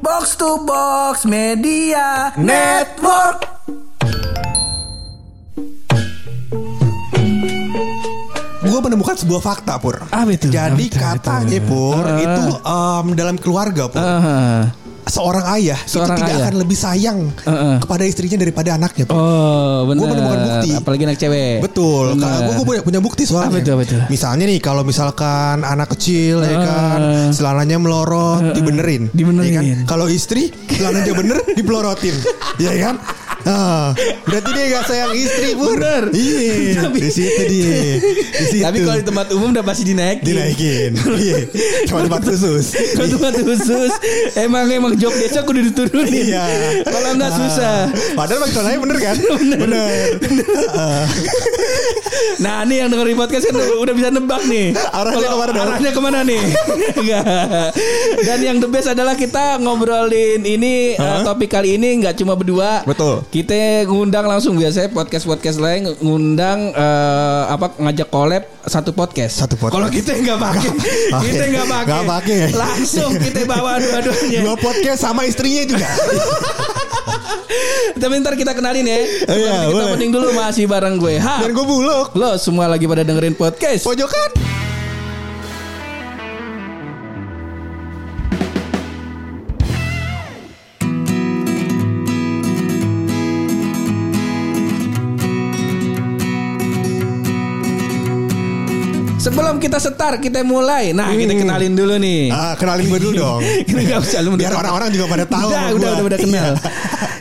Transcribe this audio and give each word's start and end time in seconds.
Box 0.00 0.32
to 0.40 0.64
Box 0.64 1.28
Media 1.28 2.32
Network. 2.40 3.44
Gue 8.60 8.80
menemukan 8.80 9.12
sebuah 9.12 9.44
fakta 9.44 9.76
pur. 9.76 10.00
Apa 10.08 10.30
itu? 10.32 10.48
Jadi 10.48 10.88
katanya 10.88 11.60
pur 11.68 12.00
itu 12.16 12.44
em, 12.64 13.06
dalam 13.12 13.36
keluarga 13.36 13.92
pur. 13.92 14.00
Ah. 14.00 14.72
Seorang 15.06 15.44
ayah 15.56 15.78
Seorang 15.84 16.12
itu 16.12 16.20
tidak 16.20 16.34
ayah. 16.34 16.44
akan 16.44 16.54
lebih 16.58 16.76
sayang 16.76 17.18
Heeh. 17.42 17.74
kepada 17.80 18.02
istrinya 18.04 18.38
daripada 18.38 18.70
anaknya 18.74 19.04
pur. 19.04 19.16
Oh, 19.16 19.78
benar. 19.86 20.00
Gua 20.00 20.08
menemukan 20.10 20.38
bukti. 20.42 20.70
Apalagi 20.74 21.02
anak 21.04 21.18
cewek. 21.18 21.56
Betul, 21.60 22.04
gue 22.16 22.64
punya, 22.64 22.80
punya 22.82 23.00
bukti 23.00 23.22
soalnya. 23.24 23.58
Itu, 23.58 23.72
apa 23.74 23.82
itu? 23.84 23.96
Misalnya 24.08 24.44
nih, 24.46 24.58
kalau 24.58 24.82
misalkan 24.82 25.62
anak 25.62 25.92
kecil 25.92 26.42
ya 26.42 26.56
kan, 26.60 26.98
Heeh. 27.00 27.28
celananya 27.32 27.76
melorot, 27.76 28.52
dibenerin, 28.52 29.08
Dibenerin. 29.10 29.50
ya 29.50 29.56
kan? 29.58 29.66
Kalau 29.86 30.06
istri 30.06 30.50
celananya 30.68 31.12
bener, 31.12 31.38
dipelorotin, 31.52 32.16
ya 32.64 32.72
kan? 32.80 32.94
Ah, 33.42 33.96
berarti 34.22 34.50
dia 34.50 34.64
gak 34.70 34.84
sayang 34.84 35.12
istri 35.12 35.48
pur. 35.54 35.74
Bener. 35.74 36.12
Iya, 36.12 36.84
Tapi- 36.84 37.00
di 37.00 37.10
situ 37.10 37.42
dia. 37.46 37.72
Di 38.30 38.44
situ. 38.46 38.62
Tapi 38.62 38.78
kalau 38.80 38.96
di 38.96 39.06
tempat 39.06 39.26
umum 39.32 39.48
udah 39.50 39.62
pasti 39.62 39.82
dinaikin. 39.82 40.22
dinaikin, 40.22 40.90
iya, 41.18 41.38
cuma 41.84 42.04
tempat 42.04 42.22
khusus. 42.22 42.64
Kalau 42.94 43.08
tempat 43.10 43.34
khusus 43.38 43.92
emang 44.36 44.68
emang 44.68 44.92
jok 44.94 45.14
desa 45.14 45.40
kudu 45.40 45.64
diturunin. 45.66 46.30
Iya. 46.30 46.44
Kalau 46.84 47.08
enggak 47.12 47.32
susah. 47.32 47.88
Padahal 48.12 48.38
bang 48.40 48.50
celananya 48.50 48.78
bener 48.78 48.98
kan? 48.98 49.16
Bener. 49.60 50.06
Ah. 50.70 51.04
Nah 52.38 52.64
ini 52.64 52.74
yang 52.76 52.88
dengerin 52.88 53.16
podcast 53.16 53.44
kan 53.44 53.56
udah 53.56 53.92
bisa 53.92 54.08
nebak 54.08 54.44
nih 54.44 54.72
Arahnya 54.72 55.20
Kalau 55.22 55.36
ke 55.36 55.46
mana? 55.46 55.60
Arahnya 55.62 55.90
ke 55.90 56.00
mana 56.00 56.18
nih. 56.22 56.42
Dan 58.26 58.38
yang 58.40 58.56
the 58.58 58.68
best 58.68 58.88
adalah 58.88 59.14
kita 59.14 59.58
ngobrolin 59.58 60.40
ini 60.42 60.96
Hah? 60.96 61.20
eh, 61.20 61.26
Topik 61.26 61.50
kali 61.50 61.76
ini 61.76 62.00
nggak 62.00 62.16
cuma 62.16 62.34
berdua 62.34 62.84
Betul. 62.84 63.24
Kita 63.30 63.86
ngundang 63.86 64.26
langsung 64.26 64.58
Biasanya 64.58 64.90
podcast-podcast 64.90 65.62
lain 65.62 65.86
Ngundang 66.02 66.74
eh, 66.74 67.42
apa 67.46 67.78
ngajak 67.78 68.10
collab 68.10 68.42
Satu 68.66 68.90
podcast 68.90 69.46
Satu 69.46 69.54
podcast. 69.54 69.78
Kalau 69.78 69.88
kita 69.88 70.18
nggak 70.18 70.34
pakai 70.36 70.70
Kita 71.22 71.44
nggak 71.46 71.66
pakai 71.70 71.86
Nggak 71.86 72.06
pakai. 72.10 72.38
Langsung 72.50 73.10
kita 73.14 73.46
bawa 73.46 73.78
dua-duanya 73.78 74.38
Dua 74.42 74.56
podcast 74.58 75.00
sama 75.00 75.22
istrinya 75.24 75.62
juga. 75.62 75.86
Tapi 77.94 78.14
ntar 78.18 78.34
kita 78.34 78.50
kenalin 78.50 78.82
ya 78.82 78.98
Oh 78.98 79.36
iya, 79.36 79.54
kita 79.62 79.70
boleh. 79.70 79.90
mending 79.94 80.10
dulu 80.10 80.28
masih 80.34 80.64
bareng 80.66 80.98
gue 80.98 81.14
Ha 81.22 81.46
Dan 81.46 81.54
gue 81.54 81.62
buluk. 81.62 82.10
Lo 82.18 82.34
semua 82.34 82.66
lagi 82.66 82.90
pada 82.90 83.06
dengerin 83.06 83.38
podcast 83.38 83.86
Pojokan. 83.86 84.30
Sebelum 99.20 99.60
kita 99.60 99.76
setar, 99.76 100.16
kita 100.16 100.40
mulai. 100.40 100.90
Nah, 100.90 101.12
kita 101.12 101.36
kenalin 101.36 101.76
dulu 101.76 101.94
nih. 101.94 102.32
Ah, 102.32 102.56
kenalin 102.56 102.88
gue 102.88 103.00
dulu 103.00 103.14
dong. 103.14 103.40
Usah 104.00 104.24
lu 104.24 104.32
Biar 104.32 104.48
orang-orang 104.50 104.88
juga 104.88 105.04
pada 105.06 105.24
tahu 105.24 105.44
Udah, 105.46 105.60
udah, 105.60 105.76
gua. 105.76 105.90
udah, 105.92 106.04
udah 106.06 106.18
kenal. 106.18 106.52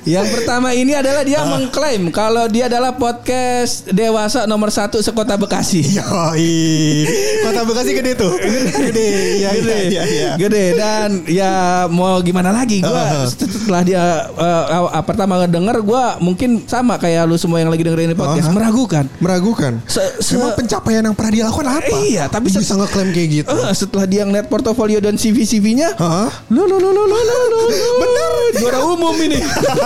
Yang 0.01 0.27
pertama 0.31 0.71
ini 0.71 0.95
adalah 0.95 1.21
dia 1.21 1.43
mengklaim 1.43 2.07
kalau 2.09 2.47
dia 2.47 2.65
adalah 2.65 2.95
podcast 2.95 3.83
dewasa 3.85 4.47
nomor 4.47 4.71
satu 4.71 4.97
sekota 4.99 5.35
Bekasi. 5.35 5.83
Yoi. 5.91 7.03
Kota 7.43 7.61
Bekasi 7.63 7.91
gede 7.93 8.15
tuh. 8.15 8.31
Gede. 8.79 9.07
Iya, 9.37 9.49
Gede, 9.53 9.77
iya, 9.85 10.03
iya. 10.05 10.29
gede 10.35 10.65
dan 10.73 11.09
ya 11.27 11.51
mau 11.85 12.15
gimana 12.19 12.49
lagi 12.49 12.79
gue 12.79 12.87
Uh-huh. 12.89 13.27
setelah 13.27 13.81
dia 13.81 14.03
eh, 14.29 14.63
aw- 14.71 15.03
pertama 15.03 15.39
denger 15.45 15.77
gue 15.79 16.03
mungkin 16.19 16.63
sama 16.63 16.95
kayak 16.95 17.25
lu 17.25 17.35
semua 17.35 17.59
yang 17.59 17.67
lagi 17.67 17.83
dengerin 17.83 18.09
ini 18.09 18.17
podcast 18.17 18.47
Uh-huh. 18.47 18.55
meragukan. 18.55 19.03
Meragukan. 19.19 19.73
Se- 19.85 20.15
se- 20.21 20.35
Emang 20.35 20.55
pencapaian 20.55 21.01
yang 21.01 21.13
pernah 21.13 21.31
dia 21.31 21.43
lakukan 21.45 21.67
apa? 21.69 21.88
Iya, 21.89 22.29
tapi 22.29 22.49
bisa 22.49 22.73
ngeklaim 22.73 23.09
kayak 23.09 23.29
gitu. 23.41 23.49
Eh, 23.51 23.73
setelah 23.73 24.05
dia 24.05 24.23
ngeliat 24.23 24.45
portofolio 24.45 24.99
dan 24.99 25.15
CV 25.15 25.41
CV-nya, 25.41 25.97
Hah? 25.97 26.29
Lo 26.49 26.63
lo 26.63 26.77
lo 26.77 26.89
lo 26.89 27.03
lo 27.03 27.17
lo 27.17 27.37
lo. 27.49 27.61
Bener. 27.99 28.29
Juara 28.59 28.79
umum 28.83 29.13
ini. 29.15 29.37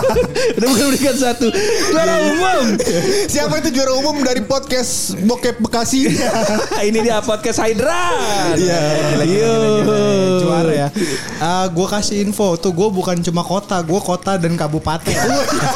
Udah 0.57 0.67
bukan 0.67 0.85
berikan 0.89 1.15
satu. 1.15 1.47
Juara 1.91 2.15
umum. 2.25 2.65
Siapa 3.27 3.59
itu 3.59 3.69
juara 3.71 3.91
umum 3.93 4.23
dari 4.23 4.39
podcast 4.41 5.15
Bokep 5.19 5.59
Bekasi? 5.59 6.07
ini 6.87 6.99
dia 6.99 7.19
podcast 7.19 7.59
Hydra. 7.59 8.15
Iya, 8.55 8.81
Yo. 9.23 9.53
juara 10.39 10.71
ya. 10.71 10.87
Ah, 11.37 11.67
gue 11.67 11.87
kasih 11.87 12.23
info 12.23 12.55
tuh 12.55 12.71
gue 12.71 12.87
bukan 12.87 13.19
cuma 13.19 13.43
kota, 13.43 13.79
gue 13.79 13.99
kota 13.99 14.35
dan 14.35 14.55
kabupaten. 14.55 15.11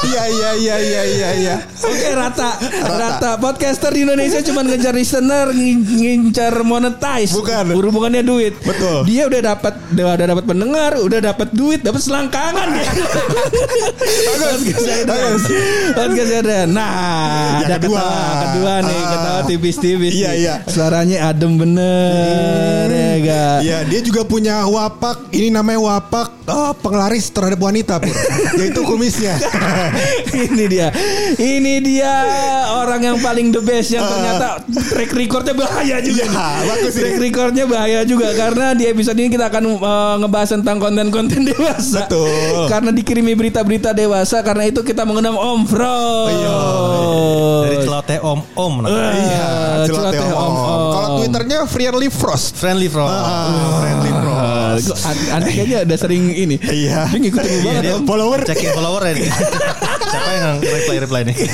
Iya, 0.08 0.24
iya, 0.30 0.52
iya, 0.56 0.76
iya, 0.80 1.02
iya, 1.04 1.30
iya. 1.36 1.56
Oke 1.78 2.10
rata, 2.10 2.56
rata 2.88 3.36
Podcaster 3.38 3.92
di 3.92 4.08
Indonesia 4.08 4.40
cuma 4.42 4.64
ngejar 4.64 4.96
listener 4.96 5.52
ngin- 5.52 5.84
Ngincar 6.18 6.54
monetize 6.62 7.30
Bukan. 7.32 7.78
Hubungannya 7.78 8.22
duit 8.22 8.58
Betul. 8.60 9.06
Dia 9.06 9.30
udah 9.30 9.42
dapat 9.48 9.74
Udah 9.94 10.26
dapat 10.28 10.44
pendengar 10.44 10.92
Udah 10.98 11.20
dapat 11.22 11.48
duit 11.52 11.80
Dapat 11.80 12.02
selangkangan. 12.02 12.68
Bagus. 15.06 15.44
Podcast 15.94 16.32
Hydra. 16.32 16.60
Nah 16.66 17.62
Yang 17.62 17.66
ada 17.66 17.76
kedua. 17.78 18.00
ketawa 18.00 18.34
Kedua 18.42 18.74
nih 18.82 18.96
Ah. 18.98 19.08
Ketawa 19.08 19.40
tipis-tipis 19.46 20.14
Iya, 20.14 20.32
iya. 20.34 20.54
Suaranya 20.66 21.18
adem 21.28 21.54
bener 21.56 22.88
Ya 22.90 23.14
gak 23.20 23.58
Iya, 23.60 23.78
dia 23.86 24.00
juga 24.02 24.22
punya 24.24 24.64
wapak. 24.64 25.30
Ini 25.30 25.50
namanya 25.50 25.78
wapak 25.80 26.28
eh, 26.44 26.74
penglaris 26.78 27.28
terhadap 27.28 27.60
wanita, 27.60 28.00
Pur. 28.00 28.14
Yaitu 28.60 28.82
kumisnya. 28.82 29.36
ini 30.48 30.66
dia 30.66 30.88
ini 31.38 31.82
dia 31.82 32.14
orang 32.78 33.02
yang 33.04 33.18
paling 33.20 33.50
the 33.50 33.60
best 33.60 33.92
yang 33.92 34.02
ternyata 34.02 34.62
track 34.88 35.12
recordnya 35.12 35.54
bahaya 35.54 36.00
juga 36.10 36.24
Iya, 36.24 36.26
nih. 36.26 36.66
bagus 36.66 36.94
ini. 36.94 37.02
track 37.02 37.18
recordnya 37.20 37.64
bahaya 37.66 38.00
juga 38.02 38.28
karena 38.34 38.66
di 38.72 38.84
episode 38.86 39.16
ini 39.16 39.30
kita 39.30 39.46
akan 39.46 39.64
uh, 39.76 40.16
ngebahas 40.18 40.50
tentang 40.54 40.78
konten-konten 40.78 41.42
dewasa 41.46 42.06
Betul. 42.06 42.66
karena 42.68 42.90
dikirimi 42.92 43.34
berita-berita 43.34 43.92
dewasa 43.92 44.40
karena 44.40 44.64
itu 44.66 44.82
kita 44.82 45.04
mengundang 45.04 45.36
Om 45.36 45.62
Fro 45.64 46.00
Dari 47.60 47.78
celoteh 47.80 48.20
om 48.22 48.40
om. 48.54 48.74
Eh, 48.82 48.92
Iya, 49.18 49.50
celoteh 49.86 50.22
Om 50.24 50.34
om. 50.34 50.54
Om. 50.56 50.84
Kalau 50.90 51.08
Twitternya 51.18 51.60
Friendly 51.66 52.10
Frost. 52.10 52.56
Friendly 52.56 52.88
bro. 52.88 53.04
Ah, 53.04 53.82
friendly 53.82 54.10
Ah, 54.10 54.18
Frost. 54.18 54.37
Andi 55.32 55.50
kayaknya 55.52 55.78
ada 55.84 55.96
sering 55.96 56.30
ini 56.30 56.56
Iya. 56.60 57.10
dia 57.10 57.18
ngikutin 57.18 57.50
gue 57.50 57.62
banget 57.64 57.84
dia 57.84 57.94
Om 57.96 58.06
Follower. 58.06 58.40
Cekin 58.42 58.70
follower 58.72 59.02
ini. 59.10 59.28
Siapa 60.08 60.30
yang 60.32 60.56
reply 60.62 60.98
reply 61.00 61.22
nih? 61.26 61.36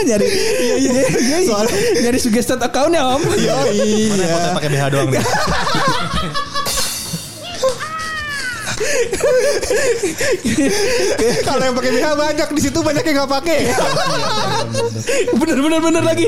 nyari 0.00 0.24
iya, 0.24 0.74
iya, 0.80 1.38
Soalnya- 1.44 1.76
nyari 2.00 2.16
suggested 2.16 2.56
account 2.56 2.88
ya 2.90 3.04
Om 3.06 3.20
Mana 3.20 3.36
yang 3.36 3.68
iya. 3.68 4.26
foto 4.26 4.48
pakai 4.56 4.68
BH 4.70 4.84
doang 4.90 5.08
nih? 5.12 5.20
Kalau 11.42 11.62
yang 11.62 11.74
pakai 11.74 11.90
BH 11.92 12.08
banyak 12.14 12.48
di 12.50 12.60
situ 12.60 12.78
banyak 12.80 13.02
yang 13.02 13.16
nggak 13.16 13.32
pakai. 13.32 13.58
bener 15.32 15.58
bener 15.58 15.80
bener 15.80 16.02
lagi 16.02 16.26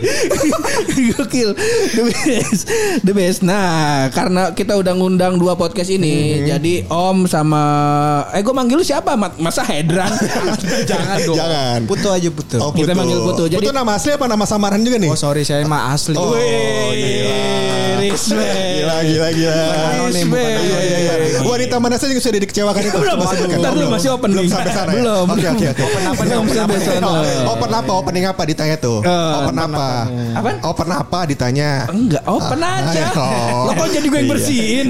gokil 1.12 1.54
the 1.92 2.02
best 2.02 2.62
the 3.02 3.12
best 3.12 3.40
nah 3.40 4.08
karena 4.08 4.50
kita 4.52 4.74
udah 4.74 4.92
ngundang 4.92 5.36
dua 5.36 5.54
podcast 5.54 5.88
ini 5.88 6.42
jadi 6.42 6.88
om 6.88 7.24
sama 7.24 7.62
eh 8.32 8.40
gue 8.40 8.50
manggil 8.50 8.80
lu 8.80 8.84
siapa 8.84 9.14
Mat? 9.14 9.36
masa 9.38 9.62
Hedran 9.62 10.10
jangan 10.90 11.18
dong 11.22 11.36
Jangan. 11.36 11.78
Putu 11.84 12.08
aja 12.08 12.28
putu. 12.28 12.56
Oh, 12.58 12.70
Kita 12.70 12.92
manggil 12.92 13.18
Putu. 13.20 13.44
Jadi- 13.46 13.60
Putu 13.60 13.72
nama 13.72 13.94
asli 13.94 14.10
apa 14.10 14.26
nama 14.26 14.44
samaran 14.44 14.80
juga 14.80 14.96
nih? 14.96 15.10
Oh 15.10 15.18
sorry 15.18 15.42
saya 15.42 15.64
mah 15.64 15.90
asli. 15.90 16.14
Oh, 16.14 16.32
Wih, 16.32 16.40
respect. 16.40 17.61
Gila, 18.14 18.96
gila, 19.02 19.28
gila. 19.30 19.54
Anonim, 19.92 20.26
bukan 20.28 20.42
Iya, 20.42 20.80
iya, 20.80 20.98
iya. 20.98 21.12
anonim. 21.14 21.42
Wanita 21.44 21.76
mana 21.76 21.96
saja 21.96 22.10
yang 22.10 22.20
sudah 22.20 22.40
dikecewakan 22.40 22.82
itu? 22.82 22.98
Belum, 22.98 23.16
Masih 23.18 23.36
ntar 23.52 23.72
dulu 23.72 23.88
masih 23.90 24.08
open 24.10 24.28
Belum 24.30 24.46
sampai 24.46 24.70
sana 24.70 24.90
ya? 24.90 24.96
Belum. 24.98 25.24
Oke, 25.26 25.46
oke, 25.48 25.66
oke. 25.68 25.82
Open 25.82 26.02
apa 26.04 26.22
nih? 26.22 26.36
Open 26.36 26.56
apa? 26.56 27.10
Open 27.48 27.70
apa? 27.72 27.92
Opening 27.94 28.24
apa 28.26 28.42
ditanya 28.44 28.76
tuh? 28.76 28.98
Eh, 29.02 29.32
Open 29.38 29.56
apa? 29.56 29.86
Apaan? 30.34 30.56
Open 30.62 30.88
apa 30.90 31.18
ditanya? 31.24 31.70
Enggak, 31.88 32.22
open 32.24 32.60
aja. 32.60 33.02
Oh. 33.14 33.68
Lo 33.68 33.72
kok 33.74 33.88
jadi 33.88 34.06
gue 34.06 34.14
yang 34.14 34.24
Iya. 34.24 34.32
bersihin? 34.32 34.86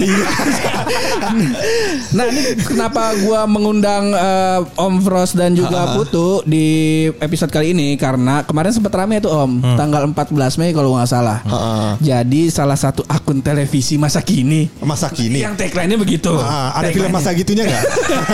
nah 2.13 2.25
ini 2.27 2.41
kenapa 2.61 3.13
gue 3.15 3.41
mengundang 3.47 4.13
eh, 4.13 4.61
Om 4.77 4.95
Frost 5.01 5.35
dan 5.35 5.53
juga 5.53 5.95
Putu 5.95 6.41
di 6.45 6.67
episode 7.15 7.51
kali 7.51 7.73
ini 7.73 7.95
karena 7.95 8.43
kemarin 8.43 8.73
sempat 8.73 8.93
rame 8.95 9.19
tuh 9.19 9.31
Om, 9.31 9.77
tanggal 9.77 10.03
14 10.07 10.33
Mei 10.57 10.73
kalau 10.73 10.95
nggak 10.95 11.09
salah. 11.09 11.39
Heeh. 11.43 11.89
Jadi 12.03 12.49
salah 12.49 12.77
satu 12.77 13.05
akun 13.13 13.45
televisi 13.45 14.01
masa 14.01 14.25
kini 14.25 14.73
Masa 14.81 15.13
kini. 15.13 15.45
yang 15.45 15.53
tagline-nya 15.53 16.01
begitu. 16.01 16.33
Ah, 16.33 16.73
ada 16.73 16.89
film 16.89 17.13
masa 17.13 17.37
gitunya 17.37 17.69
nggak? 17.69 17.85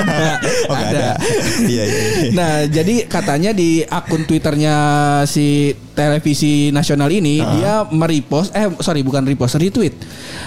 Oh, 0.70 0.74
nggak 0.76 0.90
ada. 0.92 1.06
Iya, 1.66 1.82
iya. 1.82 2.00
iya. 2.22 2.30
Nah, 2.30 2.54
jadi 2.64 2.94
katanya 3.10 3.50
di 3.50 3.82
akun 3.82 4.22
Twitternya 4.22 4.74
si 5.26 5.72
televisi 5.92 6.70
nasional 6.70 7.10
ini 7.10 7.42
dia 7.42 7.82
merepost 7.90 8.54
eh 8.54 8.70
sorry 8.78 9.02
bukan 9.02 9.26
repost 9.26 9.58
retweet 9.58 9.98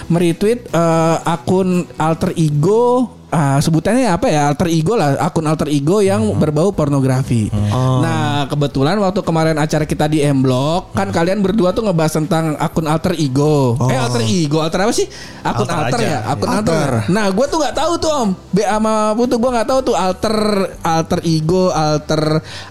meretweet 0.08 0.64
eh, 0.64 1.16
akun 1.28 1.84
alter 1.98 2.32
ego 2.34 3.12
ah, 3.32 3.56
sebutannya 3.56 4.06
apa 4.06 4.28
ya 4.28 4.46
alter 4.46 4.68
ego 4.68 4.92
lah 4.92 5.16
akun 5.18 5.42
alter 5.42 5.66
ego 5.66 5.98
yang 5.98 6.36
berbau 6.36 6.68
pornografi. 6.70 7.48
Nah 7.72 8.44
kebetulan 8.44 8.94
waktu 8.98 9.20
kemarin 9.20 9.56
acara 9.56 9.82
kita 9.82 10.04
di 10.06 10.20
M 10.20 10.44
Block 10.44 10.92
kan 10.92 11.08
kalian 11.08 11.40
berdua 11.40 11.72
tuh 11.72 11.82
ngebahas 11.82 12.12
tentang 12.14 12.54
akun 12.56 12.84
alter 12.84 13.16
ego. 13.16 13.80
Eh 13.82 13.96
alter 13.96 14.22
ego 14.22 14.60
alter 14.60 14.84
apa 14.84 14.92
sih? 14.92 15.08
Akun 15.40 15.64
Alter 15.64 15.78
alter, 15.88 15.98
aja. 15.98 16.06
ya 16.06 16.18
akun 16.28 16.46
Alter. 16.46 16.60
alter. 16.76 16.90
Nah 17.08 17.26
gue 17.26 17.46
tuh 17.48 17.58
nggak 17.58 17.74
tahu 17.74 17.92
tuh 17.96 18.10
om. 18.12 18.28
B 18.48 18.58
sama 18.60 18.94
Putu 19.12 19.36
gue 19.36 19.50
nggak 19.50 19.66
tahu 19.66 19.80
tuh 19.82 19.96
alter 19.96 20.36
alter 20.82 21.20
ego 21.24 21.72
alter 21.72 22.22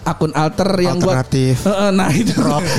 akun 0.03 0.31
alter 0.31 0.69
yang 0.77 0.97
gua- 0.97 1.17
Alternatif. 1.17 1.55
Heeh, 1.63 1.89
nah 1.91 2.09
itu 2.11 2.33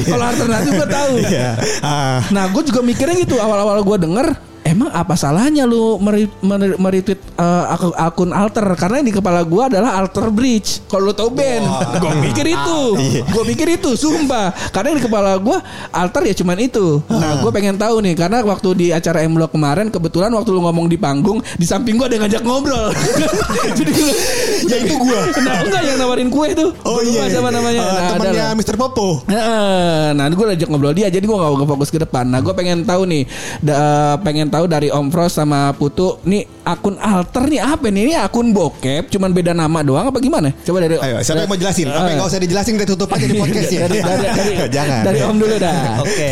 kalau 0.07 0.25
alternatif 0.25 0.71
gue 0.73 0.89
tahu. 0.89 1.15
Iya. 1.33 1.57
Ah. 1.81 2.21
Nah, 2.29 2.45
gue 2.47 2.63
juga 2.63 2.81
mikirnya 2.81 3.17
gitu 3.17 3.37
awal-awal 3.37 3.81
gue 3.81 3.99
denger 3.99 4.27
Emang 4.63 4.89
apa 4.89 5.13
salahnya 5.13 5.67
lu 5.67 5.99
meri- 5.99 6.31
meretweet 6.79 7.19
uh, 7.35 7.67
aku- 7.69 7.93
akun 7.93 8.31
alter 8.31 8.63
karena 8.73 9.03
yang 9.03 9.09
di 9.09 9.15
kepala 9.15 9.43
gue 9.43 9.63
adalah 9.65 9.97
alter 9.97 10.31
bridge. 10.31 10.87
Kalau 10.87 11.11
lu 11.11 11.13
tahu 11.13 11.31
band, 11.31 11.67
gue 11.99 12.13
mikir 12.23 12.47
itu, 12.47 12.81
gue 13.25 13.45
mikir 13.45 13.69
itu, 13.73 13.91
sumpah. 13.93 14.55
Karena 14.71 14.95
yang 14.95 14.99
di 14.99 15.05
kepala 15.05 15.35
gue 15.37 15.59
alter 15.91 16.23
ya 16.25 16.35
cuman 16.37 16.57
itu. 16.59 17.03
Nah, 17.05 17.39
gue 17.39 17.51
pengen 17.51 17.75
tahu 17.75 17.99
nih 18.01 18.15
karena 18.15 18.39
waktu 18.41 18.69
di 18.73 18.87
acara 18.89 19.21
M 19.21 19.35
Block 19.35 19.51
kemarin 19.51 19.91
kebetulan 19.91 20.31
waktu 20.31 20.51
lu 20.51 20.63
ngomong 20.63 20.87
di 20.87 20.95
panggung 20.95 21.43
di 21.53 21.67
samping 21.67 21.99
gue 21.99 22.07
ada 22.07 22.23
ngajak 22.23 22.43
ngobrol. 22.43 22.95
Jadi 23.79 23.93
Ya, 24.63 24.79
itu 24.79 24.95
gua. 24.95 25.27
Nah, 25.43 25.57
enggak 25.61 25.83
yang 25.83 25.99
nawarin 25.99 26.31
kue 26.31 26.55
tuh. 26.55 26.71
Oh 26.83 26.95
Gua 26.95 27.03
lupa 27.03 27.19
iya. 27.21 27.35
Siapa 27.35 27.51
namanya? 27.51 27.81
Eh, 27.81 27.91
Nah, 27.93 28.11
temannya. 28.15 28.45
Mr. 28.55 28.77
Popo. 28.79 29.09
Heeh, 29.27 30.07
Nah, 30.15 30.25
gue 30.29 30.47
ajak 30.49 30.69
ngobrol 30.71 30.95
dia, 30.95 31.11
jadi 31.11 31.21
gue 31.21 31.35
gak 31.35 31.67
fokus 31.67 31.91
ke 31.91 31.99
depan. 31.99 32.25
Nah, 32.25 32.39
gue 32.39 32.55
pengen 32.55 32.87
tahu 32.87 33.03
nih, 33.05 33.27
da- 33.59 34.17
pengen 34.23 34.49
tahu 34.53 34.69
dari 34.69 34.93
Om 34.93 35.09
Frost 35.09 35.41
sama 35.41 35.73
Putu, 35.73 36.21
nih 36.29 36.45
akun 36.63 36.95
alter 36.97 37.43
nih 37.45 37.61
apa 37.61 37.87
nih? 37.87 38.03
Ini 38.05 38.15
akun 38.21 38.51
bokep, 38.51 39.09
cuman 39.09 39.31
beda 39.31 39.53
nama 39.53 39.81
doang 39.81 40.07
apa 40.07 40.19
gimana? 40.19 40.55
Coba 40.59 40.79
dari 40.79 40.95
Ayo, 40.95 41.19
siapa 41.21 41.43
yang 41.43 41.49
mau 41.49 41.57
jelasin? 41.57 41.87
Apa 41.87 41.99
yang 42.01 42.07
Eh. 42.07 42.17
nggak 42.17 42.29
usah 42.29 42.41
dijelasin 42.41 42.73
kita 42.75 42.87
tutup 42.89 43.09
aja 43.09 43.25
di 43.25 43.35
podcast 43.41 43.69
ya. 43.69 43.81
dari, 43.83 43.99
dari, 43.99 44.25
dari, 44.25 44.53
Jangan. 44.77 45.03
dari 45.03 45.19
Om 45.21 45.37
dulu 45.37 45.55
dah. 45.57 45.83
Oke. 46.05 46.29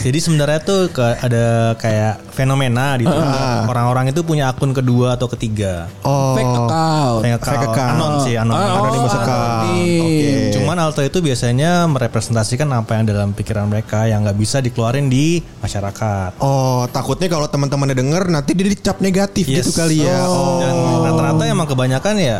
Jadi 0.00 0.18
sebenarnya 0.18 0.60
tuh 0.60 0.80
ke- 0.88 1.18
ada 1.18 1.44
kayak 1.76 2.14
fenomena 2.30 2.94
di 2.94 3.04
Twitter. 3.04 3.44
Orang-orang 3.66 4.08
itu 4.08 4.20
punya 4.22 4.48
akun 4.48 4.72
kedua 4.72 5.14
atau 5.14 5.28
ketiga. 5.28 5.88
Oh. 6.02 6.32
Fake 6.32 6.48
account. 6.48 7.20
Fake 7.20 7.36
account. 7.36 7.52
Fake 7.54 7.66
account. 7.68 7.92
Anon 7.92 8.12
sih, 8.22 8.34
anon. 8.34 8.54
Oh, 8.54 8.64
Anonymous 8.80 9.14
account. 9.14 9.50
anonim. 9.62 10.00
Oke. 10.00 10.32
Cuman 10.54 10.76
alter 10.78 11.04
itu 11.04 11.18
biasanya 11.20 11.70
merepresentasikan 11.86 12.68
apa 12.70 12.90
yang 12.94 13.04
dalam 13.04 13.28
pikiran 13.30 13.66
mereka 13.66 14.04
yang 14.04 14.22
nggak 14.22 14.36
bisa 14.36 14.58
dikeluarin 14.58 15.06
di 15.06 15.38
masyarakat. 15.60 16.40
Oh, 16.40 16.88
takutnya 16.88 17.26
kalau 17.26 17.46
teman-temannya 17.46 17.92
denger 17.94 18.22
nanti 18.28 18.52
dia 18.52 18.66
dicap 18.66 18.98
negatif 18.98 19.44
Yes. 19.46 19.65
Gitu 19.66 19.74
kali 19.74 20.06
ya. 20.06 20.22
Oh. 20.30 20.62
Dan 20.62 20.74
rata-rata 21.02 21.42
emang 21.50 21.66
kebanyakan 21.66 22.14
ya 22.22 22.38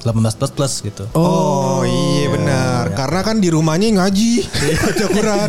18 0.00 0.16
plus 0.32 0.50
plus 0.50 0.74
gitu. 0.80 1.04
Oh, 1.12 1.80
iya 1.82 2.26
benar. 2.28 2.84
Karena 2.92 3.20
kan 3.20 3.36
di 3.36 3.48
rumahnya 3.48 3.92
ngaji, 3.94 4.32
baca 4.74 5.06
Quran. 5.06 5.48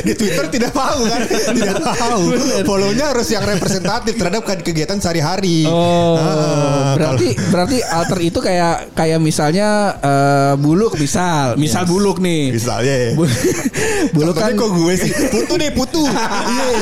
di 0.00 0.12
Twitter 0.12 0.46
tidak 0.48 0.70
tahu 0.70 1.00
kan, 1.04 1.20
tidak 1.50 1.76
tahu. 1.80 2.22
Follow-nya 2.62 3.10
harus 3.10 3.28
yang 3.28 3.42
representatif 3.42 4.14
terhadap 4.14 4.42
kegiatan 4.60 4.98
sehari-hari. 4.98 5.64
Oh, 5.64 6.16
Ah, 6.16 6.94
berarti 6.94 7.28
berarti 7.48 7.78
alter 7.82 8.18
itu 8.22 8.38
kayak 8.38 8.92
kayak 8.92 9.18
misalnya 9.18 9.68
eh, 9.96 10.52
buluk 10.56 10.94
misal, 10.94 11.56
misal 11.56 11.84
buluk 11.84 12.18
nih. 12.18 12.52
misalnya 12.52 12.94
ya. 12.94 13.10
Bu- 13.14 13.30
buluk 14.14 14.34
kan 14.34 14.52
kok 14.52 14.70
gue 14.70 14.94
sih 14.94 15.10
putu 15.28 15.54
deh 15.56 15.70
putu. 15.70 16.04
Iya. 16.44 16.76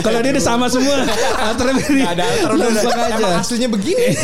kalau 0.00 0.18
dia 0.20 0.32
udah 0.32 0.44
sama 0.44 0.66
semua 0.66 1.04
alter 1.46 1.66
ini 1.90 2.02
ada 2.02 2.24
alter. 2.46 2.70
Emang 3.10 3.34
aslinya 3.36 3.68
begini. 3.68 4.16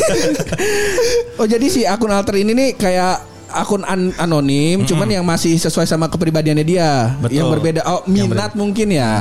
Oh 1.37 1.45
jadi 1.45 1.65
si 1.69 1.85
akun 1.85 2.09
alter 2.09 2.41
ini 2.41 2.51
nih 2.51 2.69
kayak 2.73 3.21
akun 3.47 3.87
an- 3.87 4.11
anonim, 4.19 4.83
cuman 4.83 5.07
yang 5.07 5.23
masih 5.23 5.55
sesuai 5.55 5.87
sama 5.87 6.11
kepribadiannya 6.11 6.65
dia, 6.67 7.15
Betul. 7.15 7.39
yang 7.39 7.47
berbeda. 7.47 7.81
Oh 7.87 8.03
minat 8.03 8.53
mungkin 8.53 8.91
ya. 8.91 9.11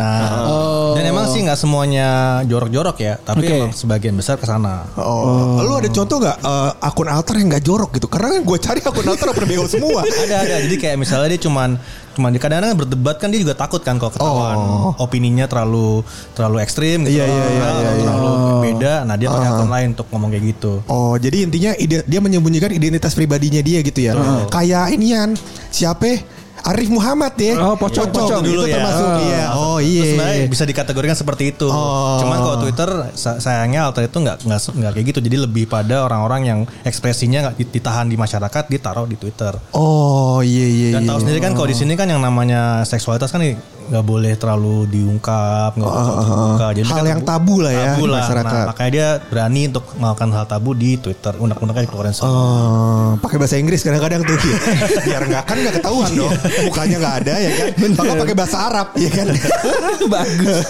oh. 0.51 0.99
Dan 0.99 1.07
emang 1.07 1.31
sih 1.31 1.47
nggak 1.47 1.55
semuanya 1.55 2.41
jorok-jorok 2.45 2.97
ya, 2.99 3.15
tapi 3.23 3.47
Oke. 3.47 3.55
emang 3.55 3.71
sebagian 3.71 4.19
besar 4.19 4.35
ke 4.35 4.45
sana. 4.49 4.89
Oh, 4.99 5.63
lu 5.63 5.79
ada 5.79 5.87
contoh 5.87 6.19
nggak 6.19 6.39
eh, 6.43 6.71
akun 6.83 7.07
alter 7.07 7.35
yang 7.39 7.49
nggak 7.55 7.65
jorok 7.65 7.91
gitu? 7.95 8.11
Karena 8.11 8.35
kan 8.35 8.43
gue 8.43 8.59
cari 8.59 8.81
akun 8.83 9.07
alter 9.07 9.29
berbego 9.31 9.67
semua. 9.71 10.03
ada 10.03 10.37
ada 10.43 10.55
jadi 10.67 10.77
kayak 10.77 10.97
misalnya 10.99 11.37
dia 11.37 11.41
cuman 11.47 11.79
cuman 12.17 12.31
di 12.31 12.39
kadang-kadang 12.39 12.73
berdebat 12.75 13.17
kan 13.17 13.29
dia 13.29 13.39
juga 13.39 13.53
takut 13.53 13.79
kan 13.79 13.95
kalau 13.95 14.09
ketahuan 14.11 14.57
opininya 14.99 15.45
terlalu 15.45 16.01
terlalu 16.33 16.59
ekstrim 16.59 17.05
gitu 17.05 17.13
Iya, 17.13 17.25
iya, 17.25 17.45
iya, 17.47 17.61
atau 17.63 17.77
iya, 17.77 17.91
iya. 17.93 18.01
terlalu 18.03 18.31
beda 18.65 18.95
nah 19.05 19.15
dia 19.15 19.29
pakai 19.29 19.49
akun 19.51 19.69
lain 19.69 19.89
untuk 19.93 20.07
ngomong 20.09 20.31
kayak 20.31 20.45
gitu 20.49 20.73
Oh, 20.87 21.15
jadi 21.15 21.37
intinya 21.43 21.73
ide- 21.75 22.03
dia 22.03 22.19
menyembunyikan 22.19 22.71
identitas 22.71 23.13
pribadinya 23.13 23.61
dia 23.61 23.79
gitu 23.81 24.01
ya. 24.01 24.13
Kayak 24.49 24.91
inian 24.91 25.37
siapa? 25.69 26.25
Arif 26.65 26.89
Muhammad 26.89 27.35
ya. 27.37 27.55
Oh, 27.61 27.77
pocong, 27.77 28.09
pocong. 28.09 28.41
itu 28.43 28.57
Dulu 28.57 28.63
ya. 28.65 28.75
termasuk 28.81 29.07
Oh. 29.07 29.19
iya. 29.21 29.45
Oh 29.53 29.79
Terus 29.79 29.93
iya. 29.93 30.05
sebenarnya 30.09 30.41
bisa 30.49 30.65
dikategorikan 30.65 31.17
seperti 31.17 31.45
itu. 31.53 31.69
Oh. 31.69 32.19
Cuman 32.23 32.39
kalau 32.41 32.57
Twitter 32.65 32.91
sa- 33.13 33.39
sayangnya 33.39 33.87
alter 33.87 34.09
itu 34.09 34.19
nggak 34.19 34.49
nggak 34.49 34.61
nggak 34.73 34.93
kayak 34.97 35.07
gitu. 35.13 35.21
Jadi 35.21 35.37
lebih 35.37 35.65
pada 35.69 36.09
orang-orang 36.09 36.41
yang 36.49 36.61
ekspresinya 36.83 37.51
nggak 37.51 37.57
ditahan 37.71 38.09
di 38.09 38.17
masyarakat 38.17 38.65
ditaruh 38.73 39.05
di 39.05 39.17
Twitter. 39.21 39.53
Oh 39.77 40.41
iya 40.41 40.67
iya. 40.67 40.89
Dan 40.97 41.05
iya. 41.05 41.09
tahu 41.13 41.19
sendiri 41.23 41.39
kan 41.45 41.53
kalau 41.53 41.69
di 41.69 41.77
sini 41.77 41.93
kan 41.95 42.09
yang 42.09 42.23
namanya 42.25 42.83
seksualitas 42.89 43.29
kan 43.29 43.43
nggak 43.87 44.05
boleh 44.05 44.33
terlalu 44.35 44.77
diungkap, 44.87 45.75
nggak 45.75 45.87
boleh 45.87 46.15
terbuka. 46.21 46.67
Jadi 46.73 46.87
Hal 46.87 46.97
kan 46.97 47.07
yang 47.07 47.23
tabu 47.23 47.55
lah 47.59 47.73
ya 47.73 47.87
tabu 47.93 48.05
lah. 48.07 48.21
masyarakat. 48.21 48.53
Nah, 48.57 48.67
makanya 48.67 48.91
dia 48.91 49.09
berani 49.25 49.61
untuk 49.67 49.85
melakukan 49.95 50.29
hal 50.31 50.45
tabu 50.45 50.71
di 50.73 50.91
Twitter. 50.97 51.33
Undang-undangnya 51.35 51.85
dikeluarin 51.85 52.13
semua. 52.13 52.31
Oh, 52.31 53.09
pakai 53.19 53.37
bahasa 53.37 53.57
Inggris 53.57 53.81
kadang-kadang 53.81 54.23
tuh 54.23 54.37
biar 55.07 55.23
nggak 55.25 55.43
kan 55.43 55.57
nggak 55.57 55.75
ketahuan 55.79 56.11
dong 56.13 56.33
mukanya 56.63 56.97
nggak 56.99 57.15
ada 57.23 57.35
ya 57.37 57.51
kan 57.53 57.67
maka 57.93 58.13
pakai 58.19 58.35
bahasa 58.35 58.57
Arab 58.67 58.87
ya 58.95 59.11
kan 59.11 59.27
bagus. 60.15 60.65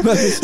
bagus. 0.00 0.34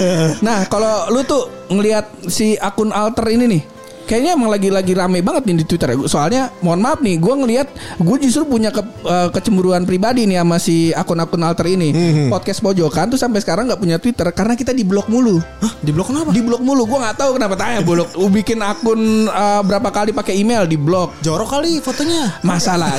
Nah, 0.40 0.64
kalau 0.66 1.08
lu 1.08 1.22
tuh 1.22 1.42
ngelihat 1.68 2.04
si 2.26 2.56
akun 2.56 2.90
alter 2.90 3.28
ini 3.28 3.44
nih 3.48 3.62
Kayaknya 4.08 4.30
emang 4.32 4.48
lagi-lagi 4.48 4.92
rame 4.96 5.20
banget 5.20 5.44
nih 5.44 5.56
di 5.60 5.64
Twitter. 5.64 5.92
Soalnya 6.08 6.48
mohon 6.58 6.80
maaf 6.80 6.98
nih, 6.98 7.20
gue 7.20 7.34
ngelihat 7.36 7.68
gue 8.00 8.16
justru 8.18 8.48
punya 8.48 8.72
ke- 8.72 8.80
eh, 9.04 9.28
kecemburuan 9.28 9.84
pribadi 9.84 10.24
nih 10.24 10.40
sama 10.40 10.56
si 10.56 10.88
akun-akun 10.90 11.44
alter 11.44 11.68
ini. 11.68 11.92
Podcast 12.26 12.58
pojokan 12.58 13.12
tuh 13.12 13.20
sampai 13.20 13.38
sekarang 13.38 13.68
nggak 13.68 13.76
punya 13.76 14.00
Twitter 14.00 14.24
karena 14.32 14.56
kita 14.56 14.72
di 14.72 14.80
blok 14.80 15.06
mulu. 15.06 15.44
Di 15.78 15.92
blok 15.92 16.08
kenapa? 16.08 16.32
Di 16.32 16.40
blok 16.40 16.64
mulu. 16.64 16.88
Gue 16.88 16.98
nggak 16.98 17.16
tahu 17.16 17.36
kenapa 17.36 17.54
tanya 17.54 17.84
blok. 17.84 18.08
Bikin 18.32 18.58
akun 18.58 19.00
eh, 19.28 19.60
berapa 19.62 19.88
kali 19.92 20.10
pakai 20.10 20.34
email 20.34 20.64
di 20.64 20.80
blok. 20.80 21.20
Jorok 21.20 21.60
kali 21.60 21.76
fotonya. 21.78 22.40
Masalah. 22.40 22.96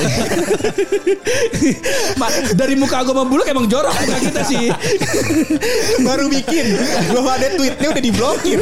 Ma- 2.16 2.30
dari 2.52 2.74
muka 2.74 3.02
gue 3.02 3.12
membuluk 3.12 3.46
emang 3.46 3.66
jorok 3.66 3.90
muka 3.90 4.18
kita 4.20 4.42
sih. 4.46 4.70
baru 6.00 6.28
bikin 6.28 6.76
belum 7.10 7.26
ada 7.26 7.46
tweetnya 7.52 7.88
udah 7.90 8.02
diblokir 8.02 8.58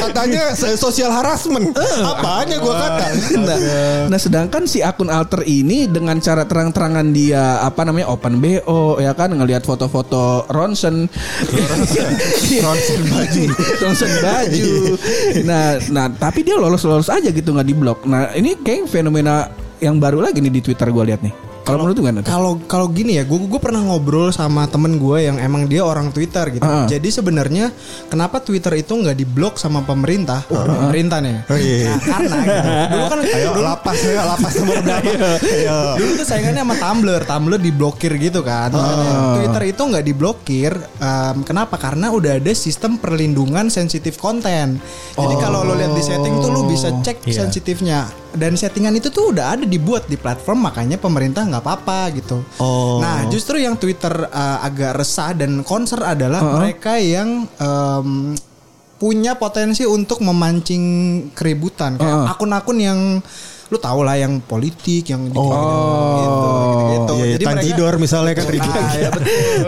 katanya 0.00 0.42
social 0.54 1.10
harassment 1.10 1.72
apanya 2.04 2.56
gua 2.60 2.74
kata? 2.76 3.06
Nah, 3.38 3.58
nah 4.12 4.18
sedangkan 4.18 4.64
si 4.68 4.84
akun 4.84 5.08
alter 5.08 5.42
ini 5.44 5.88
dengan 5.88 6.18
cara 6.20 6.44
terang-terangan 6.44 7.06
dia 7.14 7.62
apa 7.64 7.84
namanya 7.84 8.12
open 8.12 8.40
BO 8.42 8.98
ya 9.00 9.12
kan? 9.12 9.32
Ngelihat 9.32 9.64
foto-foto 9.64 10.44
Ronson 10.52 11.08
Ronson 12.64 13.00
baju. 13.08 13.42
Ronson 13.82 14.12
baju. 14.22 14.70
Nah 15.44 15.78
nah 15.92 16.06
tapi 16.10 16.44
dia 16.44 16.56
lolos-lolos 16.58 17.08
aja 17.08 17.28
gitu 17.30 17.54
nggak 17.54 17.68
diblok 17.68 17.98
nah 18.04 18.32
ini 18.34 18.58
kayak 18.58 18.90
fenomena 18.90 19.48
yang 19.78 19.96
baru 19.98 20.22
lagi 20.22 20.42
nih 20.42 20.52
di 20.52 20.60
Twitter 20.62 20.90
gue 20.90 21.04
lihat 21.06 21.20
nih 21.22 21.47
kalau 21.68 21.84
menurut 21.84 21.96
tuh? 22.00 22.04
Kalau 22.24 22.52
kalau 22.64 22.86
gini 22.88 23.20
ya, 23.20 23.28
gue 23.28 23.38
gue 23.44 23.60
pernah 23.60 23.84
ngobrol 23.84 24.32
sama 24.32 24.64
temen 24.64 24.96
gue 24.96 25.28
yang 25.28 25.36
emang 25.36 25.68
dia 25.68 25.84
orang 25.84 26.08
Twitter 26.08 26.48
gitu. 26.48 26.64
Ah. 26.64 26.88
Jadi 26.88 27.08
sebenarnya 27.12 27.68
kenapa 28.08 28.40
Twitter 28.40 28.72
itu 28.80 28.96
nggak 28.96 29.12
diblok 29.12 29.60
sama 29.60 29.84
pemerintah? 29.84 30.48
Pemerintah 30.48 31.20
nih. 31.20 31.36
Oh, 31.44 31.58
iya. 31.60 31.92
Nah, 31.92 32.00
karena 32.00 32.36
gitu. 32.40 32.70
dulu 32.88 33.04
kan 33.04 33.18
ayo 33.20 33.50
lapas 33.60 33.96
ayo 34.00 34.20
lapas 34.24 34.52
nomor 34.56 34.76
berapa 34.80 35.12
ayo 35.44 35.78
dulu 36.00 36.10
tuh 36.16 36.26
saingannya 36.26 36.62
sama 36.64 36.74
Tumblr, 36.80 37.20
Tumblr 37.28 37.60
diblokir 37.60 38.12
gitu 38.16 38.40
kan. 38.40 38.72
Ah. 38.72 39.36
Twitter 39.36 39.62
itu 39.76 39.82
nggak 39.84 40.04
diblokir. 40.04 40.72
em, 40.98 41.36
kenapa? 41.44 41.76
Karena 41.76 42.08
udah 42.10 42.40
ada 42.40 42.52
sistem 42.56 42.96
perlindungan 42.96 43.68
sensitif 43.68 44.16
konten. 44.16 44.80
Jadi 45.14 45.34
Oh. 45.34 45.40
kalau 45.40 45.60
lo 45.62 45.74
lihat 45.74 45.92
di 45.92 46.02
setting 46.02 46.40
tuh 46.40 46.50
lo 46.50 46.64
bisa 46.64 46.88
cek 47.02 47.26
Iya. 47.26 47.44
sensitifnya. 47.44 48.00
Dan 48.28 48.54
settingan 48.54 48.92
itu 48.92 49.08
tuh 49.08 49.32
udah 49.32 49.56
ada 49.56 49.64
dibuat 49.64 50.06
di 50.06 50.14
platform, 50.14 50.68
makanya 50.68 51.00
pemerintah 51.00 51.42
nggak 51.42 51.57
apa-apa 51.60 52.00
gitu. 52.16 52.42
Oh. 52.58 52.98
Nah, 53.02 53.26
justru 53.28 53.60
yang 53.62 53.74
Twitter 53.78 54.12
eh, 54.26 54.58
agak 54.64 54.98
resah 54.98 55.34
dan 55.34 55.62
konser 55.62 56.00
adalah 56.02 56.40
mereka 56.62 56.96
yang 56.98 57.44
em, 57.58 58.38
punya 58.98 59.38
potensi 59.38 59.86
untuk 59.86 60.18
memancing 60.26 60.84
keributan 61.30 61.94
kayak 61.94 62.34
akun-akun 62.34 62.78
yang 62.82 63.00
lu 63.68 63.76
tau 63.76 64.00
lah 64.00 64.16
yang 64.16 64.40
politik 64.40 65.12
yang 65.12 65.28
Oh. 65.36 65.44
gitu, 65.44 66.48
gitu. 66.88 67.14
Iya, 67.18 67.34
Jadi 67.36 67.44
mereka- 67.44 67.64
Tidor 67.68 67.94
misalnya 68.00 68.32
kan 68.32 68.46
ribut. 68.48 68.72
Ah, 68.72 68.92
ya. 68.96 69.10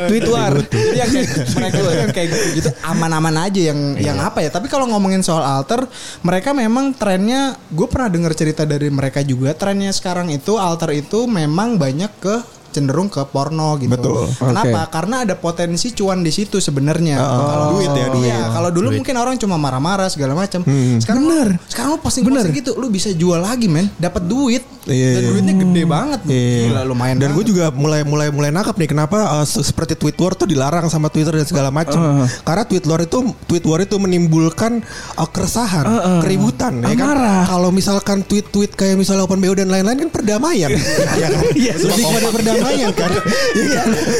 Tweet 0.09 0.25
war. 0.27 0.55
Jadi 0.57 0.97
yang 0.97 1.11
kayak, 1.11 1.29
mereka 1.53 1.79
yang 1.93 2.11
kayak 2.11 2.29
gitu, 2.29 2.47
gitu 2.57 2.69
aman-aman 2.81 3.35
aja 3.45 3.61
yang 3.61 3.81
yang 3.97 4.17
apa 4.17 4.41
ya. 4.41 4.49
Tapi 4.49 4.67
kalau 4.67 4.89
ngomongin 4.89 5.21
soal 5.21 5.45
alter, 5.45 5.85
mereka 6.21 6.51
memang 6.51 6.97
trennya 6.97 7.61
gue 7.69 7.87
pernah 7.87 8.09
dengar 8.09 8.33
cerita 8.33 8.65
dari 8.65 8.89
mereka 8.89 9.21
juga. 9.21 9.53
Trennya 9.53 9.93
sekarang 9.93 10.33
itu 10.33 10.57
alter 10.57 10.97
itu 10.97 11.29
memang 11.29 11.77
banyak 11.77 12.13
ke 12.17 12.35
cenderung 12.71 13.11
ke 13.11 13.21
porno 13.29 13.77
gitu. 13.77 13.93
Betul. 13.93 14.25
Kenapa? 14.39 14.89
Karena 14.89 15.27
ada 15.29 15.35
potensi 15.37 15.93
cuan 15.93 16.23
di 16.23 16.33
situ 16.33 16.63
sebenarnya. 16.63 17.19
Kalau 17.21 17.67
duit 17.77 17.91
ya, 17.91 18.07
duit. 18.11 18.31
Iya, 18.31 18.55
kalau 18.55 18.71
dulu 18.71 18.89
mungkin 18.95 19.15
orang 19.19 19.37
cuma 19.37 19.59
marah-marah 19.61 20.09
segala 20.09 20.33
macam. 20.33 20.63
Sekarang 21.03 21.23
bener. 21.27 21.49
Sekarang 21.67 21.95
lu 21.95 21.99
posting 22.01 22.25
posting 22.25 22.55
gitu, 22.57 22.73
lu 22.79 22.87
bisa 22.89 23.11
jual 23.13 23.43
lagi 23.43 23.67
men, 23.67 23.91
dapat 23.99 24.25
duit. 24.25 24.63
Iya, 24.89 25.21
Dan 25.21 25.23
iya. 25.23 25.29
duitnya 25.29 25.55
gede 25.61 25.83
banget. 25.85 26.21
Iya. 26.25 26.61
Gila 26.73 26.83
lumayan. 26.89 27.17
Dan 27.21 27.31
gue 27.37 27.45
juga 27.45 27.69
mulai 27.69 28.01
mulai 28.01 28.33
mulai 28.33 28.49
nangkap 28.49 28.81
nih 28.81 28.89
kenapa 28.89 29.19
uh, 29.39 29.45
se- 29.45 29.61
seperti 29.61 29.93
tweet 29.93 30.17
war 30.17 30.33
tuh 30.33 30.49
dilarang 30.49 30.89
sama 30.89 31.13
Twitter 31.13 31.37
dan 31.37 31.45
segala 31.45 31.69
macam. 31.69 32.25
Karena 32.43 32.65
tweet 32.65 32.85
war 32.89 33.01
itu 33.05 33.19
tweet 33.45 33.65
war 33.69 33.85
itu 33.85 34.01
menimbulkan 34.01 34.81
uh, 35.21 35.29
keresahan, 35.29 35.85
keributan 36.25 36.81
ya 36.81 36.97
kan. 36.97 37.13
Amarah. 37.13 37.43
Kalau 37.45 37.71
misalkan 37.71 38.25
tweet-tweet 38.25 38.73
kayak 38.73 38.97
misalnya 38.97 39.29
Open 39.29 39.39
BO 39.45 39.53
dan 39.53 39.69
lain-lain 39.69 40.09
kan 40.09 40.11
perdamaian. 40.11 40.71
ya 41.21 41.29
kan? 41.29 41.41
Lebih 41.61 42.05
kepada 42.09 42.29
perdamaian 42.33 42.60
kan. 42.61 42.71
Iya 42.71 42.89
kan? 42.93 43.11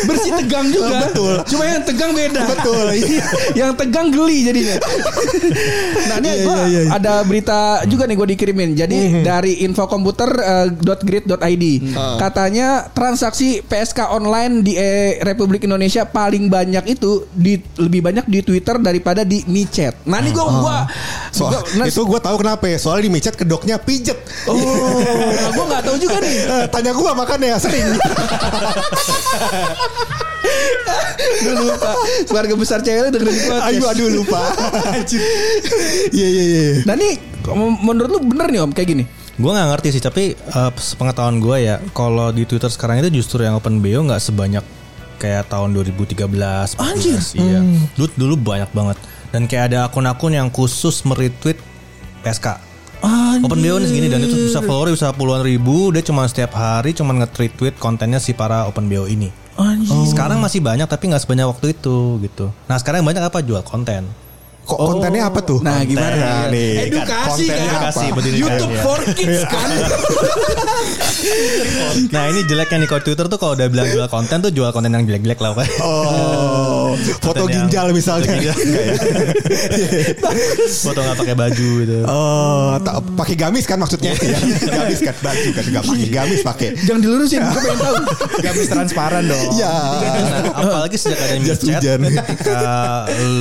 Bersih 0.05 0.31
tegang 0.37 0.67
juga. 0.69 1.07
Betul. 1.07 1.35
Cuma 1.47 1.63
yang 1.65 1.83
tegang 1.83 2.11
beda. 2.11 2.41
Betul, 2.47 2.87
iya. 2.99 3.25
yang 3.55 3.71
tegang 3.73 4.07
geli 4.09 4.39
jadinya. 4.43 4.77
nah 6.07 6.17
ini 6.19 6.29
Iya, 6.31 6.43
gua 6.43 6.57
iya. 6.65 6.81
ada 6.91 7.13
berita 7.23 7.83
juga 7.85 8.03
nih 8.05 8.15
gue 8.15 8.27
dikirimin. 8.31 8.71
Jadi 8.75 8.99
dari 9.21 9.63
infokomputer.grid.id 9.63 11.65
katanya 12.17 12.89
transaksi 12.91 13.61
PSK 13.61 14.09
online 14.09 14.63
di 14.63 14.73
eh, 14.75 15.19
Republik 15.21 15.63
Indonesia 15.63 16.05
paling 16.05 16.47
banyak 16.47 16.83
itu 16.89 17.27
di 17.31 17.59
lebih 17.77 18.01
banyak 18.03 18.25
di 18.27 18.39
Twitter 18.41 18.77
daripada 18.77 19.23
di 19.23 19.43
MiChat. 19.43 20.05
Nah 20.05 20.19
ini 20.19 20.31
gue 20.31 20.43
gua, 20.43 20.87
Soal, 21.31 21.51
gua- 21.53 21.65
nah, 21.77 21.85
itu 21.85 22.01
gue 22.01 22.21
tahu 22.21 22.37
kenapa 22.39 22.65
ya. 22.67 22.77
Soalnya 22.77 23.03
di 23.03 23.11
micet 23.11 23.35
kedoknya 23.35 23.77
pijet. 23.77 24.17
Oh, 24.47 24.55
nah 25.31 25.51
gue 25.51 25.65
nggak 25.67 25.83
tahu 25.85 25.97
juga 25.99 26.17
nih. 26.19 26.37
Eh, 26.51 26.67
Tanya 26.67 26.91
gue 26.91 27.11
makanya 27.13 27.57
sering. 27.57 27.85
Gue 31.41 31.55
lupa. 31.57 31.91
Keluarga 32.29 32.55
besar 32.57 32.79
cewek 32.81 33.13
dengerin 33.13 33.37
podcast. 33.49 33.67
aduh 33.69 33.87
aduh 33.93 34.09
lupa. 34.13 34.41
Anjir. 34.93 35.21
Iya 36.13 36.29
iya 36.29 36.45
iya. 36.45 36.63
Nah 36.85 36.95
ini 36.97 37.17
menurut 37.81 38.11
lu 38.11 38.21
bener 38.25 38.47
nih 38.53 38.61
om 38.61 38.73
kayak 38.73 38.89
gini? 38.89 39.05
Gue 39.41 39.51
nggak 39.57 39.69
ngerti 39.73 39.89
sih, 39.97 40.03
tapi 40.05 40.37
eh, 40.37 40.71
sepengetahuan 40.77 41.41
gue 41.41 41.57
ya, 41.65 41.81
kalau 41.97 42.29
di 42.29 42.45
Twitter 42.45 42.69
sekarang 42.69 43.01
itu 43.01 43.25
justru 43.25 43.41
yang 43.41 43.57
open 43.57 43.81
BO 43.81 44.05
nggak 44.05 44.21
sebanyak 44.21 44.65
kayak 45.17 45.49
tahun 45.49 45.73
2013. 45.73 46.77
14, 46.77 46.77
Anjir. 46.77 47.17
Iya. 47.37 47.61
Dulu 47.97 48.09
dulu 48.17 48.35
banyak 48.37 48.69
banget. 48.73 48.97
Dan 49.31 49.49
kayak 49.49 49.73
ada 49.73 49.89
akun-akun 49.89 50.37
yang 50.37 50.49
khusus 50.53 51.01
meretweet 51.09 51.57
PSK. 52.21 52.70
Open 53.41 53.61
BO 53.65 53.81
nih 53.81 53.89
segini 53.89 54.07
dan 54.13 54.21
itu 54.21 54.37
bisa 54.53 54.61
follower 54.61 54.93
bisa 54.93 55.09
puluhan 55.17 55.41
ribu. 55.41 55.89
Dia 55.91 56.05
cuma 56.05 56.29
setiap 56.29 56.53
hari 56.57 56.93
cuma 56.93 57.17
nge-retweet 57.17 57.81
kontennya 57.81 58.21
si 58.21 58.37
para 58.37 58.69
Open 58.69 58.87
BO 58.93 59.09
ini. 59.09 59.33
Sekarang 60.09 60.41
masih 60.41 60.61
banyak 60.61 60.89
tapi 60.89 61.09
nggak 61.09 61.23
sebanyak 61.25 61.47
waktu 61.49 61.67
itu 61.77 62.21
gitu. 62.25 62.53
Nah 62.69 62.77
sekarang 62.77 63.05
banyak 63.05 63.25
apa 63.25 63.41
jual 63.41 63.65
konten. 63.65 64.09
Kok 64.61 64.79
kontennya 64.79 65.23
apa 65.27 65.41
tuh? 65.41 65.59
Nah 65.61 65.83
gimana? 65.83 66.15
Nah, 66.15 66.45
nih. 66.49 66.87
Edukasi 66.87 67.51
Kontennya 67.51 67.75
kan? 67.75 67.91
apa? 67.91 68.01
YouTube 68.31 68.75
for 68.81 69.01
kids 69.13 69.43
kan? 69.45 69.69
Nah 72.11 72.33
ini 72.33 72.41
jeleknya 72.45 72.81
nih 72.81 72.89
kalau 72.89 73.03
Twitter 73.03 73.27
tuh 73.29 73.37
kalau 73.37 73.53
udah 73.53 73.69
bilang 73.69 73.87
jual 73.87 74.09
konten 74.09 74.41
tuh 74.41 74.51
jual 74.51 74.71
konten 74.73 74.91
yang 74.91 75.05
jelek-jelek 75.05 75.39
lah. 75.39 75.53
Pak. 75.53 75.67
Oh, 75.81 76.97
foto 77.23 77.45
Konten 77.45 77.53
yang- 77.53 77.69
ginjal 77.69 77.87
misalnya. 77.93 78.31
Foto 78.31 78.41
ginjal. 78.41 78.57
Ya? 78.57 78.95
Foto 80.85 80.99
nggak 81.01 81.17
pakai 81.19 81.35
baju 81.37 81.69
gitu. 81.85 81.97
Oh, 82.07 82.73
tak 82.81 82.95
pakai 83.15 83.35
gamis 83.37 83.65
kan 83.65 83.77
maksudnya? 83.77 84.13
Iya, 84.17 84.39
gamis 84.65 85.01
kan 85.03 85.15
baju 85.21 85.49
kan 85.53 85.63
enggak 85.67 85.85
pakai 85.85 86.09
gamis 86.09 86.41
pakai. 86.41 86.69
Jangan 86.81 87.01
dilurusin, 87.01 87.41
gue 87.43 87.61
pengen 87.61 87.79
tahu. 87.79 87.97
gamis 88.41 88.67
transparan 88.69 89.23
dong. 89.27 89.49
Iya. 89.55 89.71
Nah, 89.71 90.57
apalagi 90.57 90.97
sejak 90.97 91.19
ada 91.21 91.35
hujan. 91.37 92.01
ketika 92.01 92.61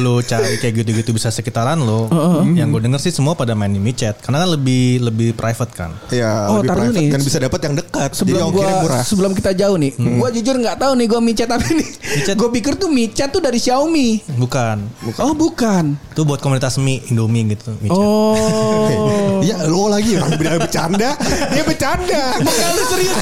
lu 0.02 0.16
cari 0.22 0.56
kayak 0.58 0.74
gitu-gitu 0.84 1.09
bisa 1.12 1.30
sekitaran 1.30 1.78
lo 1.78 2.08
yang 2.52 2.70
gue 2.70 2.82
denger 2.82 3.00
sih 3.00 3.12
semua 3.12 3.34
pada 3.34 3.52
main 3.52 3.70
di 3.70 3.92
chat 3.92 4.18
karena 4.18 4.40
kan 4.40 4.50
lebih 4.52 4.82
lebih 5.02 5.30
private 5.32 5.72
kan 5.72 5.92
Ya, 6.10 6.48
Oh, 6.48 6.60
lebih 6.60 6.70
private 6.70 6.96
nih. 6.96 7.10
kan 7.10 7.22
bisa 7.22 7.38
dapat 7.38 7.60
yang 7.62 7.76
dekat. 7.76 8.10
Jadi 8.10 8.20
Sebelum 8.20 8.44
ongkirnya 8.46 8.70
gua 8.72 8.84
murah. 8.84 9.04
sebelum 9.04 9.32
kita 9.32 9.52
jauh 9.54 9.76
nih, 9.76 9.92
gua 10.16 10.30
jujur 10.30 10.56
nggak 10.56 10.78
tahu 10.78 10.94
nih 10.94 11.06
gua 11.06 11.20
micet 11.20 11.48
apa 11.48 11.66
nih. 11.66 11.90
Micet. 12.16 12.36
Gue 12.36 12.50
pikir 12.52 12.74
tuh 12.76 12.88
micet 12.88 13.30
tuh 13.30 13.40
dari 13.40 13.58
Xiaomi. 13.58 14.24
bukan 14.36 14.78
Oh 15.18 15.34
bukan. 15.34 15.94
itu 16.10 16.22
buat 16.22 16.40
komunitas 16.40 16.76
mie 16.78 17.00
Indomie 17.08 17.46
gitu 17.48 17.72
mie 17.78 17.88
chat. 17.88 18.00
Oh. 18.00 19.40
Iya, 19.40 19.56
lo 19.66 19.88
lagi 19.88 20.20
orang 20.20 20.36
bilang 20.36 20.60
bercanda, 20.60 21.16
dia 21.48 21.64
bercanda. 21.64 22.24
Bukan 22.38 22.70
lu 22.70 22.84
serius. 22.86 23.16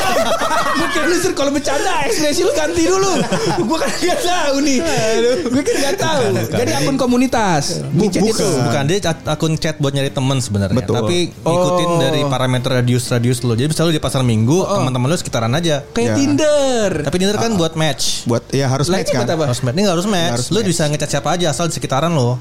Bukan 0.78 1.04
lu 1.04 1.16
serius 1.16 1.38
Kalau 1.38 1.52
bercanda 1.52 1.92
ekspresi 2.04 2.42
lu 2.42 2.54
ganti 2.54 2.84
dulu 2.84 3.12
Gue 3.60 3.78
kan 3.78 3.92
gak 3.94 4.20
tahu 4.20 4.56
nih 4.60 4.80
Gue 5.44 5.62
kan 5.62 5.76
gak 5.80 5.96
tahu 5.96 6.24
Jadi 6.52 6.72
akun 6.76 6.98
komunitas 6.98 7.64
Micet 7.70 7.77
bukan. 7.88 8.22
itu 8.24 8.48
Bukan 8.60 8.84
dia 8.86 8.98
ak- 9.04 9.26
akun 9.28 9.54
chat 9.56 9.76
buat 9.78 9.92
nyari 9.92 10.10
temen 10.10 10.38
sebenarnya. 10.38 10.76
Betul. 10.76 10.96
Tapi 10.98 11.18
ngikutin 11.36 11.88
Oh. 11.88 12.00
dari 12.00 12.22
parameter 12.24 12.70
radius 12.76 13.06
radius 13.08 13.40
lo. 13.42 13.54
Jadi 13.54 13.68
misalnya 13.68 13.88
lu 13.88 13.96
di 13.96 14.04
pasar 14.04 14.22
minggu 14.22 14.58
teman-teman 14.64 15.08
lu 15.08 15.16
sekitaran 15.16 15.52
aja. 15.52 15.84
Kayak 15.88 16.08
Ya. 16.08 16.16
Tinder 16.18 16.92
Tapi 17.04 17.16
Tinder 17.18 17.36
kan 17.36 17.52
buat 17.54 17.74
match. 17.74 18.24
Buat 18.24 18.44
ya 18.50 18.66
harus 18.66 18.88
Lainnya 18.88 19.04
match 19.04 19.12
kan. 19.14 19.26
apa? 19.30 19.46
Harus 19.48 19.62
match. 19.62 19.74
Ini 19.74 19.82
nggak 19.82 19.96
harus 19.96 20.08
match. 20.08 20.32
harus 20.34 20.48
lu 20.48 20.58
match. 20.58 20.68
bisa 20.68 20.82
ngechat 20.86 21.10
siapa 21.10 21.30
aja 21.32 21.46
asal 21.48 21.66
di 21.66 21.74
sekitaran 21.74 22.12
lo. 22.12 22.38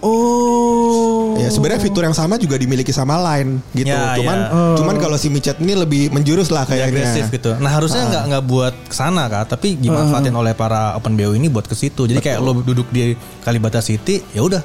Oh 0.00 1.36
Ya 1.36 1.48
sebenarnya 1.48 1.80
fitur 1.80 2.02
yang 2.02 2.12
sama 2.12 2.36
juga 2.36 2.54
dimiliki 2.54 2.90
sama 2.90 3.16
Line 3.18 3.64
gitu. 3.72 3.88
Ya, 3.88 4.12
cuman 4.12 4.38
ya. 4.38 4.76
cuman 4.76 4.94
kalau 4.98 5.16
si 5.16 5.28
micet 5.28 5.56
ini 5.58 5.72
lebih 5.74 6.10
menjurus 6.10 6.48
lah 6.48 6.62
Kayak 6.62 6.90
kayaknya. 6.90 7.00
agresif 7.06 7.24
gitu. 7.30 7.50
Nah 7.56 7.70
harusnya 7.70 8.02
nggak 8.04 8.24
nggak 8.28 8.44
buat 8.44 8.74
ke 8.84 8.94
sana 8.94 9.24
kan, 9.26 9.44
tapi 9.46 9.74
dimanfaatin 9.74 10.32
oleh 10.32 10.52
para 10.52 10.92
open 10.94 11.14
BO 11.14 11.32
ini 11.32 11.48
buat 11.48 11.64
ke 11.64 11.72
situ. 11.72 12.04
Jadi 12.04 12.20
kayak 12.20 12.38
lo 12.38 12.52
duduk 12.54 12.88
di 12.88 13.14
Kalibata 13.40 13.80
City, 13.80 14.20
ya 14.28 14.42
udah. 14.42 14.60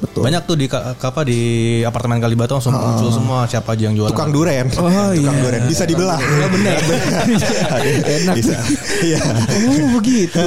Betul. 0.00 0.20
Banyak 0.24 0.42
tuh 0.42 0.56
di 0.56 0.66
apa 0.66 1.20
di 1.22 1.40
apartemen 1.82 2.18
Kalibata 2.18 2.56
langsung 2.56 2.72
muncul 2.72 3.08
semua 3.10 3.44
siapa 3.44 3.72
aja 3.72 3.84
yang 3.84 3.94
jualan. 3.94 4.10
Tukang 4.10 4.32
duren. 4.32 4.66
Oh, 4.74 4.88
Tukang 4.88 5.12
iya. 5.12 5.30
duren 5.38 5.62
bisa 5.68 5.84
dibelah. 5.84 6.16
Oh, 6.16 6.48
bener. 6.48 6.76
Enak. 8.16 8.34
Bisa. 8.34 8.56
Iya. 9.00 9.20
Oh 9.20 9.86
begitu. 9.94 10.46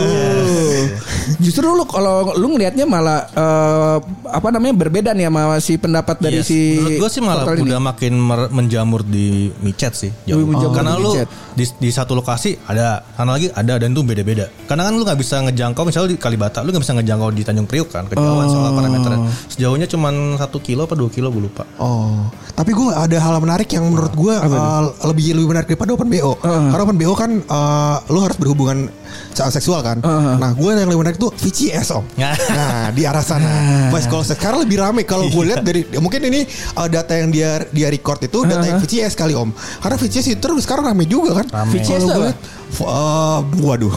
Justru 1.40 1.66
lu 1.68 1.86
kalau 1.86 2.34
lu 2.34 2.52
ngelihatnya 2.52 2.84
malah 2.84 3.30
eh, 3.30 3.98
apa 4.28 4.48
namanya 4.50 4.74
berbeda 4.76 5.14
nih 5.14 5.30
sama 5.30 5.42
si 5.60 5.74
pendapat 5.78 6.18
dari 6.18 6.32
Yes. 6.34 6.50
si 6.50 6.60
Menurut 6.76 6.98
gue 6.98 7.10
sih 7.10 7.22
malah 7.22 7.46
ini. 7.54 7.62
udah 7.64 7.80
makin 7.80 8.14
mer- 8.18 8.50
menjamur 8.50 9.02
di 9.02 9.54
micet 9.62 9.94
sih. 9.94 10.12
Jauh. 10.26 10.44
Oh, 10.44 10.74
Karena 10.74 10.98
di 10.98 11.00
lu 11.00 11.12
di, 11.54 11.66
di 11.70 11.90
satu 11.90 12.14
lokasi 12.14 12.58
ada, 12.66 13.06
sana 13.14 13.38
lagi 13.38 13.48
ada 13.48 13.78
dan 13.78 13.94
itu 13.94 14.02
beda-beda. 14.02 14.50
Karena 14.66 14.90
kan 14.90 14.94
lu 14.94 15.06
nggak 15.06 15.16
bisa 15.16 15.46
ngejangkau 15.46 15.86
misalnya 15.86 16.10
di 16.10 16.18
Kalibata, 16.18 16.66
lu 16.66 16.74
nggak 16.74 16.82
bisa 16.82 16.94
ngejangkau 16.98 17.30
di 17.30 17.42
Tanjung 17.44 17.68
Priuk 17.68 17.90
kan, 17.90 18.10
kejauhan 18.10 18.48
soal 18.48 18.72
parameter. 18.74 19.12
Sejauhnya 19.50 19.88
cuman 19.90 20.40
satu 20.40 20.62
kilo 20.64 20.86
apa 20.88 20.96
dua 20.96 21.10
kilo 21.12 21.30
gue 21.30 21.44
lupa. 21.48 21.64
Oh, 21.78 22.30
tapi 22.54 22.72
gue 22.74 22.90
ada 22.94 23.18
hal 23.18 23.38
menarik 23.42 23.70
yang 23.74 23.86
menurut 23.90 24.14
gue 24.14 24.34
uh, 24.34 24.84
lebih 25.10 25.34
lebih 25.38 25.48
menarik 25.50 25.68
daripada 25.74 25.98
open 25.98 26.10
bo. 26.10 26.38
Karena 26.42 26.82
open 26.86 26.98
bo 26.98 27.14
kan 27.18 27.32
uh, 27.50 27.98
lo 28.14 28.20
harus 28.24 28.38
berhubungan 28.38 28.88
secara 29.34 29.50
seksual 29.54 29.82
kan. 29.82 29.98
Nah, 30.38 30.54
gue 30.54 30.70
yang 30.74 30.90
lebih 30.90 31.02
menarik 31.02 31.18
tuh 31.18 31.34
VCS 31.34 31.88
om. 31.94 32.06
Nah. 32.18 32.34
nah, 32.34 32.88
di 32.94 33.04
arah 33.06 33.26
sana. 33.26 33.90
Voice 33.90 34.10
call 34.10 34.26
sex. 34.26 34.38
Karena 34.38 34.62
lebih 34.62 34.78
rame 34.82 35.02
kalau 35.06 35.30
gue 35.30 35.44
lihat 35.44 35.66
dari 35.66 35.86
ya 35.90 36.00
mungkin 36.02 36.22
ini 36.30 36.46
uh, 36.78 36.88
data 36.90 37.14
yang 37.18 37.30
dia 37.30 37.66
dia 37.70 37.88
record 37.90 38.22
itu 38.26 38.46
data 38.46 38.66
yang 38.66 38.80
VCS 38.82 39.14
kali 39.18 39.34
om. 39.34 39.50
Karena 39.82 39.98
VCS 39.98 40.26
itu 40.34 40.40
terus 40.42 40.66
sekarang 40.66 40.90
rame 40.94 41.06
juga 41.06 41.44
kan. 41.44 41.48
Rame. 41.64 41.72
VCS 41.78 42.02
Kalau 42.06 42.18
tuh 42.18 42.34
uh, 42.82 43.46
waduh, 43.62 43.94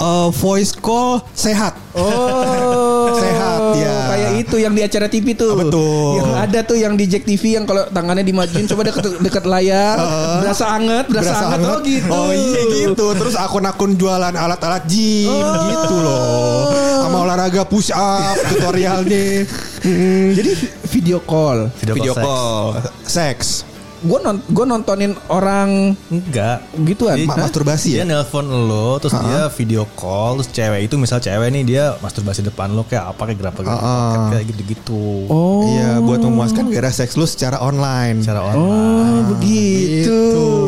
Uh, 0.00 0.28
voice 0.42 0.72
call 0.72 1.20
sehat. 1.36 1.76
Oh, 1.96 3.12
Sehat, 3.22 3.60
ya. 3.80 3.96
Kayak 4.12 4.32
itu 4.44 4.56
yang 4.60 4.72
di 4.76 4.82
acara 4.84 5.08
TV 5.08 5.32
tuh. 5.32 5.56
Betul. 5.56 6.20
Yang 6.20 6.32
ada 6.36 6.58
tuh 6.60 6.76
yang 6.76 6.92
di 6.92 7.04
Jack 7.08 7.24
TV 7.24 7.56
yang 7.56 7.64
kalau 7.64 7.88
tangannya 7.88 8.20
dimajuin 8.20 8.68
coba 8.68 8.84
dekat 8.84 9.04
dekat 9.24 9.44
layar, 9.48 9.96
berasa 10.44 10.64
anget, 10.76 11.04
berasa, 11.08 11.34
anget. 11.56 11.64
Oh 11.64 11.78
gitu. 11.80 12.10
Oh 12.12 12.30
iya 12.32 12.62
gitu. 12.84 13.06
Terus 13.16 13.34
akun-akun 13.36 13.96
jualan 13.96 14.32
alat-alat 14.32 14.84
gym 14.84 15.32
Oh. 15.32 15.64
gitu 15.72 15.96
loh. 15.96 16.64
Sama 17.00 17.16
olahraga 17.24 17.64
push 17.64 17.88
up 17.92 18.36
tutorialnya. 18.52 19.48
Hmm. 19.80 20.36
Jadi 20.36 20.50
video 20.92 21.18
call. 21.24 21.72
Video 21.80 21.94
Video 21.96 22.12
call 22.12 22.24
call 22.24 22.64
seks. 23.06 23.75
Gue 24.06 24.18
non, 24.18 24.38
gua 24.46 24.64
nontonin 24.64 25.12
orang 25.26 25.98
Enggak. 26.06 26.62
gituan. 26.80 27.16
Jadi, 27.16 27.26
Ma- 27.26 27.36
masturbasi 27.40 27.88
Dia 27.90 27.98
ya? 27.98 28.04
nelpon 28.06 28.46
lo, 28.46 28.96
terus 28.96 29.18
dia 29.18 29.50
video 29.50 29.82
call, 29.92 30.38
terus 30.38 30.50
cewek 30.50 30.80
itu 30.82 30.94
misal 30.94 31.18
cewek 31.18 31.48
nih 31.50 31.62
dia 31.62 31.84
masturbasi 31.98 32.40
depan 32.40 32.70
lo 32.70 32.82
kayak 32.82 33.10
apa 33.10 33.22
kayak 33.26 33.38
berapa 33.40 33.58
gitu, 33.58 33.76
Ah. 33.76 34.30
kayak 34.30 34.44
gitu-gitu. 34.46 35.26
Oh, 35.26 35.66
Iya, 35.66 35.98
buat 35.98 36.20
memuaskan 36.20 36.68
gairah 36.68 36.88
seks 36.88 37.14
lu 37.14 37.26
secara 37.26 37.58
online. 37.58 38.22
Secara 38.22 38.46
online. 38.46 38.62
oh 38.62 39.20
begitu. 39.34 40.18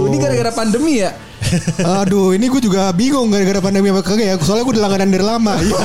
Ini 0.05 0.17
gara-gara 0.19 0.53
pandemi 0.53 0.99
ya? 0.99 1.15
Aduh, 2.03 2.37
ini 2.37 2.47
gue 2.47 2.61
juga 2.61 2.93
bingung 2.93 3.33
gara-gara 3.33 3.61
pandemi 3.63 3.89
apa 3.89 4.03
kagak 4.05 4.27
ya. 4.27 4.35
Soalnya 4.41 4.65
gue 4.69 4.75
udah 4.77 4.85
langganan 4.85 5.09
dari 5.09 5.25
lama. 5.25 5.55
Iya. 5.59 5.77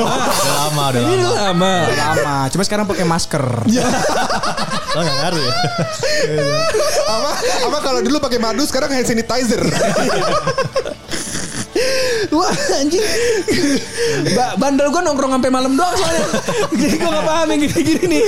Udah 0.00 0.54
lama, 0.56 0.84
udah 0.90 1.02
lama. 1.02 1.32
lama. 1.34 1.72
Lama. 1.92 2.36
Cuma 2.52 2.62
sekarang 2.64 2.84
pakai 2.88 3.04
masker. 3.04 3.44
Oh 4.90 5.06
nggak 5.06 5.16
ngaruh 5.22 5.38
ya? 5.38 5.54
apa 7.06 7.30
apa 7.70 7.78
kalau 7.78 8.00
dulu 8.02 8.18
pakai 8.18 8.42
madu 8.42 8.66
sekarang 8.66 8.90
hand 8.90 9.06
sanitizer. 9.06 9.62
Wah 12.30 12.50
anjing 12.76 13.02
ba 14.32 14.54
Bandel 14.54 14.88
gue 14.88 15.02
nongkrong 15.02 15.32
sampai 15.32 15.50
malam 15.50 15.72
doang 15.72 15.92
soalnya 15.92 16.26
Jadi 16.70 16.94
gue 16.94 17.10
gak 17.10 17.24
paham 17.24 17.46
yang 17.48 17.60
gini-gini 17.60 18.04
nih 18.06 18.22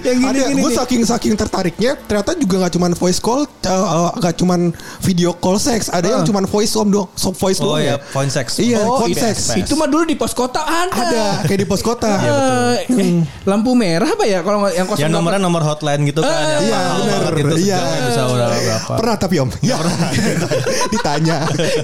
Yang 0.00 0.16
Ada 0.16 0.30
gini-gini 0.40 0.60
gue 0.60 0.70
nih. 0.70 0.76
saking 0.76 1.02
saking 1.04 1.34
tertariknya 1.34 1.92
ternyata 2.00 2.30
juga 2.34 2.54
nggak 2.58 2.72
cuman 2.72 2.92
voice 2.94 3.18
call, 3.18 3.42
uh, 3.44 4.10
nggak 4.14 4.34
cuman 4.36 4.60
video 5.00 5.30
call 5.34 5.56
seks, 5.56 5.88
ada 5.88 6.06
yang 6.06 6.22
cuman 6.22 6.44
voice 6.44 6.72
om 6.74 6.86
doang, 6.86 7.08
so 7.12 7.30
voice 7.30 7.58
Oh 7.58 7.72
doang 7.72 7.82
ya, 7.82 7.94
ya. 7.94 7.96
point 8.10 8.28
sex. 8.28 8.58
Iya, 8.58 8.78
Oh, 8.80 9.00
phone 9.00 9.10
itu, 9.10 9.20
sex. 9.20 9.36
itu 9.54 9.72
mah 9.74 9.86
dulu 9.86 10.04
di 10.04 10.14
pos 10.14 10.32
kota 10.32 10.60
ada. 10.60 10.92
Ada 10.94 11.24
kayak 11.44 11.58
di 11.58 11.66
pos 11.66 11.80
kota. 11.80 12.10
Eh, 12.14 12.76
eh, 12.86 13.10
lampu 13.44 13.72
merah 13.72 14.06
apa 14.06 14.24
ya 14.24 14.40
kalau 14.40 14.66
yang 14.68 14.84
kosong 14.84 15.02
Yang 15.02 15.12
nomornya 15.12 15.40
nomor 15.40 15.62
hotline 15.62 16.02
gitu 16.04 16.20
kan. 16.20 16.30
yang 16.30 16.62
Iya, 16.62 16.78
benar. 16.94 17.32
Gitu, 17.34 17.54
Iya. 17.60 17.78
sejamnya 17.78 18.00
bisa 18.04 18.22
udah 18.26 18.46
berapa. 18.50 18.92
Pernah 18.94 19.16
tapi 19.16 19.34
om? 19.38 19.50
Ya 19.60 19.74
pernah. 19.76 20.10
Ditanya, 20.94 21.36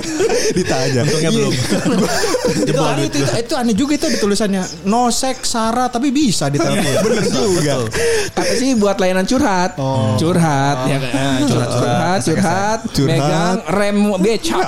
ditanya. 0.58 0.99
Untungnya 1.04 1.30
belum. 1.32 1.52
itu, 2.70 2.80
aneh, 2.80 3.04
itu, 3.08 3.18
itu, 3.22 3.32
itu 3.46 3.54
aneh 3.56 3.74
juga 3.74 3.92
itu 3.96 4.06
di 4.10 4.18
tulisannya 4.18 4.62
no 4.86 5.08
sex 5.08 5.50
Sarah 5.50 5.88
tapi 5.88 6.12
bisa 6.12 6.48
di 6.52 6.58
telepon. 6.60 6.92
Bener 7.04 7.24
juga. 7.26 7.74
Kata 8.34 8.52
sih 8.56 8.76
buat 8.76 8.96
layanan 9.00 9.24
curhat. 9.24 9.76
Curhat 10.20 10.78
ya 10.86 10.98
kan. 11.00 11.38
Curhat, 11.46 11.70
curhat, 11.70 12.20
curhat, 12.24 12.78
Curhat. 12.92 13.08
megang 13.08 13.58
rem 13.72 13.98
becak. 14.20 14.66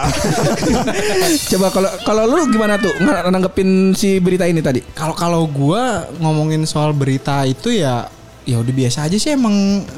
Coba 1.52 1.66
kalau 1.70 1.90
kalau 2.04 2.22
lu 2.26 2.42
gimana 2.50 2.80
tuh 2.80 2.92
nanggepin 3.02 3.92
si 3.96 4.18
berita 4.18 4.48
ini 4.48 4.60
tadi? 4.64 4.80
Kalau 4.94 5.14
kalau 5.14 5.42
gua 5.46 6.08
ngomongin 6.18 6.64
soal 6.64 6.94
berita 6.96 7.44
itu 7.44 7.72
ya 7.74 8.08
ya 8.42 8.58
udah 8.58 8.70
biasa 8.70 9.06
aja 9.06 9.14
sih 9.14 9.30
emang 9.30 9.54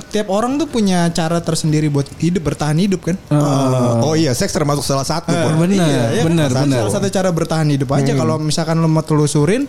tiap 0.09 0.29
orang 0.29 0.55
tuh 0.55 0.67
punya 0.67 1.09
cara 1.11 1.39
tersendiri 1.39 1.89
buat 1.89 2.05
hidup 2.17 2.45
bertahan 2.45 2.77
hidup 2.77 3.01
kan. 3.03 3.17
Uh, 3.29 4.05
oh 4.05 4.15
iya, 4.15 4.33
seks 4.33 4.51
termasuk 4.51 4.83
salah 4.83 5.03
satu. 5.03 5.33
Pur. 5.33 5.57
benar, 5.59 5.81
Iya, 5.81 6.03
ya 6.11 6.21
kan? 6.21 6.25
benar, 6.29 6.49
Salah- 6.49 6.63
benar. 6.63 6.79
Salah 6.83 6.93
satu 6.95 7.09
cara 7.09 7.29
bertahan 7.29 7.67
hidup 7.67 7.89
aja 7.91 8.13
kalau 8.13 8.37
misalkan 8.37 8.77
lo 8.77 8.87
mau 8.87 9.01
telusurin 9.01 9.65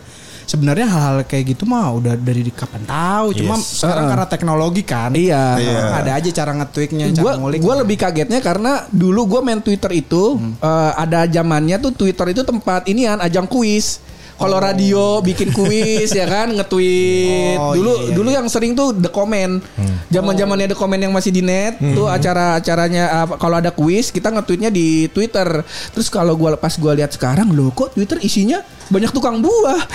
sebenarnya 0.46 0.86
hal-hal 0.86 1.18
kayak 1.26 1.58
gitu 1.58 1.66
mah 1.66 1.90
udah 1.90 2.14
dari 2.14 2.46
di 2.46 2.54
kapan 2.54 2.86
tahu 2.86 3.34
cuma 3.34 3.58
Yes. 3.58 3.82
sekarang 3.82 4.06
Uh-uh. 4.06 4.12
karena 4.14 4.26
teknologi 4.30 4.82
kan 4.86 5.10
Iya. 5.10 5.58
ada 5.90 6.12
aja 6.14 6.30
cara 6.30 6.54
nge-tweaknya 6.54 7.06
Gue 7.10 7.18
cara 7.26 7.42
ngulik 7.42 7.60
gua 7.60 7.76
lebih 7.82 7.98
kagetnya 7.98 8.40
karena 8.40 8.86
dulu 8.88 9.26
gue 9.26 9.40
main 9.42 9.58
Twitter 9.58 9.90
itu 9.96 10.38
eh, 10.62 10.92
ada 10.94 11.26
zamannya 11.26 11.82
tuh 11.82 11.98
Twitter 11.98 12.30
itu 12.30 12.46
tempat 12.46 12.86
inian 12.86 13.18
ajang 13.18 13.50
kuis. 13.50 13.98
Kalau 14.36 14.58
radio 14.60 15.24
bikin 15.24 15.56
kuis 15.56 16.12
ya 16.12 16.28
kan 16.28 16.52
nge-tweet. 16.52 17.56
Oh, 17.56 17.72
dulu 17.72 17.94
iya, 17.96 18.12
dulu 18.12 18.30
yang 18.36 18.48
sering 18.52 18.76
tuh 18.76 18.92
The 18.92 19.08
Comment. 19.08 19.64
Zaman-zamannya 20.12 20.76
The 20.76 20.78
Comment 20.78 21.00
yang 21.00 21.16
masih 21.16 21.32
di 21.32 21.40
net 21.40 21.80
tuh 21.80 22.12
acara-acaranya 22.12 23.26
apa, 23.26 23.34
kalau 23.40 23.56
ada 23.58 23.72
kuis 23.72 24.12
kita 24.12 24.30
nge-tweetnya 24.36 24.68
di 24.68 25.08
Twitter. 25.12 25.64
Terus 25.96 26.12
kalau 26.12 26.36
gua 26.36 26.60
pas 26.60 26.76
gua 26.76 26.94
lihat 26.94 27.16
sekarang 27.16 27.56
loh 27.56 27.72
kok 27.72 27.96
Twitter 27.96 28.20
isinya 28.20 28.60
banyak 28.92 29.12
tukang 29.16 29.40
buah. 29.40 29.82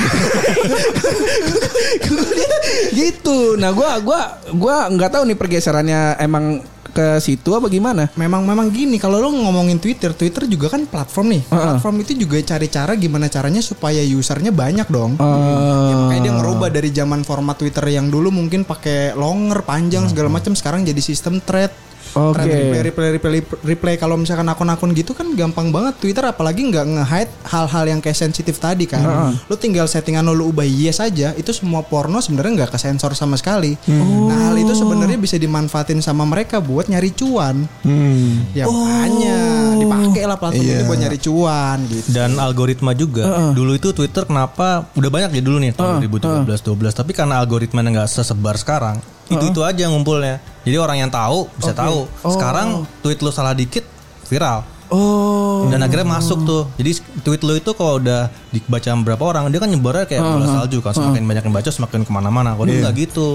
Gitu. 2.97 3.39
Nah, 3.61 3.71
gua 3.77 4.01
gua 4.03 4.21
gua 4.55 4.77
nggak 4.91 5.11
tahu 5.15 5.23
nih 5.29 5.39
pergeserannya 5.39 6.01
emang 6.21 6.65
ke 6.91 7.19
situ 7.23 7.51
apa 7.57 7.71
gimana? 7.71 8.11
Memang 8.19 8.43
memang 8.45 8.69
gini 8.69 8.99
kalau 8.99 9.23
lo 9.23 9.31
ngomongin 9.33 9.79
Twitter, 9.79 10.13
Twitter 10.13 10.45
juga 10.51 10.71
kan 10.75 10.85
platform 10.85 11.39
nih. 11.39 11.43
Heeh. 11.49 11.65
Platform 11.75 11.97
itu 12.03 12.13
juga 12.19 12.37
cari 12.43 12.67
cara 12.69 12.93
gimana 12.99 13.27
caranya 13.31 13.63
supaya 13.65 14.03
usernya 14.03 14.51
banyak 14.53 14.87
dong. 14.91 15.17
Oh. 15.17 15.89
Ya, 15.91 15.95
makanya 15.97 16.23
dia 16.27 16.35
ngerubah 16.37 16.69
dari 16.69 16.91
zaman 16.91 17.23
format 17.23 17.57
Twitter 17.57 17.83
yang 17.89 18.11
dulu 18.11 18.29
mungkin 18.35 18.67
pakai 18.67 19.15
longer, 19.15 19.63
panjang 19.65 20.11
segala 20.11 20.29
macam 20.29 20.53
sekarang 20.53 20.85
jadi 20.85 21.01
sistem 21.01 21.39
thread. 21.41 21.71
Oke. 22.11 22.43
Thread 22.43 22.51
replay, 22.51 22.81
replay, 22.83 23.09
replay, 23.15 23.41
replay. 23.63 23.95
Kalau 23.95 24.19
misalkan 24.19 24.45
akun-akun 24.45 24.91
gitu 24.93 25.15
kan 25.15 25.31
gampang 25.33 25.71
banget 25.71 25.95
Twitter 25.99 26.23
apalagi 26.23 26.67
nggak 26.67 26.83
nge-hide 26.83 27.31
hal-hal 27.47 27.85
yang 27.87 28.01
kayak 28.01 28.19
sensitif 28.19 28.59
tadi 28.59 28.85
kan. 28.85 29.03
Lu 29.47 29.55
tinggal 29.55 29.87
settingan 29.87 30.23
lo 30.23 30.35
lu 30.35 30.51
ubah 30.51 30.65
yes 30.65 30.99
aja, 30.99 31.31
itu 31.35 31.51
semua 31.51 31.81
porno 31.81 32.19
sebenarnya 32.19 32.65
nggak 32.65 32.73
kesensor 32.75 33.15
sama 33.15 33.39
sekali. 33.39 33.79
Nah 33.87 34.51
hal 34.51 34.57
itu 34.57 34.75
sebenarnya 34.75 35.17
bisa 35.17 35.37
dimanfaatin 35.37 36.01
sama 36.01 36.27
mereka 36.27 36.59
buat 36.59 36.87
nyari 36.87 37.15
cuan. 37.15 37.65
Hmm. 37.83 38.51
Ya 38.51 38.67
makanya 38.67 39.39
dipakai 39.77 40.23
lah 40.27 40.37
platform 40.37 40.67
Iya. 40.67 40.77
itu 40.77 40.85
buat 40.85 40.99
nyari 40.99 41.19
cuan 41.19 41.79
gitu. 41.87 42.09
Dan 42.11 42.31
algoritma 42.37 42.93
juga. 42.93 43.55
Dulu 43.55 43.73
itu 43.73 43.95
Twitter 43.95 44.25
kenapa 44.25 44.91
udah 44.93 45.11
banyak 45.11 45.31
ya 45.39 45.43
dulu 45.43 45.57
nih 45.59 45.73
tahun 45.73 46.03
2013 46.03 46.67
12 46.67 46.91
tapi 46.93 47.15
karena 47.15 47.39
algoritmanya 47.39 48.03
nggak 48.03 48.11
sesebar 48.11 48.59
sekarang. 48.59 48.99
Itu 49.31 49.47
itu 49.47 49.63
aja 49.63 49.87
ngumpulnya. 49.87 50.43
Jadi 50.61 50.77
orang 50.77 50.97
yang 50.99 51.11
tahu 51.11 51.49
bisa 51.57 51.73
tahu. 51.73 52.05
Sekarang 52.23 52.85
tweet 53.01 53.21
lu 53.21 53.31
salah 53.31 53.53
dikit 53.53 53.85
viral. 54.29 54.63
Oh. 54.91 55.71
Dan 55.71 55.81
akhirnya 55.81 56.03
masuk 56.05 56.43
tuh. 56.43 56.63
Jadi 56.75 56.99
tweet 57.23 57.41
lu 57.41 57.55
itu 57.55 57.71
kalau 57.73 58.03
udah 58.03 58.27
dibaca 58.51 58.91
berapa 59.01 59.23
orang, 59.23 59.47
dia 59.49 59.63
kan 59.63 59.71
nyebarnya 59.71 60.05
kayak 60.05 60.21
bola 60.21 60.47
salju 60.47 60.83
kan. 60.83 60.93
Semakin 60.93 61.23
banyak 61.23 61.45
yang 61.47 61.55
baca, 61.55 61.71
semakin 61.71 62.03
ke 62.03 62.11
mana-mana. 62.11 62.59
Kalau 62.59 62.67
dulu 62.67 62.79
nggak 62.83 62.95
gitu. 62.99 63.29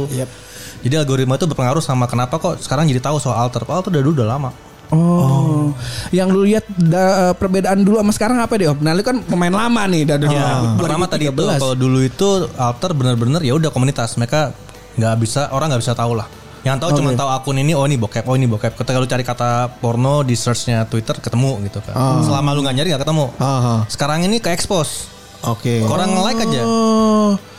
Jadi 0.85 0.93
algoritma 1.01 1.33
itu 1.33 1.49
berpengaruh 1.49 1.81
sama 1.81 2.05
kenapa 2.05 2.37
kok 2.37 2.61
sekarang 2.61 2.85
jadi 2.85 3.01
tahu 3.01 3.17
soal 3.17 3.39
alter. 3.39 3.63
Alter 3.65 3.89
udah 3.89 4.03
dulu 4.03 4.13
udah 4.21 4.27
lama. 4.27 4.51
Oh. 4.93 5.73
Yang 6.13 6.27
lu 6.29 6.41
lihat 6.45 6.65
da- 6.77 7.33
perbedaan 7.33 7.81
dulu 7.81 7.97
sama 7.97 8.13
sekarang 8.13 8.37
apa 8.37 8.53
deh, 8.53 8.69
Om? 8.69 8.85
Nah, 8.85 8.93
lu 8.93 9.01
kan 9.01 9.17
pemain 9.25 9.49
lama 9.49 9.81
nih 9.89 10.05
dari 10.05 10.29
Ya, 10.29 10.61
pertama 10.77 11.09
tadi 11.09 11.25
itu 11.25 11.33
2013. 11.33 11.57
kalau 11.57 11.73
dulu 11.73 11.99
itu 12.05 12.29
alter 12.53 12.93
bener-bener 12.93 13.41
ya 13.41 13.57
udah 13.57 13.73
komunitas 13.73 14.13
mereka 14.13 14.53
nggak 14.93 15.15
bisa 15.17 15.49
orang 15.49 15.73
nggak 15.73 15.81
bisa 15.81 15.97
tahu 15.97 16.13
lah. 16.13 16.29
Yang 16.65 16.77
tahu 16.81 16.89
cuma 16.97 17.13
tahu 17.13 17.29
akun 17.29 17.61
ini 17.61 17.77
oh 17.77 17.85
ini 17.85 17.93
bokep 17.95 18.25
oh 18.25 18.33
ini 18.33 18.49
bokep. 18.49 18.73
Ketika 18.73 18.97
lu 18.97 19.05
cari 19.05 19.21
kata 19.21 19.69
porno 19.77 20.25
di 20.25 20.33
searchnya 20.33 20.89
Twitter 20.89 21.13
ketemu 21.21 21.61
gitu 21.69 21.77
kan. 21.85 21.93
Selama 22.25 22.57
lu 22.57 22.65
nggak 22.65 22.75
nyari 22.75 22.89
nggak 22.89 23.03
ketemu. 23.05 23.25
Aha. 23.37 23.85
Sekarang 23.85 24.25
ini 24.25 24.41
ke 24.41 24.49
expose. 24.49 25.05
Oke. 25.45 25.85
Orang 25.85 26.09
nge-like 26.17 26.41
aja. 26.41 26.61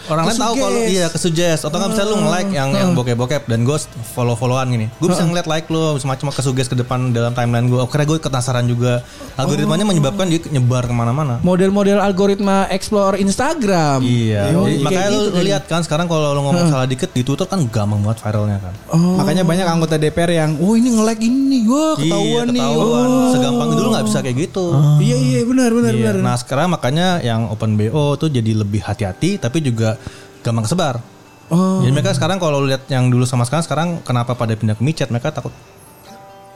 Oh. 0.07 0.13
Orang 0.13 0.25
lain 0.25 0.39
tahu 0.39 0.55
kalau 0.57 0.81
iya 0.83 1.07
ke 1.07 1.17
suggest 1.17 1.61
atau 1.63 1.77
nggak 1.77 1.91
bisa 1.91 2.03
lu 2.05 2.17
nge-like 2.17 2.51
yang 2.51 2.69
yang 2.71 2.91
bokep-bokep 2.93 3.43
dan 3.45 3.63
gue 3.63 3.77
follow-followan 4.13 4.67
gini. 4.69 4.87
Gue 4.97 5.09
bisa 5.09 5.23
ngeliat 5.23 5.45
like 5.45 5.67
lu 5.67 5.97
semacam 5.97 6.31
ke 6.31 6.41
suggest 6.41 6.69
ke 6.69 6.77
depan 6.77 7.11
dalam 7.11 7.33
timeline 7.33 7.67
gue. 7.67 7.79
Akhirnya 7.79 8.07
gue 8.07 8.19
penasaran 8.21 8.65
juga. 8.65 9.03
Algoritmanya 9.35 9.85
menyebabkan 9.85 10.27
dia 10.27 10.41
nyebar 10.49 10.85
ke 10.85 10.93
mana-mana. 10.93 11.43
Model-model 11.43 11.99
algoritma 11.99 12.67
explore 12.69 13.17
Instagram. 13.17 14.01
Iya, 14.01 14.55
Oh, 14.55 14.65
jadi 14.65 14.81
makanya 14.81 15.09
gitu 15.09 15.19
lu 15.19 15.29
kan. 15.29 15.43
lihat 15.45 15.63
kan 15.67 15.81
sekarang 15.83 16.07
kalau 16.07 16.33
lu 16.33 16.41
ngomong 16.41 16.67
salah 16.67 16.87
dikit 16.87 17.11
di 17.11 17.21
Twitter 17.21 17.45
kan 17.45 17.61
gampang 17.67 18.01
banget 18.01 18.19
viralnya 18.23 18.59
kan. 18.59 18.75
Makanya 18.95 19.43
banyak 19.43 19.67
anggota 19.67 19.95
DPR 19.97 20.31
yang, 20.31 20.51
oh 20.57 20.73
ini 20.73 20.89
nge-like 20.91 21.21
ini, 21.21 21.59
wah 21.65 21.95
ketahuan 21.95 22.47
iya, 22.47 22.55
nih. 22.55 22.63
ketahuan. 22.63 23.07
Oh. 23.07 23.31
Segampang 23.31 23.69
dulu 23.73 23.89
nggak 23.91 24.07
bisa 24.07 24.19
kayak 24.21 24.37
gitu. 24.41 24.67
Iya 24.99 25.17
iya 25.19 25.41
benar 25.43 25.71
benar 25.71 25.93
Iya. 25.93 26.01
benar. 26.09 26.15
Nah 26.23 26.37
sekarang 26.37 26.67
makanya 26.69 27.07
yang 27.21 27.49
open 27.49 27.75
BO 27.75 28.17
tuh 28.17 28.29
jadi 28.29 28.53
lebih 28.55 28.81
hati-hati 28.81 29.37
tapi 29.37 29.61
juga 29.61 29.96
gampang 30.43 30.65
kesebar. 30.65 31.03
Oh. 31.47 31.79
Jadi 31.79 31.95
mereka 31.95 32.11
sekarang 32.11 32.43
kalau 32.43 32.63
lihat 32.67 32.91
yang 32.91 33.07
dulu 33.07 33.23
sama 33.23 33.47
sekarang 33.47 33.65
sekarang 33.65 33.89
kenapa 34.03 34.35
pada 34.35 34.59
pindah 34.59 34.75
ke 34.75 34.83
micet 34.83 35.09
mereka 35.15 35.31
takut 35.31 35.55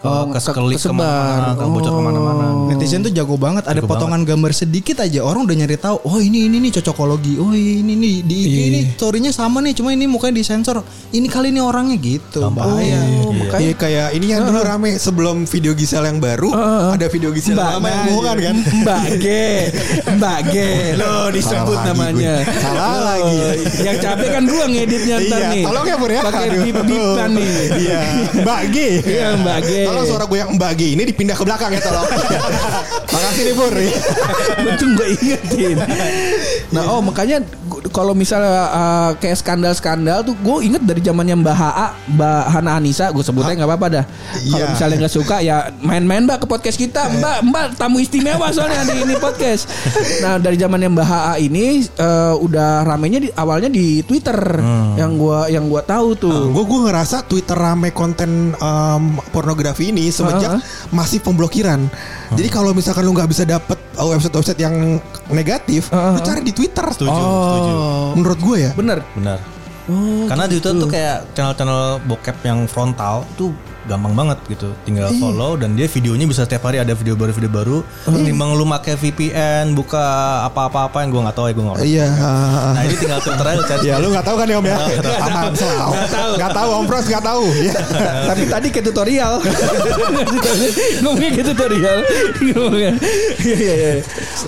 Oh, 0.00 0.24
ke 0.26 0.40
ke- 0.40 0.56
kelik 0.56 0.80
kesebar. 0.80 0.96
ke 0.96 0.96
mana-mana, 0.96 1.52
ke 1.52 1.64
bocor 1.66 1.92
ke 1.92 2.00
mana-mana. 2.00 2.44
Netizen 2.66 3.00
tuh 3.00 3.10
jago 3.10 3.36
banget. 3.36 3.62
Ada 3.62 3.78
Jago 3.78 3.84
potongan 3.86 4.24
gambar 4.24 4.48
sedikit 4.50 4.96
aja 4.98 5.20
orang 5.20 5.44
udah 5.44 5.52
nyari 5.54 5.76
tahu. 5.76 6.00
Oh 6.02 6.16
ini 6.16 6.48
ini 6.48 6.56
nih 6.58 6.72
cocokologi. 6.74 7.36
Oh 7.36 7.52
ini 7.52 7.84
nih 7.92 8.14
di 8.22 8.36
IG 8.38 8.48
Iya. 8.50 8.64
ini 8.66 8.80
storynya 8.90 9.28
sama 9.30 9.60
nih. 9.60 9.76
Cuma 9.76 9.92
ini 9.92 10.08
mukanya 10.08 10.34
disensor. 10.34 10.80
Ini 11.06 11.26
kali 11.26 11.50
ini 11.50 11.60
orangnya 11.60 11.96
gitu. 11.96 12.40
Bahaya. 12.48 12.96
Oh, 13.20 13.34
makanya 13.34 13.60
Iya 13.60 13.74
kayak 13.76 14.08
ini 14.14 14.26
yang 14.30 14.42
dulu 14.42 14.60
rame 14.62 14.96
sebelum 14.96 15.44
video 15.44 15.72
Gisel 15.74 16.00
yang 16.02 16.16
baru 16.16 16.48
ada 16.90 17.06
video 17.06 17.28
Gisel 17.30 17.52
yang 17.52 17.76
lama 17.76 17.86
yang 17.86 18.02
bohongan 18.08 18.36
kan. 18.40 18.56
Mbak 18.80 19.04
G, 19.18 19.26
Mbak 20.16 20.38
G, 20.46 20.56
lo 20.96 21.12
disebut 21.28 21.76
Salah 21.76 21.84
lagi 21.84 21.88
namanya. 21.92 22.34
gue. 22.40 22.56
Salah 22.56 22.88
Loh, 22.88 23.00
lagi. 23.04 23.38
Yang 23.82 23.96
capek 24.00 24.28
kan 24.30 24.42
gua 24.46 24.64
ngeditnya 24.64 25.16
ntar 25.20 25.38
Iya, 25.38 25.50
nih. 25.52 25.62
tolong 25.62 25.84
ya 25.84 25.96
Pur 25.96 26.08
ya. 26.08 26.20
Pakai 26.22 26.46
Aduh. 26.46 26.62
bip 26.62 26.78
bipan 26.80 27.30
nih. 27.30 27.50
Iya, 27.76 28.00
Mbak 28.40 28.60
G. 28.64 28.76
Iya, 29.04 29.28
Mbak 29.36 29.58
G. 29.60 29.70
Tolong 29.90 30.06
suara 30.06 30.24
gue 30.24 30.38
yang 30.38 30.50
G 30.78 30.82
ini 30.94 31.02
dipindah 31.02 31.34
ke 31.34 31.42
belakang 31.42 31.70
ya 31.74 31.80
tolong. 31.82 32.06
Makasih 33.14 33.42
nih 33.42 33.54
Pur. 33.54 33.74
Betul 34.66 34.88
gue 34.94 35.06
ingetin. 35.18 35.76
Nah, 36.70 36.82
oh 36.94 37.02
makanya 37.02 37.42
kalau 37.90 38.14
misalnya 38.14 38.70
uh, 38.70 39.10
kayak 39.18 39.40
skandal-skandal 39.40 40.22
tuh 40.22 40.38
gue 40.38 40.56
inget 40.62 40.82
dari 40.84 41.02
zamannya 41.02 41.42
Mbak 41.42 41.56
HA, 41.56 41.86
Mbak 42.14 42.42
Hana 42.54 42.70
Anissa, 42.78 43.10
gue 43.10 43.24
sebutnya 43.24 43.58
nggak 43.58 43.70
apa-apa 43.70 43.86
dah. 43.90 44.04
Kalau 44.06 44.58
Iya. 44.60 44.70
misalnya 44.70 44.96
nggak 45.02 45.14
suka 45.14 45.36
ya 45.42 45.56
main-main 45.80 46.22
Mbak 46.22 46.38
ke 46.42 46.46
podcast 46.46 46.78
kita, 46.78 47.10
Mbak, 47.10 47.38
Mbak 47.50 47.64
tamu 47.74 47.98
istimewa 47.98 48.46
soalnya 48.54 48.86
di 48.86 49.02
ini 49.02 49.14
podcast. 49.18 49.66
Nah 50.22 50.38
dari 50.38 50.54
zamannya 50.54 50.88
Mbak 50.92 51.06
HA 51.08 51.34
ini 51.40 51.64
uh, 51.98 52.34
udah 52.38 52.84
ramenya 52.84 53.18
di 53.18 53.28
awalnya 53.32 53.66
di 53.66 54.04
Twitter 54.04 54.38
yang 54.94 55.16
gua 55.16 55.48
yang 55.48 55.66
gua 55.66 55.82
tahu 55.82 56.14
tuh. 56.14 56.52
Gue 56.52 56.64
gue 56.64 56.80
ngerasa 56.86 57.24
Twitter 57.24 57.56
rame 57.56 57.90
konten 57.90 58.52
em, 58.52 59.02
pornografi 59.32 59.79
ini 59.88 60.12
semenjak 60.12 60.60
masih 60.92 61.24
pemblokiran. 61.24 61.88
Jadi 62.36 62.48
kalau 62.52 62.76
misalkan 62.76 63.08
lu 63.08 63.16
nggak 63.16 63.32
bisa 63.32 63.48
dapet 63.48 63.80
uh, 63.96 64.04
website-website 64.04 64.60
yang 64.60 65.00
negatif, 65.32 65.88
lu 65.88 66.20
cari 66.20 66.44
di 66.44 66.52
Twitter. 66.52 66.84
Setuju, 66.92 67.08
setuju. 67.16 67.72
Menurut 68.20 68.38
gue 68.44 68.56
ya. 68.68 68.70
Bener. 68.76 69.00
Benar. 69.16 69.40
Karena 70.30 70.44
di 70.46 70.62
Twitter 70.62 70.74
tuh 70.78 70.90
kayak 70.92 71.34
channel-channel 71.34 72.04
bokep 72.06 72.36
yang 72.46 72.68
frontal 72.70 73.26
tuh 73.34 73.50
gampang 73.90 74.14
banget 74.14 74.38
gitu. 74.46 74.70
Tinggal 74.86 75.10
follow 75.18 75.58
dan 75.58 75.74
dia 75.74 75.90
videonya 75.90 76.30
bisa 76.30 76.46
setiap 76.46 76.70
hari 76.70 76.78
ada 76.78 76.94
video 76.94 77.18
baru 77.18 77.34
video 77.34 77.50
baru. 77.50 77.78
Ketimbang 78.06 78.54
lu 78.54 78.62
pakai 78.70 78.94
VPN, 78.94 79.74
buka 79.74 80.00
apa-apa-apa 80.46 81.02
yang 81.02 81.10
gua 81.10 81.20
nggak 81.26 81.36
tahu 81.36 81.46
ya 81.50 81.52
gua 81.58 81.64
nggak. 81.74 81.78
Iya. 81.82 82.06
Nah 82.70 82.82
ini 82.86 82.94
tinggal 82.94 83.18
Twitter 83.18 83.46
aja 83.50 83.62
cari. 83.66 83.84
Ya 83.90 83.96
lu 83.98 84.14
nggak 84.14 84.22
tahu 84.22 84.36
kan 84.38 84.46
ya 84.46 84.56
Om 84.62 84.66
ya? 84.70 84.78
Aman 85.26 85.52
selalu. 85.58 85.92
Nggak 86.38 86.52
tahu 86.54 86.68
Om 86.70 86.84
Pros 86.86 87.06
nggak 87.10 87.24
tahu. 87.26 87.44
Ya. 87.58 87.74
Tapi 88.30 88.42
tadi 88.46 88.68
ke 88.70 88.80
tutorial. 88.86 89.32
Ngomongnya 91.02 91.30
ke 91.34 91.42
tutorial. 91.50 91.98
Ngomongnya. 92.38 92.92
Iya, 93.42 93.56
iya, 93.58 93.74
iya. 93.74 93.92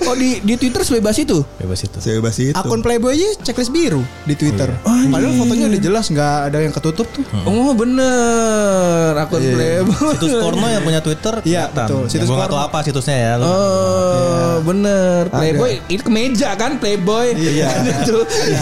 Oh 0.07 0.15
di 0.15 0.39
di 0.45 0.55
Twitter 0.55 0.87
sebebas 0.87 1.19
itu. 1.19 1.43
Bebas 1.59 1.81
itu. 1.83 1.99
Sebebas 1.99 2.37
itu. 2.39 2.55
Akun 2.55 2.85
Playboy 2.85 3.19
aja 3.19 3.43
checklist 3.43 3.75
biru 3.75 4.07
di 4.23 4.39
Twitter. 4.39 4.71
Padahal 4.87 5.35
fotonya 5.35 5.67
udah 5.67 5.81
jelas 5.83 6.07
nggak 6.13 6.37
ada 6.53 6.59
yang 6.63 6.71
ketutup 6.71 7.11
tuh. 7.11 7.25
Oh 7.43 7.75
bener 7.75 9.19
akun 9.33 9.41
Playboy. 9.43 10.13
Situs 10.15 10.33
porno 10.37 10.67
yang 10.69 10.83
punya 10.83 11.01
Twitter 11.01 11.35
Iya, 11.43 11.63
betul. 11.73 12.05
Situs 12.07 12.29
tahu 12.29 12.37
porno. 12.37 12.61
apa 12.61 12.79
situsnya 12.85 13.17
ya. 13.17 13.33
lu. 13.41 13.45
Oh 13.49 14.55
bener 14.63 15.27
Playboy 15.27 15.81
itu 15.89 16.03
kemeja 16.03 16.55
kan 16.55 16.77
Playboy 16.77 17.35
Iya 17.35 17.73
itu 18.05 18.19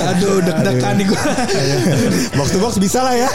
Aduh 0.07 0.41
deg-degan 0.41 0.95
nih 0.97 1.07
gue 1.07 1.21
box 2.33 2.49
to 2.51 2.59
box 2.59 2.73
bisa 2.79 3.03
lah 3.03 3.15
ya. 3.17 3.29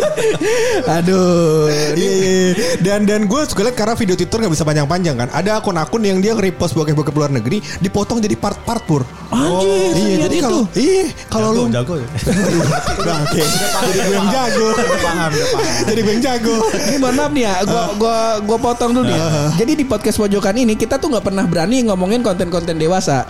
Aduh 0.96 1.68
Iya, 1.68 1.90
iya, 1.94 2.10
iya. 2.14 2.52
Dan 2.80 3.04
dan 3.04 3.26
gue 3.26 3.40
suka 3.44 3.64
lihat 3.64 3.76
karena 3.76 3.94
video 3.94 4.14
Twitter 4.14 4.38
nggak 4.40 4.52
bisa 4.52 4.64
panjang-panjang 4.64 5.16
kan. 5.16 5.28
Ada 5.30 5.60
akun-akun 5.60 6.02
yang 6.02 6.18
dia 6.18 6.32
repost 6.34 6.74
bokep-bokep 6.74 7.14
luar 7.14 7.30
negeri 7.30 7.60
dipotong 7.80 8.20
jadi 8.20 8.36
part-part 8.36 8.82
pur. 8.84 9.02
Anjir, 9.28 9.94
iya, 9.98 10.16
jadi 10.24 10.36
kalau 10.40 10.62
iya 10.78 11.04
kalau 11.26 11.48
lu 11.50 11.62
jago, 11.66 11.74
jago 11.74 11.94
ya. 11.98 12.08
Bangke. 13.02 13.42
Jadi 13.42 13.98
gue 14.00 14.14
yang 14.14 14.28
jago. 14.30 14.66
paham, 14.74 15.00
paham. 15.02 15.32
Jadi 15.84 16.00
gue 16.00 16.12
yang 16.12 16.22
jago. 16.22 16.33
Ini 16.90 16.96
mohon 16.98 17.14
maaf 17.14 17.32
nih 17.32 17.44
ya, 17.44 17.54
gua 17.66 17.84
gua 17.94 18.18
gua 18.42 18.58
potong 18.58 18.90
dulu 18.90 19.06
nih. 19.06 19.16
ya. 19.16 19.26
Jadi 19.60 19.72
di 19.78 19.84
podcast 19.86 20.18
pojokan 20.18 20.56
ini 20.56 20.74
kita 20.74 20.98
tuh 20.98 21.12
nggak 21.12 21.24
pernah 21.24 21.44
berani 21.46 21.86
ngomongin 21.86 22.20
konten-konten 22.20 22.74
dewasa. 22.74 23.26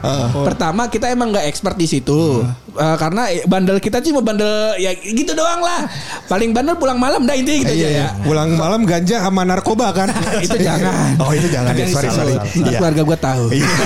Pertama 0.47 0.89
kita 0.89 1.11
emang 1.11 1.33
nggak 1.33 1.47
expert 1.49 1.77
di 1.77 1.87
situ, 1.87 2.41
Eh, 2.75 2.97
karena 2.97 3.23
bandel 3.45 3.79
kita 3.79 3.99
cuma 4.01 4.19
bandel 4.19 4.51
ya 4.77 4.91
gitu 4.93 5.31
doang 5.31 5.59
lah. 5.59 5.87
Paling 6.25 6.51
bandel 6.51 6.75
pulang 6.75 6.97
malam, 6.97 7.23
dah 7.23 7.33
intinya 7.33 7.63
gitu 7.63 7.73
aja 7.73 7.79
ya. 7.79 7.91
Iya, 7.91 8.07
Pulang 8.21 8.49
malam 8.53 8.83
ganja 8.83 9.17
sama 9.21 9.43
narkoba 9.43 9.91
kan. 9.91 10.09
Itu 10.47 10.59
jangan. 10.59 11.15
Oh 11.17 11.31
itu 11.31 11.47
jangan. 11.47 11.71
Ya. 11.73 11.87
Sorry 11.87 12.09
sorry. 12.09 12.35
Ntar 12.35 12.51
Iya. 12.67 12.79
keluarga 12.79 13.03
gue 13.05 13.19
tahu. 13.21 13.45
Iya. 13.51 13.69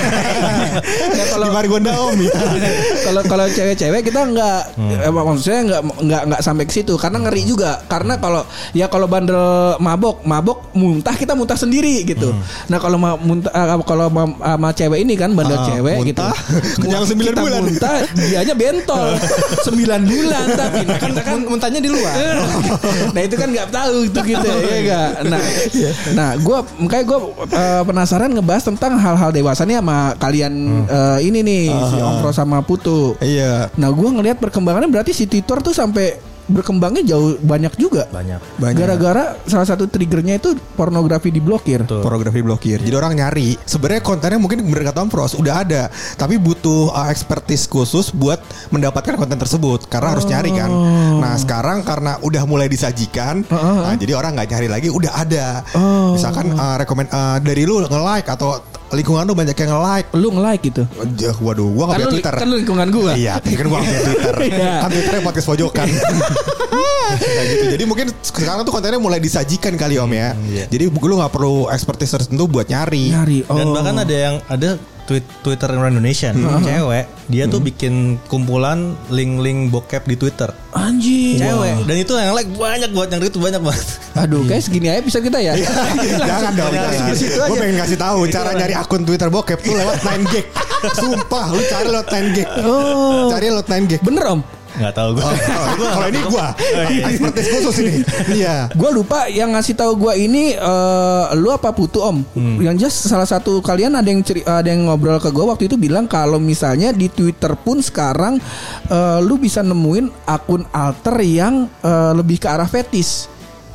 Ya, 1.10 1.24
kalau 1.26 1.46
Di 1.48 1.52
Margonda 1.52 1.92
Om 1.98 2.18
ya. 2.20 2.32
kalau 3.06 3.22
kalau 3.24 3.46
cewek-cewek 3.48 4.00
kita 4.04 4.20
nggak 4.24 4.60
eh, 5.00 5.10
maksudnya 5.10 5.60
nggak 5.64 5.82
nggak 5.98 6.22
nggak 6.28 6.40
sampai 6.40 6.64
ke 6.64 6.72
situ 6.72 6.94
karena 6.94 7.18
ngeri 7.20 7.42
juga 7.44 7.82
karena 7.84 8.14
kalau 8.16 8.42
ya 8.72 8.86
kalau 8.86 9.06
bandel 9.06 9.40
mabok 9.78 10.22
mabok 10.22 10.70
muntah 10.72 11.12
kita 11.12 11.34
muntah 11.34 11.56
sendiri 11.56 12.04
gitu 12.04 12.30
nah 12.68 12.78
kalau 12.78 12.96
ma- 12.96 13.18
muntah 13.18 13.50
eh, 13.50 13.76
kalau 13.82 14.06
ma- 14.08 14.30
sama 14.38 14.70
cewek 14.70 14.98
ini 15.00 15.14
kan 15.14 15.32
bandel 15.32 15.58
Ah, 15.58 15.66
cewek 15.66 15.96
muntah, 15.96 16.06
gitu 16.06 16.24
kenyang 16.78 17.04
sembilan 17.04 17.32
kita 17.32 17.42
bulan. 17.42 17.60
muntah 17.60 17.92
dianya 18.14 18.54
sembilan 19.66 20.00
bulan 20.04 20.46
tapi 20.54 20.80
nah, 20.86 20.98
kita 21.00 21.20
kan 21.24 21.38
muntahnya 21.42 21.80
di 21.82 21.90
luar. 21.90 22.14
nah 23.14 23.20
itu 23.24 23.34
kan 23.34 23.48
nggak 23.50 23.68
tahu 23.72 23.96
itu 24.06 24.20
gitu 24.34 24.48
ya 24.68 24.76
enggak 24.78 25.10
nah 25.26 25.40
nah 26.14 26.30
gue 26.36 26.58
makanya 26.78 27.04
gue 27.08 27.18
penasaran 27.88 28.30
ngebahas 28.34 28.64
tentang 28.68 28.92
hal-hal 29.00 29.30
dewasa 29.34 29.62
nih 29.66 29.80
sama 29.80 30.14
kalian 30.20 30.52
eh, 30.86 31.18
ini 31.26 31.38
nih 31.42 31.64
si 31.90 31.96
Ongkro 31.98 32.30
sama 32.34 32.60
Putu. 32.62 33.16
Iya. 33.22 33.72
nah 33.80 33.88
gue 33.88 34.08
ngelihat 34.08 34.38
perkembangannya 34.42 34.90
berarti 34.90 35.16
si 35.16 35.24
Twitter 35.24 35.58
tuh 35.62 35.72
sampai 35.72 36.37
berkembangnya 36.48 37.04
jauh 37.04 37.36
banyak 37.38 37.76
juga 37.76 38.08
Banyak. 38.08 38.40
Banyak. 38.56 38.76
gara-gara 38.76 39.24
salah 39.44 39.68
satu 39.68 39.84
triggernya 39.86 40.40
itu 40.40 40.56
pornografi 40.74 41.28
diblokir 41.28 41.84
Tuh. 41.84 42.00
Pornografi 42.00 42.40
blokir. 42.40 42.80
Jadi 42.80 42.96
orang 42.96 43.14
nyari. 43.14 43.54
Sebenarnya 43.68 44.02
kontennya 44.02 44.40
mungkin 44.40 44.64
bener 44.64 44.88
kata 44.88 45.04
Om 45.04 45.10
Pros 45.12 45.32
udah 45.36 45.54
ada, 45.62 45.82
tapi 46.16 46.40
butuh 46.40 46.90
uh, 46.90 47.08
expertise 47.12 47.68
khusus 47.68 48.10
buat 48.10 48.40
mendapatkan 48.72 49.14
konten 49.20 49.36
tersebut 49.36 49.86
karena 49.86 50.16
harus 50.16 50.24
nyari 50.24 50.50
kan. 50.56 50.70
Nah 51.20 51.36
sekarang 51.36 51.84
karena 51.84 52.16
udah 52.24 52.42
mulai 52.48 52.66
disajikan, 52.66 53.44
nah, 53.48 53.94
jadi 53.94 54.16
orang 54.16 54.36
nggak 54.36 54.48
nyari 54.48 54.68
lagi, 54.68 54.88
udah 54.88 55.12
ada. 55.12 55.46
Misalkan 56.16 56.56
uh, 56.56 56.76
rekomend 56.80 57.12
uh, 57.12 57.36
dari 57.42 57.68
lu 57.68 57.84
nge-like 57.84 58.28
atau 58.28 58.58
lingkungan 58.88 59.24
lu 59.24 59.34
banyak 59.36 59.52
yang 59.52 59.70
nge-like. 59.70 60.08
lu 60.16 60.28
nge-like 60.32 60.62
gitu 60.64 60.82
Jah, 61.14 61.36
Waduh, 61.36 61.68
gua 61.70 61.84
kan 61.84 61.88
nggak 61.88 61.98
punya 61.98 62.06
lu, 62.06 62.12
Twitter. 62.16 62.34
kan 62.34 62.46
lu 62.48 62.56
lingkungan 62.56 62.88
gue 62.88 63.12
Iya, 63.20 63.32
tapi 63.36 63.54
kan 63.54 63.66
gua 63.68 63.78
punya 63.80 64.00
Twitter. 64.00 64.34
Iya. 64.48 64.72
kan 64.80 64.88
Twitternya 64.88 65.22
podcast 65.22 65.46
pojokan. 65.46 65.88
Nah, 67.08 67.44
gitu. 67.48 67.64
Jadi 67.72 67.84
mungkin 67.88 68.06
sekarang 68.20 68.68
tuh 68.68 68.72
kontennya 68.72 69.00
mulai 69.00 69.16
disajikan 69.16 69.72
kali 69.80 69.96
Om 69.96 70.12
ya. 70.12 70.36
Jadi 70.68 70.92
lu 70.92 71.14
nggak 71.16 71.32
perlu 71.32 71.72
expertise 71.72 72.12
tertentu 72.12 72.44
buat 72.44 72.68
nyari. 72.68 73.08
nyari 73.08 73.38
oh. 73.48 73.56
Dan 73.56 73.66
bahkan 73.72 73.96
ada 73.96 74.12
yang 74.12 74.36
ada 74.44 74.76
tweet 75.08 75.24
Twitter 75.40 75.72
Indonesia 75.72 76.36
cewek 76.36 77.04
dia 77.32 77.48
tuh 77.48 77.58
bikin 77.58 78.20
kumpulan 78.28 78.92
link-link 79.08 79.72
bokep 79.72 80.04
di 80.04 80.20
Twitter 80.20 80.52
anjing 80.76 81.40
cewek 81.40 81.88
dan 81.88 81.96
itu 81.96 82.12
yang 82.12 82.36
like 82.36 82.50
banyak 82.52 82.92
banget 82.92 83.08
yang 83.16 83.22
itu 83.24 83.40
banyak 83.40 83.62
banget 83.64 83.86
aduh 84.14 84.44
kayak 84.44 84.62
segini 84.62 84.92
aja 84.92 85.00
bisa 85.00 85.18
kita 85.24 85.38
ya 85.40 85.56
Jangan 86.28 86.52
dong, 86.52 86.72
langsung 86.74 87.08
jangan. 87.08 87.16
aja. 87.16 87.46
Gue 87.48 87.56
pengen 87.56 87.76
kasih 87.80 87.98
tahu 87.98 88.18
cara 88.28 88.50
nyari 88.52 88.74
akun 88.76 89.02
Twitter 89.02 89.28
bokep 89.32 89.58
tuh 89.64 89.72
lewat 89.72 89.96
9 90.04 90.32
gig. 90.32 90.44
Sumpah, 90.92 91.46
lu 91.50 91.62
cari 91.64 91.86
lewat 91.88 92.08
9 92.12 92.36
gig. 92.36 92.48
Oh. 92.62 93.32
Cari 93.32 93.46
lewat 93.48 93.66
9 93.70 93.90
gig. 93.90 94.00
bener 94.04 94.24
om 94.28 94.40
nggak 94.78 94.94
tahu 94.94 95.10
gue 95.18 95.24
Oh, 95.24 95.34
oh, 95.34 95.90
Kalau 95.98 96.08
ini 96.08 96.20
gua 96.30 96.46
expertise 97.04 97.48
khusus 97.58 97.76
ini. 97.82 98.00
Iya. 98.38 98.70
Gue 98.72 98.90
lupa 98.94 99.26
yang 99.26 99.52
ngasih 99.52 99.74
tahu 99.74 99.98
gue 99.98 100.14
ini 100.18 100.54
eh, 100.54 101.24
lu 101.36 101.50
apa 101.50 101.74
putu 101.74 102.00
om? 102.00 102.22
Yang 102.62 102.86
jelas 102.86 102.96
salah 103.10 103.28
satu 103.28 103.58
kalian 103.60 103.98
ada 103.98 104.06
yang 104.06 104.22
ceri, 104.22 104.46
ada 104.46 104.66
yang 104.68 104.86
ngobrol 104.86 105.18
ke 105.18 105.28
gue 105.28 105.44
waktu 105.44 105.66
itu 105.66 105.76
bilang 105.76 106.06
kalau 106.06 106.38
misalnya 106.38 106.94
di 106.94 107.10
Twitter 107.10 107.54
pun 107.58 107.82
sekarang 107.82 108.38
eh, 108.88 109.18
lu 109.20 109.36
bisa 109.36 109.60
nemuin 109.60 110.24
akun 110.24 110.62
alter 110.70 111.16
yang 111.20 111.66
eh, 111.82 112.12
lebih 112.14 112.38
ke 112.38 112.48
arah 112.48 112.68
fetis. 112.68 113.26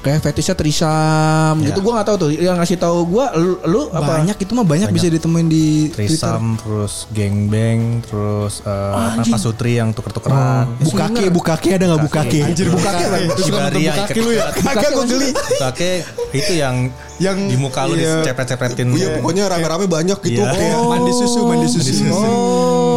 Kayak 0.03 0.19
fetisnya 0.19 0.55
trisam 0.59 1.63
gitu 1.63 1.79
gue 1.79 1.91
nggak 1.95 2.07
tahu 2.11 2.17
tuh 2.27 2.29
yang 2.35 2.59
ngasih 2.59 2.75
tahu 2.75 3.07
gue 3.07 3.25
lu, 3.39 3.53
lu 3.63 3.81
apa 3.95 4.19
Banyak 4.19 4.35
itu 4.35 4.51
mah 4.51 4.67
banyak, 4.67 4.91
bisa 4.91 5.07
ditemuin 5.07 5.47
di 5.47 5.87
Twitter. 5.89 6.19
Trisam 6.19 6.59
terus 6.59 7.07
gangbang 7.15 8.03
terus 8.03 8.59
eh, 8.67 9.19
apa 9.23 9.37
sutri 9.39 9.79
yang 9.79 9.95
tuker-tukeran 9.95 10.67
Bukake, 10.83 11.25
bukake 11.31 11.69
ada 11.73 11.87
nggak 11.87 12.03
bukake? 12.03 12.39
Anjir 12.43 12.67
bukake 12.67 13.05
lah. 13.07 13.19
Shibari 13.39 13.81
yang 13.87 13.95
ikat 14.03 14.15
lu 14.19 14.31
ya. 14.35 14.43
Kagak 14.51 14.89
gue 14.91 15.05
geli. 15.07 15.29
Bukake 15.33 15.91
itu 16.35 16.53
yang 16.59 16.91
Yang 17.21 17.37
di 17.45 17.55
muka 17.55 17.85
lu 17.87 17.95
iya. 17.95 18.25
dicepet-cepetin 18.25 18.89
Iya, 18.91 19.21
pokoknya 19.21 19.47
rame-rame 19.47 19.85
banyak 19.87 20.17
gitu. 20.25 20.43
Iya. 20.43 20.51
Kayak 20.51 20.79
Mandi 20.83 21.11
susu, 21.13 21.39
mandi 21.47 21.67
susu. 21.71 21.93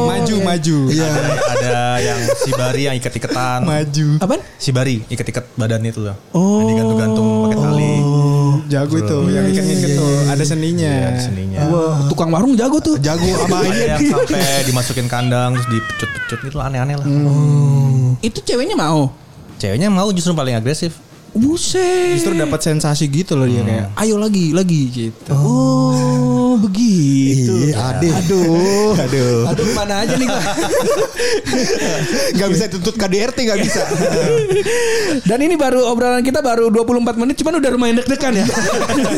Maju, 0.06 0.36
maju. 0.40 0.78
Iya. 0.88 1.06
ada, 1.06 1.30
ada 1.52 1.76
yang 1.98 2.18
Shibari 2.38 2.82
yang 2.84 2.94
iket-iketan 2.96 3.60
Maju. 3.62 4.06
apaan? 4.18 4.40
Shibari 4.56 5.02
iket-iket 5.06 5.44
badan 5.54 5.82
itu 5.82 6.00
loh 6.00 6.16
Oh. 6.30 6.60
yang 6.60 6.68
digantung-gantung 6.70 7.28
pakai 7.44 7.58
tali 7.58 7.94
Jago 8.66 8.94
itu, 8.96 9.18
yang 9.30 9.46
ikan-ikan 9.46 9.90
tuh 9.92 10.10
ada 10.26 10.42
seninya. 10.42 10.90
Iya, 10.90 11.08
di 11.12 11.22
seninya 11.22 11.60
Wah, 11.68 11.96
tukang 12.06 12.28
warung 12.28 12.54
jago 12.54 12.80
tuh. 12.80 12.98
jago 12.98 13.22
sama 13.38 13.60
ada 13.60 13.68
ini. 13.68 13.84
yang 13.86 14.00
sampai 14.10 14.42
dimasukin 14.64 15.06
kandang 15.06 15.54
terus 15.54 15.68
dipecut-pecut 15.68 16.38
gitu 16.42 16.58
aneh-aneh 16.58 16.96
lah 16.96 17.06
Itu 18.18 18.38
ceweknya 18.40 18.74
mau. 18.74 19.12
ceweknya 19.56 19.88
mau 19.88 20.10
justru 20.10 20.32
paling 20.32 20.52
agresif 20.52 20.98
Buset. 21.32 22.20
Justru 22.20 22.36
dapat 22.36 22.60
sensasi 22.62 23.10
gitu 23.10 23.34
loh 23.34 23.48
dia 23.48 23.62
kayak, 23.64 23.86
ayo 23.98 24.16
lagi, 24.20 24.54
lagi 24.54 24.80
gitu. 24.92 25.32
Oh 25.34 26.26
Oh 26.56 26.64
begitu. 26.64 27.52
Iya, 27.68 28.00
aduh. 28.00 28.16
Aduh. 28.16 28.92
Aduh. 28.96 29.40
Aduh 29.52 29.66
mana 29.76 30.08
aja 30.08 30.16
nih 30.16 30.24
gua. 30.24 30.40
Gak 32.40 32.48
bisa 32.48 32.64
tuntut 32.72 32.96
KDRT 32.96 33.44
gak 33.44 33.60
bisa. 33.60 33.84
Dan 35.28 35.44
ini 35.44 35.60
baru 35.60 35.84
obrolan 35.84 36.24
kita 36.24 36.40
baru 36.40 36.72
24 36.72 37.20
menit 37.20 37.36
cuman 37.44 37.60
udah 37.60 37.70
lumayan 37.76 38.00
deg-degan 38.00 38.40
ya. 38.40 38.46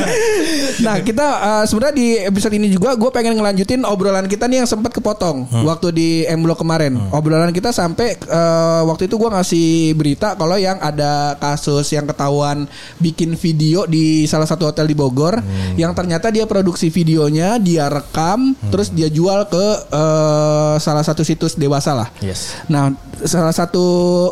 nah, 0.87 0.99
kita 0.99 1.27
uh, 1.39 1.65
sebenarnya 1.71 1.95
di 1.95 2.09
episode 2.27 2.55
ini 2.59 2.75
juga 2.75 2.99
gue 2.99 3.11
pengen 3.15 3.39
ngelanjutin 3.39 3.87
obrolan 3.87 4.27
kita 4.27 4.51
nih 4.51 4.67
yang 4.67 4.69
sempat 4.69 4.91
kepotong 4.91 5.47
waktu 5.63 5.95
di 5.95 6.09
M 6.27 6.43
Block 6.43 6.59
kemarin. 6.59 6.99
Obrolan 7.15 7.55
kita 7.55 7.71
sampai 7.71 8.19
uh, 8.27 8.83
waktu 8.91 9.07
itu 9.07 9.15
gue 9.15 9.31
ngasih 9.31 9.95
berita 9.95 10.35
kalau 10.35 10.59
yang 10.59 10.83
ada 10.83 11.39
kasus 11.39 11.87
yang 11.95 12.03
ketahuan 12.09 12.65
bikin 12.97 13.37
video 13.37 13.85
di 13.85 14.25
salah 14.25 14.49
satu 14.49 14.73
hotel 14.73 14.89
di 14.89 14.97
Bogor 14.97 15.45
yang 15.77 15.93
ternyata 15.93 16.33
dia 16.33 16.49
produksi 16.49 16.89
videonya, 16.89 17.61
dia 17.61 17.93
rekam, 17.93 18.57
terus 18.73 18.89
dia 18.89 19.13
jual 19.13 19.45
ke 19.47 19.67
uh, 19.93 20.75
salah 20.81 21.05
satu 21.05 21.21
situs 21.21 21.55
dewasa 21.55 21.93
lah. 21.93 22.09
Yes. 22.25 22.57
Nah, 22.73 22.97
salah 23.23 23.53
satu 23.53 23.85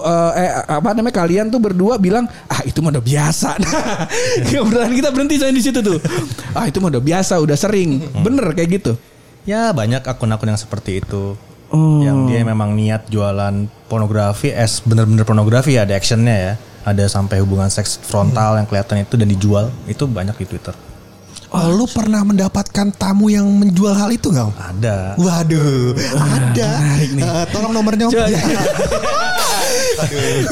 eh, 0.03 0.33
eh 0.47 0.51
apa 0.67 0.95
namanya 0.95 1.15
kalian 1.21 1.53
tuh 1.53 1.61
berdua 1.61 1.99
bilang, 2.01 2.25
"Ah, 2.49 2.63
itu 2.65 2.81
mah 2.81 2.95
udah 2.95 3.05
biasa." 3.05 3.51
Nah, 4.77 4.93
kita 4.93 5.09
berhenti 5.11 5.41
saya 5.41 5.53
di 5.53 5.63
situ 5.63 5.81
tuh. 5.81 5.99
Ah, 6.53 6.69
itu 6.69 6.79
mah 6.79 6.93
udah 6.93 7.03
biasa, 7.03 7.41
udah 7.41 7.57
sering. 7.57 8.03
Bener 8.21 8.45
kayak 8.53 8.81
gitu. 8.81 8.93
Ya 9.49 9.73
banyak 9.73 10.05
akun-akun 10.05 10.53
yang 10.53 10.61
seperti 10.61 11.01
itu. 11.01 11.39
Oh. 11.71 11.99
Yang 12.03 12.19
dia 12.31 12.41
memang 12.47 12.79
niat 12.79 13.11
jualan 13.11 13.67
pornografi 13.91 14.55
as 14.55 14.83
bener-bener 14.83 15.27
pornografi 15.27 15.75
ya, 15.75 15.89
ada 15.89 15.99
actionnya 15.99 16.37
ya. 16.37 16.53
Ada 16.87 17.11
sampai 17.11 17.43
hubungan 17.43 17.67
seks 17.67 17.99
frontal 17.99 18.63
yang 18.63 18.67
kelihatan 18.71 19.03
itu 19.03 19.19
dan 19.19 19.27
dijual. 19.27 19.67
Itu 19.91 20.07
banyak 20.07 20.39
di 20.39 20.47
Twitter. 20.47 20.71
Oh, 21.51 21.67
lu 21.75 21.87
pernah 21.91 22.23
mendapatkan 22.27 22.91
tamu 22.95 23.27
yang 23.27 23.47
menjual 23.47 23.95
hal 23.95 24.11
itu 24.15 24.31
gak? 24.31 24.51
Ada. 24.55 25.19
Waduh, 25.19 25.95
ada. 26.15 26.71
Eh, 27.03 27.45
tolong 27.51 27.75
nomornya 27.75 28.07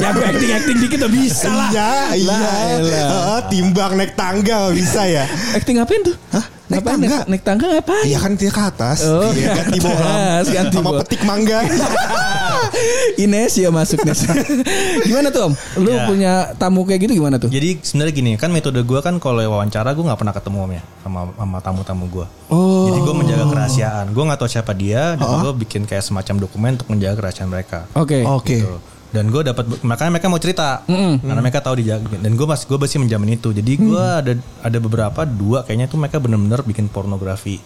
ya 0.01 0.09
gue 0.09 0.25
acting 0.25 0.51
acting 0.57 0.77
dikit 0.81 0.97
udah 1.05 1.11
bisa 1.13 1.49
lah. 1.53 1.69
Iya, 1.69 1.93
iya. 2.17 3.05
Eh, 3.37 3.41
timbang 3.53 3.93
naik 3.93 4.17
tangga 4.17 4.73
bisa 4.73 5.05
ya. 5.05 5.29
Acting 5.53 5.77
ngapain 5.77 6.01
tuh? 6.01 6.15
Hah? 6.33 6.45
Naik 6.65 6.81
Ngapain? 6.81 6.97
tangga? 6.97 7.07
Naik, 7.15 7.29
naik 7.29 7.43
tangga 7.45 7.65
ngapain? 7.69 8.05
Iya 8.05 8.17
kan 8.17 8.31
dia 8.33 8.49
ke 8.49 8.61
atas. 8.63 8.99
Oh, 9.05 9.29
Iya, 9.29 9.53
ganti 9.53 9.77
bohlam. 9.77 10.43
ganti 10.57 10.75
Sama 10.75 10.91
petik 10.97 11.21
mangga. 11.21 11.59
Ines 13.21 13.53
ya 13.53 13.69
masuk 13.69 14.01
Nes. 14.01 14.25
gimana 15.07 15.29
tuh 15.29 15.47
Om? 15.47 15.53
Lu 15.79 15.91
Ya. 15.91 16.03
punya 16.05 16.33
tamu 16.55 16.81
kayak 16.83 17.05
gitu 17.05 17.13
gimana 17.15 17.37
tuh? 17.37 17.47
Jadi 17.47 17.79
sebenarnya 17.79 18.13
gini 18.13 18.31
kan 18.35 18.49
metode 18.49 18.81
gue 18.81 18.99
kan 18.99 19.15
kalau 19.17 19.45
wawancara 19.45 19.93
gue 19.93 20.03
nggak 20.03 20.17
pernah 20.17 20.33
ketemu 20.33 20.57
om 20.59 20.71
ya 20.73 20.83
sama 20.99 21.19
sama 21.31 21.57
tamu-tamu 21.61 22.05
gue. 22.09 22.25
Oh. 22.49 22.89
Jadi 22.89 22.99
gue 22.99 23.13
menjaga 23.15 23.45
kerahasiaan. 23.45 24.05
Gue 24.09 24.23
nggak 24.25 24.39
tahu 24.41 24.49
siapa 24.49 24.71
dia 24.73 25.13
dan 25.15 25.31
gue 25.39 25.53
bikin 25.55 25.85
kayak 25.85 26.01
semacam 26.01 26.35
dokumen 26.41 26.71
untuk 26.75 26.89
menjaga 26.89 27.15
kerahasiaan 27.15 27.47
mereka. 27.47 27.85
Oke. 27.93 28.25
Oke. 28.25 28.57
Gitu. 28.59 28.75
Dan 29.15 29.31
gue 29.31 29.41
dapat 29.47 29.63
makanya 29.87 30.11
mereka 30.19 30.27
mau 30.27 30.41
cerita 30.43 30.83
karena 31.23 31.39
mereka 31.39 31.63
tahu 31.63 31.79
dijaga 31.79 32.19
dan 32.19 32.31
gue 32.35 32.47
masih 32.47 32.65
gue 32.67 32.77
masih 32.83 32.99
menjamin 32.99 33.39
itu. 33.39 33.55
Jadi 33.55 33.71
gue 33.79 34.03
ada 34.03 34.33
ada 34.59 34.77
beberapa 34.83 35.23
dua 35.23 35.63
kayaknya 35.63 35.87
tuh 35.87 35.95
mereka 35.95 36.19
bener-bener 36.19 36.59
bikin 36.67 36.91
pornografi. 36.91 37.63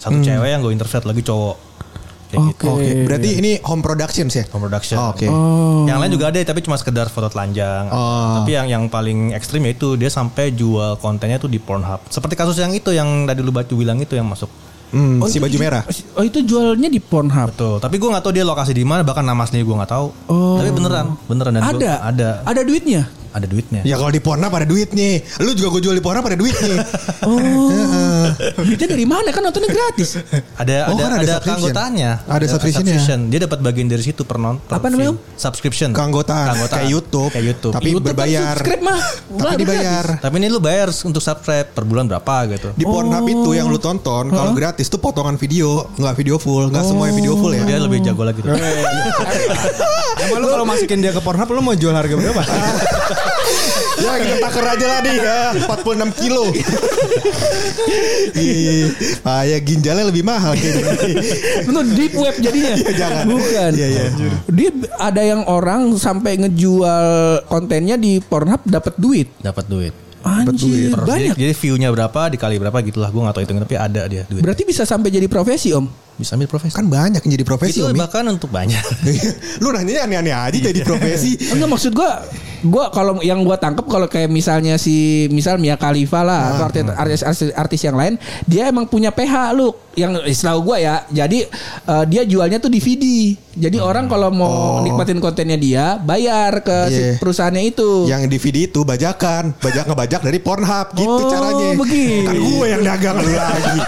Satu 0.00 0.24
cewek 0.24 0.48
yang 0.48 0.64
gue 0.64 0.72
interview 0.72 1.04
lagi 1.04 1.20
cowok. 1.20 1.56
Kayak 2.26 2.42
gitu. 2.58 2.64
Oke, 2.74 2.90
berarti 3.06 3.30
ini 3.38 3.50
home 3.62 3.82
productions 3.86 4.34
ya? 4.34 4.44
Home 4.50 4.66
production. 4.66 4.98
Oh, 4.98 5.14
Oke. 5.14 5.30
Yang 5.86 5.98
lain 6.02 6.10
juga 6.10 6.26
ada 6.34 6.38
tapi 6.42 6.60
cuma 6.66 6.74
sekedar 6.74 7.06
foto 7.06 7.30
telanjang. 7.30 7.86
Oh. 7.94 8.42
Tapi 8.42 8.50
yang 8.50 8.66
yang 8.66 8.82
paling 8.90 9.30
ekstrim 9.30 9.62
yaitu 9.62 9.94
dia 9.94 10.10
sampai 10.10 10.50
jual 10.50 10.98
kontennya 10.98 11.38
tuh 11.38 11.46
di 11.46 11.62
Pornhub. 11.62 12.02
Seperti 12.10 12.34
kasus 12.34 12.58
yang 12.58 12.74
itu 12.74 12.90
yang 12.90 13.30
tadi 13.30 13.46
lu 13.46 13.54
batu 13.54 13.78
bilang 13.78 14.02
itu 14.02 14.18
yang 14.18 14.26
masuk. 14.26 14.50
Hmm, 14.88 15.18
si 15.24 15.36
itu 15.36 15.42
baju 15.42 15.52
ju- 15.52 15.60
merah. 15.60 15.82
Oh 16.14 16.22
itu 16.22 16.38
jualnya 16.40 16.86
di 16.86 16.98
Pornhub. 16.98 17.48
Betul. 17.50 17.76
Tapi 17.78 17.94
gue 17.96 18.08
nggak 18.08 18.22
tahu 18.22 18.32
dia 18.32 18.42
lokasi 18.42 18.70
di 18.70 18.82
mana 18.82 19.02
bahkan 19.02 19.22
nama 19.22 19.42
aslinya 19.42 19.62
gue 19.62 19.76
nggak 19.76 19.90
tahu. 19.90 20.06
Tapi 20.28 20.70
beneran, 20.70 21.06
beneran 21.24 21.52
dan 21.52 21.62
gua- 21.62 21.70
Ada. 21.72 21.92
ada 22.02 22.28
Ada 22.44 22.60
duitnya. 22.62 23.02
Ada 23.36 23.44
duitnya. 23.44 23.84
Ya 23.84 23.94
kalau 23.94 24.08
di 24.08 24.18
Pornhub 24.18 24.48
ada 24.48 24.64
duit 24.64 24.90
nih. 24.90 25.20
Lu 25.38 25.52
juga 25.52 25.76
gue 25.76 25.82
jual 25.84 25.92
di 25.92 26.00
Pornhub 26.00 26.24
ada 26.24 26.38
duit 26.38 26.56
nih. 26.56 26.78
Oh. 27.26 28.30
duitnya 28.62 28.86
dari 28.86 29.02
mana 29.02 29.34
kan 29.34 29.42
nontonnya 29.42 29.66
gratis. 29.66 30.14
Ada 30.54 30.86
Oh, 30.86 30.94
ada 30.94 31.02
kan 31.02 31.10
ada 31.10 31.18
ada 31.18 31.26
subscription. 31.26 31.42
keanggotaannya. 31.42 32.10
Ada 32.22 32.46
subscription-nya. 32.46 32.94
subscription. 32.96 33.18
Dia 33.28 33.40
dapat 33.42 33.58
bagian 33.60 33.86
dari 33.90 34.02
situ 34.02 34.22
per 34.22 34.38
non. 34.38 34.62
per 34.62 34.78
Apa 34.78 34.86
namanya. 34.88 35.18
Subscription. 35.34 35.90
Keanggotaan. 35.90 36.46
Keanggotaan. 36.54 36.78
Kayak 36.78 36.88
YouTube. 36.88 37.30
Kayak 37.34 37.46
YouTube. 37.50 37.72
Tapi 37.74 37.86
YouTube 37.90 37.98
kan 37.98 38.08
berbayar. 38.14 38.54
subscribe 38.54 38.82
mah. 38.82 39.00
Tapi 39.26 39.54
dibayar. 39.58 40.04
Tapi 40.22 40.34
ini 40.38 40.46
lu 40.46 40.60
bayar 40.62 40.88
untuk 40.94 41.18
subscribe 41.18 41.66
per 41.66 41.82
bulan 41.82 42.06
berapa 42.06 42.34
gitu. 42.48 42.68
Di 42.72 42.84
Pornhub 42.86 43.26
itu 43.26 43.50
yang 43.52 43.66
lu 43.66 43.76
tonton 43.76 44.30
kalau 44.30 44.52
gratis 44.54 44.86
tuh 44.86 45.02
potongan 45.02 45.34
video, 45.34 45.90
nggak 45.98 46.14
video 46.14 46.36
full, 46.38 46.70
nggak 46.70 46.84
semua 46.86 47.10
yang 47.10 47.16
video 47.18 47.34
full 47.34 47.50
ya. 47.50 47.66
Dia 47.66 47.78
lebih 47.82 48.06
jago 48.06 48.22
lagi. 48.22 48.38
tuh. 48.40 48.54
Emang 50.26 50.38
lu 50.40 50.48
kalau 50.48 50.64
masukin 50.64 51.02
dia 51.02 51.10
ke 51.10 51.20
Pornhub 51.20 51.48
lu 51.50 51.60
mau 51.60 51.74
jual 51.74 51.92
harga 51.92 52.14
berapa? 52.14 52.42
ya 53.96 54.12
kita 54.20 54.36
taker 54.42 54.64
aja 54.66 54.86
lah 54.86 54.98
nih 55.04 55.14
ya 55.18 55.38
46 55.66 56.20
kilo. 56.20 56.44
Iya, 58.36 58.72
ah, 59.24 59.42
ya 59.48 59.58
ginjalnya 59.60 60.04
lebih 60.08 60.22
mahal 60.22 60.52
kayaknya. 60.54 60.84
Itu 61.64 61.80
deep 61.96 62.12
web 62.18 62.36
jadinya. 62.36 62.74
jangan. 62.92 63.24
Bukan. 63.26 63.70
Iya, 63.72 63.86
iya. 63.88 64.04
Dia 64.50 64.70
ada 65.00 65.22
yang 65.24 65.42
orang 65.48 65.96
sampai 65.96 66.36
ngejual 66.44 67.06
kontennya 67.48 67.96
di 67.96 68.20
Pornhub 68.20 68.62
dapat 68.66 68.94
duit. 69.00 69.32
Dapat 69.40 69.64
duit. 69.66 69.94
Anjir, 70.26 70.90
Per- 70.90 71.06
banyak. 71.06 71.38
Jadi, 71.38 71.42
jadi 71.46 71.54
view-nya 71.54 71.88
berapa 71.94 72.20
dikali 72.34 72.58
berapa 72.58 72.78
gitulah 72.82 73.14
gue 73.14 73.20
gak 73.22 73.34
tahu 73.38 73.42
hitungnya 73.46 73.62
tapi 73.62 73.76
ada 73.78 74.02
dia 74.10 74.22
duit. 74.26 74.42
Berarti 74.42 74.66
bisa 74.66 74.82
sampai 74.82 75.14
jadi 75.14 75.30
profesi, 75.30 75.70
Om. 75.70 75.86
Bisa 76.18 76.34
ambil 76.34 76.50
profesi. 76.50 76.74
Kan 76.74 76.90
banyak 76.90 77.22
yang 77.22 77.32
jadi 77.38 77.46
profesi 77.46 77.78
itu 77.78 77.86
Om. 77.86 77.94
ya. 77.94 78.00
bahkan 78.02 78.26
untuk 78.26 78.50
banyak. 78.50 78.82
Lu 79.62 79.70
nanya 79.70 80.02
aneh-aneh 80.02 80.34
aja 80.34 80.58
jadi 80.58 80.80
profesi. 80.82 81.38
Enggak 81.54 81.70
maksud 81.70 81.94
gua 81.94 82.26
gua 82.66 82.88
kalau 82.88 83.18
yang 83.20 83.40
gua 83.40 83.54
tangkep 83.54 83.84
kalau 83.84 84.06
kayak 84.06 84.28
misalnya 84.28 84.76
si 84.76 84.96
misal 85.28 85.56
Mia 85.56 85.74
Khalifa 85.74 86.20
lah 86.20 86.54
atau 86.54 86.64
artis, 86.66 86.82
artis, 86.88 87.20
artis 87.22 87.48
artis 87.52 87.80
yang 87.82 87.94
lain 87.94 88.14
dia 88.44 88.66
emang 88.66 88.84
punya 88.84 89.08
PH 89.08 89.34
lu 89.52 89.68
yang 89.92 90.12
setahu 90.26 90.60
gua 90.64 90.76
ya. 90.76 90.96
Jadi 91.08 91.48
eh, 91.82 92.04
dia 92.06 92.22
jualnya 92.22 92.56
tuh 92.56 92.68
DVD. 92.68 93.32
Jadi 93.56 93.80
orang 93.80 94.04
kalau 94.04 94.28
mau 94.28 94.52
nikmatin 94.80 95.16
kontennya 95.16 95.56
dia 95.56 95.84
bayar 95.98 96.60
ke 96.60 96.78
si 96.86 96.94
Iya. 96.96 97.12
perusahaannya 97.16 97.62
itu. 97.66 98.04
Yang 98.04 98.22
DVD 98.28 98.56
itu 98.66 98.80
bajakan, 98.82 99.56
bajak 99.56 99.84
ngebajak 99.86 100.20
dari 100.20 100.38
Pornhub 100.38 100.92
gitu 100.92 101.08
Oh, 101.08 101.24
caranya. 101.26 101.72
begitu. 101.74 102.24
Kan 102.24 102.36
gue 102.36 102.66
yang 102.66 102.82
dagang 102.84 103.16
lu 103.16 103.32
lagi. 103.40 103.78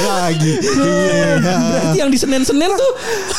Lagi. 0.00 0.52
Iya. 0.56 1.28
Berarti 1.44 1.98
yang 1.98 2.08
di 2.08 2.16
Senin-Senin 2.16 2.70
tuh 2.70 2.90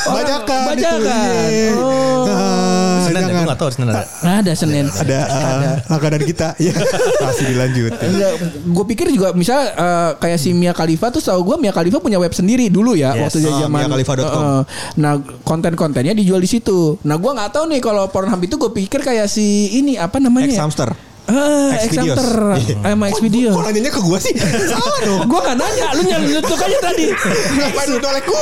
orang- 0.05 0.17
Bajakan 0.21 0.59
itu. 0.61 0.69
Bajakan. 0.69 1.49
iya. 1.49 1.71
Oh. 1.75 2.25
Ah, 2.27 2.97
Senin 3.03 3.21
ya, 3.23 3.31
gue 3.31 3.43
gak 3.47 3.57
tahu 3.57 3.69
Senin 3.71 3.87
ada. 3.87 4.05
Ada 4.25 4.53
Senin. 4.53 4.85
Ada 4.89 5.19
uh, 5.25 5.73
makanan 5.87 6.21
kita. 6.25 6.47
Ya, 6.57 6.73
masih 7.25 7.45
dilanjutin. 7.49 8.09
Enggak, 8.09 8.31
gue 8.65 8.85
pikir 8.89 9.07
juga 9.09 9.31
misal 9.31 9.69
eh, 9.69 10.11
kayak 10.17 10.39
si 10.39 10.51
Mia 10.51 10.73
Khalifa 10.73 11.09
tuh 11.09 11.21
tahu 11.21 11.53
gue 11.53 11.55
Mia 11.61 11.71
Khalifa 11.71 12.01
punya 12.01 12.17
web 12.17 12.33
sendiri 12.33 12.67
dulu 12.67 12.93
ya 12.93 13.13
Yes. 13.13 13.31
waktu 13.31 13.37
Ah, 13.45 13.59
zaman 13.65 13.79
miakhalifa.com. 13.85 14.41
Eh, 14.41 14.61
nah 14.97 15.13
konten-kontennya 15.41 16.13
dijual 16.13 16.41
di 16.41 16.49
situ. 16.49 16.97
Nah 17.05 17.15
gue 17.15 17.31
nggak 17.31 17.51
tahu 17.53 17.65
nih 17.69 17.79
kalau 17.79 18.09
Pornhub 18.09 18.41
itu 18.41 18.55
gue 18.57 18.71
pikir 18.73 18.99
kayak 18.99 19.29
si 19.29 19.77
ini 19.77 19.95
apa 19.95 20.17
namanya? 20.17 20.49
Ex 20.49 20.57
hamster. 20.57 20.89
Ah, 20.91 21.14
Xvideos. 21.25 22.17
Xhamster 22.17 22.29
Iya. 22.55 22.75
sama 22.85 23.05
Xvideo. 23.09 23.51
Kok 23.57 23.63
nanyanya 23.65 23.91
ke 23.91 24.01
gue 24.01 24.19
sih? 24.21 24.33
Salah 24.69 24.99
dong. 25.01 25.21
Gue 25.25 25.39
gak 25.41 25.57
nanya, 25.57 25.87
lu 25.97 26.01
nyelutuk 26.05 26.59
aja 26.59 26.77
tadi. 26.81 27.05
Ngapain 27.09 27.87
lu 27.89 27.97
nolek 27.97 28.25
gue? 28.25 28.41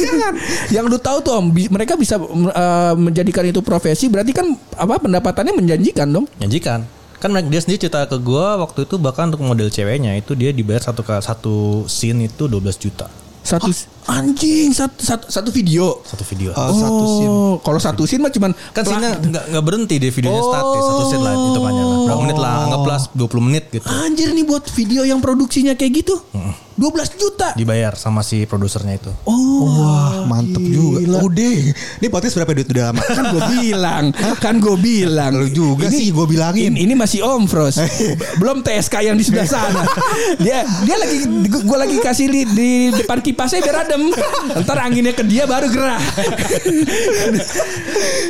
Jangan. 0.00 0.32
Yang 0.72 0.84
lu 0.88 0.98
tahu 0.98 1.18
tuh 1.20 1.32
om, 1.36 1.46
mereka 1.52 1.94
bisa 1.94 2.16
eh, 2.20 2.94
menjadikan 2.96 3.44
itu 3.44 3.60
profesi, 3.60 4.08
berarti 4.08 4.32
kan 4.32 4.46
apa 4.76 4.96
pendapatannya 4.96 5.52
menjanjikan 5.52 6.08
dong. 6.08 6.24
Nyajikan. 6.40 6.88
Kan 7.16 7.32
dia 7.48 7.60
sendiri 7.60 7.88
cerita 7.88 8.04
ke 8.04 8.20
gue 8.20 8.46
waktu 8.60 8.84
itu 8.84 9.00
bahkan 9.00 9.32
untuk 9.32 9.40
model 9.40 9.72
ceweknya 9.72 10.20
itu 10.20 10.36
dia 10.36 10.52
dibayar 10.52 10.84
satu 10.84 11.00
satu 11.00 11.54
scene 11.88 12.28
itu 12.28 12.44
12 12.44 12.60
juta 12.76 13.08
Satu 13.40 13.72
anjing 14.06 14.70
satu 14.70 14.98
satu, 14.98 15.24
satu 15.26 15.48
video. 15.50 15.98
satu 16.02 16.22
video. 16.24 16.50
Oh, 16.52 16.70
satu 16.70 17.04
scene. 17.08 17.30
Oh, 17.30 17.54
kalau 17.60 17.78
satu 17.78 18.02
scene 18.04 18.22
mah 18.22 18.30
cuman 18.30 18.50
kan 18.70 18.82
scene-nya 18.82 19.18
nggak 19.18 19.44
nggak 19.52 19.64
berhenti 19.64 19.96
di 19.98 20.08
videonya 20.08 20.38
Oh. 20.38 20.48
statis 20.48 20.82
satu 20.82 21.02
scene 21.06 21.22
lah 21.22 21.32
itu 21.34 21.58
kan 21.58 21.72
berapa 22.06 22.20
menit 22.22 22.38
lah 22.38 22.54
anggaplah 22.64 22.98
20 23.12 23.46
menit 23.46 23.64
gitu 23.68 23.86
Anjir 23.86 24.30
nih 24.30 24.44
buat 24.44 24.64
video 24.68 25.02
yang 25.02 25.18
produksinya 25.18 25.74
kayak 25.74 26.04
gitu. 26.04 26.14
12 26.76 26.92
juta. 27.16 27.56
dibayar 27.56 27.96
sama 27.96 28.20
si 28.20 28.44
produsernya 28.44 29.00
itu. 29.00 29.08
Oh, 29.24 29.64
Wah, 29.64 30.28
mantep 30.28 30.60
juga. 30.60 31.24
Udah. 31.24 31.56
Ini 31.72 32.06
podcast 32.12 32.36
berapa 32.36 32.52
duit 32.52 32.68
udah 32.68 32.92
lama? 32.92 33.00
kan 33.00 33.24
gue 33.32 33.42
bilang, 33.48 34.04
kan 34.36 34.54
gue 34.60 34.76
bilang. 34.76 35.32
Lu 35.40 35.48
juga 35.48 35.88
sih 35.88 36.12
gue 36.12 36.26
bilangin. 36.28 36.76
Ini, 36.76 36.84
ini 36.84 36.92
masih 36.92 37.24
Om 37.24 37.48
Fros. 37.48 37.80
Belum 38.44 38.60
TSK 38.60 39.08
yang 39.08 39.16
di 39.16 39.24
sebelah 39.24 39.48
sana. 39.48 39.88
dia 40.36 40.68
dia 40.84 40.96
lagi 41.00 41.24
gue 41.48 41.78
lagi 41.80 41.96
kasih 41.96 42.28
di, 42.28 42.40
di 42.44 42.70
depan 42.92 43.24
kipasnya 43.24 43.64
biar 43.64 43.88
adem. 43.96 44.12
Ntar 44.62 44.78
anginnya 44.84 45.12
ke 45.16 45.24
dia 45.24 45.48
baru 45.48 45.66
gerah. 45.72 46.00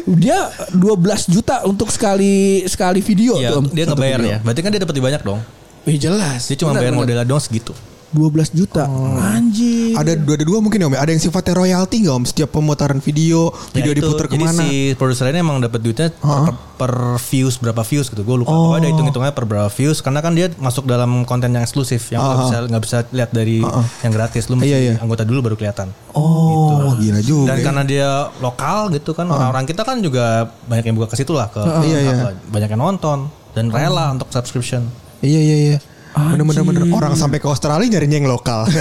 dia 0.23 0.39
12 0.73 1.35
juta 1.35 1.67
untuk 1.67 1.91
sekali 1.91 2.63
sekali 2.71 3.03
video 3.03 3.37
Iya, 3.37 3.59
tuh. 3.59 3.63
Dia 3.75 3.85
ngebayar 3.91 4.21
ya. 4.23 4.39
Berarti 4.41 4.61
kan 4.63 4.71
dia 4.71 4.81
dapat 4.81 4.95
banyak 4.97 5.23
dong. 5.27 5.41
Wih 5.87 5.99
jelas. 5.99 6.47
Dia 6.47 6.57
cuma 6.59 6.75
bayar 6.75 6.95
modelnya 6.95 7.27
doang 7.27 7.43
segitu. 7.43 7.75
12 8.17 8.33
juta. 8.51 8.89
Anjir. 9.29 9.93
Ada 9.93 10.17
dua 10.17 10.35
ada 10.35 10.45
dua 10.45 10.59
mungkin 10.59 10.81
ya 10.81 10.87
om. 10.87 10.95
Ada 10.95 11.11
yang 11.11 11.21
sifatnya 11.21 11.53
royalti 11.53 12.01
nggak 12.01 12.15
om? 12.15 12.25
Setiap 12.25 12.49
pemutaran 12.51 12.99
video, 12.99 13.53
video 13.71 13.93
Ya 13.93 13.95
itu, 13.95 14.01
diputar 14.03 14.27
jadi 14.27 14.33
ke 14.35 14.47
mana? 14.49 14.61
si 14.63 14.69
produser 14.95 15.29
ini 15.29 15.39
emang 15.39 15.61
dapat 15.61 15.79
duitnya 15.79 16.09
per, 16.17 16.57
per 16.77 16.93
views 17.23 17.57
berapa 17.57 17.83
views 17.83 18.09
gitu. 18.09 18.23
Gue 18.23 18.41
lupa. 18.41 18.51
Pokoknya 18.51 18.81
ada 18.81 18.89
hitung 18.89 19.07
hitungannya 19.07 19.35
per 19.35 19.45
berapa 19.45 19.69
views. 19.69 20.01
Karena 20.01 20.19
kan 20.19 20.33
dia 20.33 20.49
masuk 20.57 20.85
dalam 20.85 21.23
konten 21.23 21.51
yang 21.51 21.61
eksklusif 21.61 22.09
yang 22.09 22.23
nggak 22.23 22.39
bisa 22.43 22.57
nggak 22.67 22.83
bisa 22.83 22.97
lihat 23.13 23.31
dari 23.31 23.61
yang 24.01 24.11
gratis. 24.11 24.49
Lu 24.49 24.57
mesti 24.57 24.65
Iya, 24.67 24.79
iya. 24.81 24.95
anggota 24.99 25.23
dulu 25.23 25.45
baru 25.45 25.57
kelihatan. 25.57 25.93
Oh, 26.13 26.97
gila 26.97 27.21
juga. 27.21 27.53
Dan 27.53 27.59
ya. 27.61 27.65
karena 27.65 27.83
dia 27.85 28.09
lokal 28.41 28.89
gitu 28.91 29.13
kan 29.13 29.29
orang-orang 29.29 29.65
kita 29.65 29.83
kan 29.83 30.01
juga 30.01 30.49
banyak 30.65 30.85
yang 30.85 30.97
buka 30.97 31.13
ke 31.13 31.17
situ 31.19 31.31
lah 31.31 31.47
ke 31.47 31.61
Iya, 31.61 31.99
iya. 32.03 32.13
apa, 32.17 32.31
banyak 32.49 32.73
yang 32.73 32.81
nonton 32.83 33.29
dan 33.53 33.69
rela 33.69 34.11
untuk 34.11 34.29
subscription. 34.29 34.89
Iya 35.21 35.41
iya 35.41 35.57
iya. 35.67 35.79
Bener-bener 36.17 36.65
bener. 36.65 36.89
orang 36.97 37.13
sampai 37.13 37.39
ke 37.39 37.47
Australia 37.47 37.85
nyarinya 37.87 38.17
yang 38.25 38.29
lokal. 38.33 38.65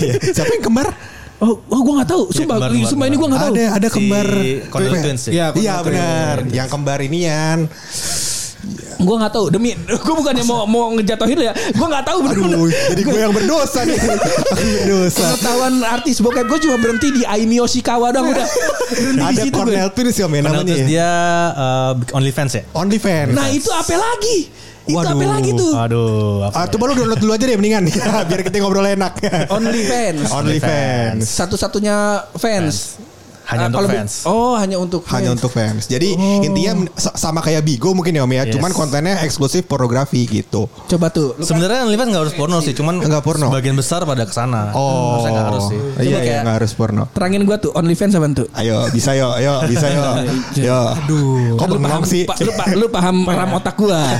Iya. 0.00 0.16
Siapa 0.34 0.58
yang 0.58 0.64
kembar? 0.64 0.88
Oh, 1.40 1.56
oh 1.72 1.80
gue 1.80 1.94
nggak 1.96 2.08
tahu. 2.10 2.22
Sumpah, 2.34 2.56
kembar, 2.60 2.70
kembar, 2.72 2.90
sumpah 2.90 3.06
ini 3.08 3.16
gue 3.16 3.28
nggak 3.30 3.42
tahu. 3.42 3.54
Ada 3.56 3.64
ada 3.72 3.88
Si 3.88 3.94
kembar. 3.96 4.28
Ya? 4.28 5.24
Iya 5.30 5.46
Iya, 5.56 5.74
benar. 5.80 6.36
Yang 6.50 6.68
kembar 6.68 6.98
inian. 7.00 7.58
Gue 9.00 9.16
nggak 9.16 9.32
tahu. 9.32 9.44
Demi, 9.48 9.72
gue 10.04 10.14
bukannya 10.20 10.44
mau 10.44 10.68
mau 10.68 10.92
ngejatuhin 10.92 11.36
lo 11.40 11.44
ya. 11.48 11.54
Gue 11.56 11.86
nggak 11.88 12.04
tahu 12.04 12.18
bener-bener. 12.28 12.58
Aduh, 12.60 12.68
jadi 12.92 13.02
gue 13.08 13.20
yang 13.24 13.32
berdosa 13.32 13.80
nih. 13.88 13.96
Aku 14.52 14.66
berdosa. 14.84 15.24
Pengetahuan 15.32 15.74
artis 15.80 16.16
bokep 16.20 16.44
gue 16.44 16.58
cuma 16.68 16.76
berhenti 16.76 17.08
di 17.08 17.22
Aimi 17.24 17.56
Yoshikawa 17.56 18.12
doang 18.12 18.36
udah. 18.36 18.46
Berhenti 18.92 19.16
di 19.16 19.24
Ada 19.24 19.40
situ 19.40 19.56
gue. 19.56 19.56
Cornel 19.64 19.88
Twins 19.96 20.16
ya 20.20 20.26
men 20.28 20.44
Connell 20.44 20.60
namanya. 20.60 20.74
Twins 20.76 20.84
ya? 20.84 20.88
dia 20.92 21.10
uh, 21.56 22.16
OnlyFans 22.20 22.52
ya? 22.52 22.62
OnlyFans. 22.76 23.32
Nah 23.32 23.48
itu 23.48 23.70
apa 23.72 23.94
lagi? 23.96 24.38
Itu 24.90 24.98
apa 25.00 25.14
Waduh. 25.14 25.30
lagi 25.30 25.50
tuh? 25.52 25.72
Aduh, 25.72 26.10
apa 26.44 26.54
Ah, 26.54 26.66
coba 26.66 26.82
lu 26.86 26.94
download 26.94 27.18
dulu 27.18 27.32
aja 27.32 27.44
deh 27.44 27.56
mendingan 27.56 27.82
biar 28.28 28.40
kita 28.42 28.56
ngobrol 28.58 28.84
enak. 28.84 29.12
OnlyFans. 29.48 30.28
OnlyFans. 30.28 31.22
Satu-satunya 31.24 31.96
fans. 32.34 32.98
Hanya 33.50 33.66
Ah, 33.66 33.70
untuk 33.72 33.88
fans. 33.88 34.12
Oh, 34.24 34.54
hanya 34.54 34.76
untuk 34.76 35.00
Hanya 35.04 35.20
fans. 35.26 35.36
untuk 35.36 35.50
fans. 35.50 35.82
Jadi 35.84 36.14
intinya 36.40 36.72
sa- 36.94 37.12
sama 37.12 37.40
kayak 37.40 37.60
Bigo 37.60 37.90
mungkin 37.90 38.12
ya 38.12 38.22
Om 38.22 38.30
ya. 38.30 38.42
Yes. 38.44 38.54
Cuman 38.54 38.70
kontennya 38.70 39.18
eksklusif 39.20 39.66
pornografi 39.66 40.22
gitu. 40.24 40.70
Coba 40.86 41.10
tuh. 41.10 41.34
Sebenarnya 41.36 41.82
OnlyFans 41.82 42.08
nggak 42.08 42.22
harus 42.24 42.34
porno 42.34 42.58
sih, 42.60 42.72
cuman 42.72 43.00
Nggak 43.00 43.20
porno. 43.20 43.46
Sebagian 43.46 43.74
besar 43.74 44.00
pada 44.02 44.22
ke 44.22 44.30
sana. 44.30 44.70
Oh. 44.70 45.18
Harusnya 45.18 45.30
nggak 45.32 45.46
harus 45.46 45.64
sih. 45.66 45.78
Cuma 45.80 45.98
Iya 45.98 46.06
iya 46.08 46.18
kayak 46.20 46.40
nggak 46.40 46.56
harus 46.56 46.72
porno. 46.72 47.02
terangin 47.10 47.42
gue 47.42 47.56
tuh 47.58 47.70
OnlyFans 47.72 48.12
apa 48.14 48.26
tuh? 48.32 48.46
Ayo 48.54 48.76
bisa 48.90 49.10
yo, 49.12 49.28
ayo 49.34 49.54
bisa 49.66 49.86
yo. 49.88 50.04
Yo. 50.62 50.80
Aduh. 50.96 51.56
Kok 51.56 51.66
lu 51.66 51.78
paham, 51.80 52.02
sih? 52.04 52.22
pa- 52.24 52.38
lu, 52.38 52.52
pa- 52.52 52.70
lu 52.72 52.86
paham 52.88 53.16
ram 53.30 53.50
otak 53.52 53.74
gua. 53.74 53.98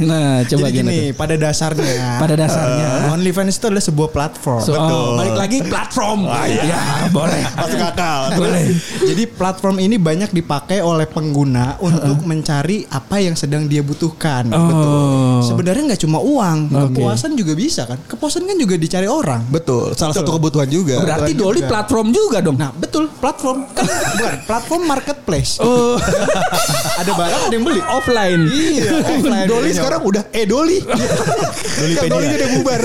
Nah, 0.00 0.40
coba 0.42 0.66
Jadi 0.66 0.76
gini. 0.76 0.90
gini, 0.90 1.06
pada 1.12 1.34
dasarnya. 1.34 2.16
Pada 2.16 2.34
dasarnya. 2.34 3.12
OnlyFans 3.12 3.52
itu 3.52 3.66
adalah 3.66 3.82
sebuah 3.82 4.08
platform. 4.08 4.62
So, 4.62 4.72
oh, 4.72 5.14
balik 5.14 5.36
lagi 5.36 5.58
platform. 5.62 6.24
ya, 6.46 6.80
boleh. 7.10 7.42
Masuk 7.52 7.80
akal. 7.82 8.20
Boleh. 8.34 8.69
Jadi 9.10 9.22
platform 9.26 9.76
ini 9.82 9.96
banyak 9.96 10.30
dipakai 10.30 10.80
oleh 10.80 11.06
pengguna 11.06 11.76
untuk 11.80 12.22
mencari 12.24 12.86
apa 12.90 13.20
yang 13.20 13.34
sedang 13.34 13.66
dia 13.66 13.82
butuhkan. 13.84 14.50
Oh. 14.52 15.40
Sebenarnya 15.44 15.94
nggak 15.94 16.02
cuma 16.02 16.18
uang, 16.20 16.58
Oke. 16.70 17.00
kepuasan 17.00 17.34
juga 17.34 17.52
bisa 17.56 17.86
kan. 17.86 17.98
Kepuasan 18.06 18.46
kan 18.46 18.56
juga 18.56 18.74
dicari 18.76 19.08
orang. 19.08 19.44
Betul. 19.48 19.94
Salah 19.96 20.14
satu 20.14 20.36
kebutuhan 20.36 20.68
juga. 20.70 21.00
Berarti 21.02 21.32
Doli 21.34 21.60
platform 21.64 22.12
juga 22.12 22.38
dong. 22.44 22.56
Nah 22.58 22.70
betul 22.74 23.08
platform 23.18 23.66
kan 23.72 23.86
bukan 24.16 24.34
platform 24.46 24.82
marketplace. 24.86 25.58
Oh, 25.60 25.96
ada 27.00 27.12
barang 27.12 27.42
ada 27.50 27.54
yang 27.54 27.64
beli. 27.64 27.80
offline. 27.90 28.42
Iya, 28.50 29.02
offline. 29.02 29.48
Doli 29.48 29.70
sekarang 29.74 30.00
udah 30.04 30.22
eh 30.30 30.44
Doli. 30.46 30.78
Doli 30.80 31.94
Doli 31.96 32.26
udah 32.36 32.48
bubar. 32.60 32.80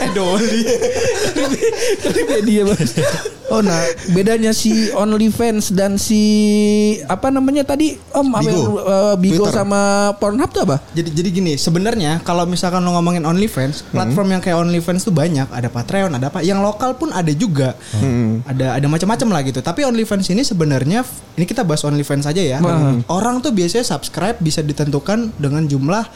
eh 0.00 0.10
Doli. 0.14 0.60
dia 2.44 2.62
Mas. 2.68 2.92
Oh 3.52 3.60
nah, 3.60 3.76
bedanya 4.12 4.56
si 4.56 4.88
OnlyFans 4.94 5.74
dan 5.74 5.98
si 6.00 6.22
apa 7.10 7.28
namanya 7.28 7.66
tadi 7.66 7.98
Om 8.14 8.28
apa 8.30 8.42
Bigo. 8.42 8.50
yang, 8.50 8.64
uh, 8.78 9.14
Bigo 9.18 9.44
Twitter. 9.44 9.54
sama 9.54 10.12
Pornhub 10.16 10.50
tuh 10.54 10.62
apa? 10.64 10.76
Jadi 10.94 11.10
jadi 11.10 11.28
gini, 11.30 11.52
sebenarnya 11.58 12.22
kalau 12.22 12.46
misalkan 12.46 12.80
lo 12.82 12.94
ngomongin 12.94 13.26
OnlyFans, 13.26 13.90
platform 13.90 14.38
yang 14.38 14.42
kayak 14.42 14.58
OnlyFans 14.62 15.02
tuh 15.04 15.14
banyak, 15.14 15.50
ada 15.50 15.68
Patreon, 15.68 16.14
ada 16.14 16.30
apa. 16.30 16.40
Yang 16.40 16.60
lokal 16.62 16.96
pun 16.96 17.10
ada 17.10 17.30
juga. 17.34 17.74
Ada 18.46 18.78
ada 18.78 18.86
macam-macam 18.86 19.28
lah 19.34 19.40
gitu. 19.44 19.60
Tapi 19.60 19.84
OnlyFans 19.84 20.30
ini 20.30 20.42
sebenarnya 20.46 21.02
ini 21.34 21.44
kita 21.44 21.66
bahas 21.66 21.82
OnlyFans 21.84 22.24
aja 22.30 22.42
ya. 22.42 22.58
Orang 23.10 23.42
tuh 23.44 23.50
biasanya 23.50 23.84
subscribe 23.84 24.38
bisa 24.40 24.62
ditentukan 24.64 25.34
dengan 25.36 25.66
jumlah 25.66 26.06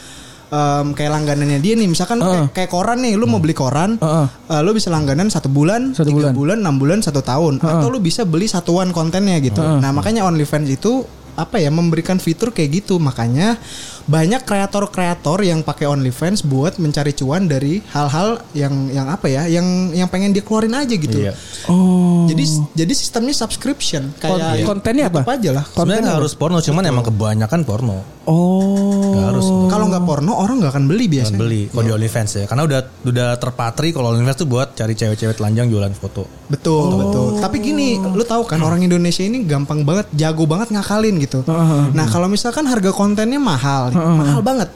em, 0.48 0.86
kayak 0.92 1.10
langganannya 1.12 1.58
dia 1.58 1.74
nih. 1.74 1.86
Misalkan 1.86 2.18
kayak, 2.18 2.52
kayak 2.52 2.70
koran 2.70 2.98
nih 3.00 3.14
lu 3.14 3.24
mau 3.24 3.38
beli 3.38 3.52
koran 3.52 3.96
Heeh. 3.96 4.26
eh, 4.48 4.60
lu 4.60 4.72
bisa 4.72 4.88
langganan 4.88 5.28
satu 5.28 5.48
bulan 5.48 5.92
Satu 5.92 6.08
tiga 6.08 6.28
bulan. 6.28 6.34
bulan 6.34 6.56
enam 6.64 6.76
bulan 6.76 6.98
satu 7.00 7.20
tahun. 7.20 7.60
Atau 7.60 7.88
lu 7.88 7.98
bisa 7.98 8.22
beli 8.22 8.46
satuan 8.46 8.90
kontennya 8.90 9.36
gitu. 9.38 9.60
Nah 9.60 9.90
makanya 9.90 10.24
OnlyFans 10.24 10.68
itu 10.68 11.04
apa 11.34 11.56
ya 11.56 11.70
memberikan 11.70 12.18
fitur 12.18 12.50
kayak 12.50 12.82
gitu. 12.82 12.98
Makanya 12.98 13.60
banyak 14.08 14.42
kreator-kreator 14.42 15.44
yang 15.44 15.60
pakai 15.60 15.84
OnlyFans 15.84 16.42
buat 16.42 16.80
mencari 16.80 17.12
cuan 17.12 17.44
dari 17.44 17.84
hal-hal 17.92 18.40
yang 18.52 18.88
yang 18.88 19.06
apa 19.06 19.28
ya 19.28 19.44
yang 19.44 19.92
yang 19.92 20.08
pengen 20.08 20.32
dia 20.32 20.40
keluarin 20.40 20.72
aja 20.72 20.90
gitu 20.90 21.20
Iya. 21.20 21.36
Oh. 21.68 22.24
jadi 22.24 22.40
jadi 22.74 22.92
sistemnya 22.92 23.36
subscription 23.36 24.16
kayak 24.16 24.64
Kon- 24.64 24.80
kontennya 24.80 25.12
apa? 25.12 25.28
Aja 25.28 25.50
lah 25.52 25.64
Sebenarnya 25.68 26.02
nggak 26.08 26.18
harus 26.18 26.32
porno, 26.32 26.58
cuman 26.58 26.82
emang 26.84 27.04
kebanyakan 27.04 27.60
porno. 27.62 28.00
Oh. 28.24 29.12
Nggak 29.12 29.26
harus. 29.28 29.46
kalau 29.68 29.84
nggak 29.88 30.04
porno 30.04 30.32
orang 30.34 30.56
nggak 30.58 30.72
akan 30.72 30.84
beli 30.88 31.04
biasanya 31.06 31.38
beli 31.38 31.62
kalau 31.68 31.84
di 31.84 31.92
OnlyFans 31.92 32.30
ya, 32.34 32.44
karena 32.48 32.62
udah 32.64 32.80
udah 33.04 33.28
terpatri 33.36 33.88
kalau 33.90 34.10
OnlyFans 34.10 34.38
tuh 34.38 34.48
buat 34.48 34.72
cari 34.72 34.92
cewek-cewek 34.92 35.36
telanjang 35.36 35.68
jualan 35.68 35.92
foto. 35.92 36.24
Betul, 36.48 36.96
betul. 36.96 37.26
Tapi 37.38 37.56
gini, 37.58 38.00
lu 38.00 38.24
tahu 38.24 38.44
kan 38.44 38.56
orang 38.58 38.80
Indonesia 38.80 39.20
ini 39.20 39.44
gampang 39.44 39.84
banget, 39.84 40.08
jago 40.12 40.48
banget 40.48 40.72
ngakalin 40.72 41.20
gitu. 41.20 41.44
Nah, 41.92 42.06
kalau 42.08 42.24
misalkan 42.24 42.64
harga 42.64 42.88
kontennya 42.88 43.36
mahal, 43.36 43.92
nih, 43.98 44.18
mahal 44.18 44.40
banget. 44.46 44.68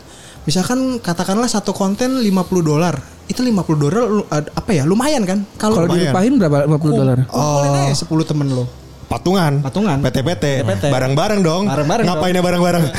Misalkan 0.43 0.99
katakanlah 0.99 1.47
satu 1.47 1.71
konten 1.71 2.19
50 2.19 2.67
dolar. 2.67 2.99
Itu 3.31 3.47
50 3.47 3.79
dolar 3.79 4.27
apa 4.33 4.71
ya? 4.75 4.83
Lumayan 4.83 5.23
kan? 5.23 5.47
Kalau 5.55 5.87
dilupain 5.87 6.35
berapa? 6.35 6.67
50 6.67 6.99
dolar. 6.99 7.19
kumpulin 7.31 7.73
aja 7.87 7.95
10 7.95 8.31
temen 8.31 8.47
lo. 8.51 8.67
Patungan. 9.13 9.53
Patungan. 9.61 10.01
PT-PT. 10.01 10.45
PT. 10.65 10.85
Barang-barang 10.89 11.41
dong. 11.45 11.69
Barang-barang 11.69 12.05
Ngapainnya 12.09 12.41
barang-barang? 12.41 12.83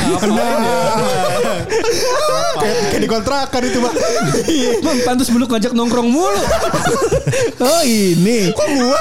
kayak, 2.61 2.75
kayak 2.93 3.01
dikontrakan 3.01 3.61
itu, 3.65 3.77
Pak. 3.81 3.93
Bang, 4.85 4.97
pantas 5.01 5.27
belum 5.33 5.49
ngajak 5.49 5.73
nongkrong 5.73 6.09
mulu. 6.13 6.37
oh 7.65 7.81
ini. 7.81 8.53
Kok 8.53 8.67
gua? 8.77 8.97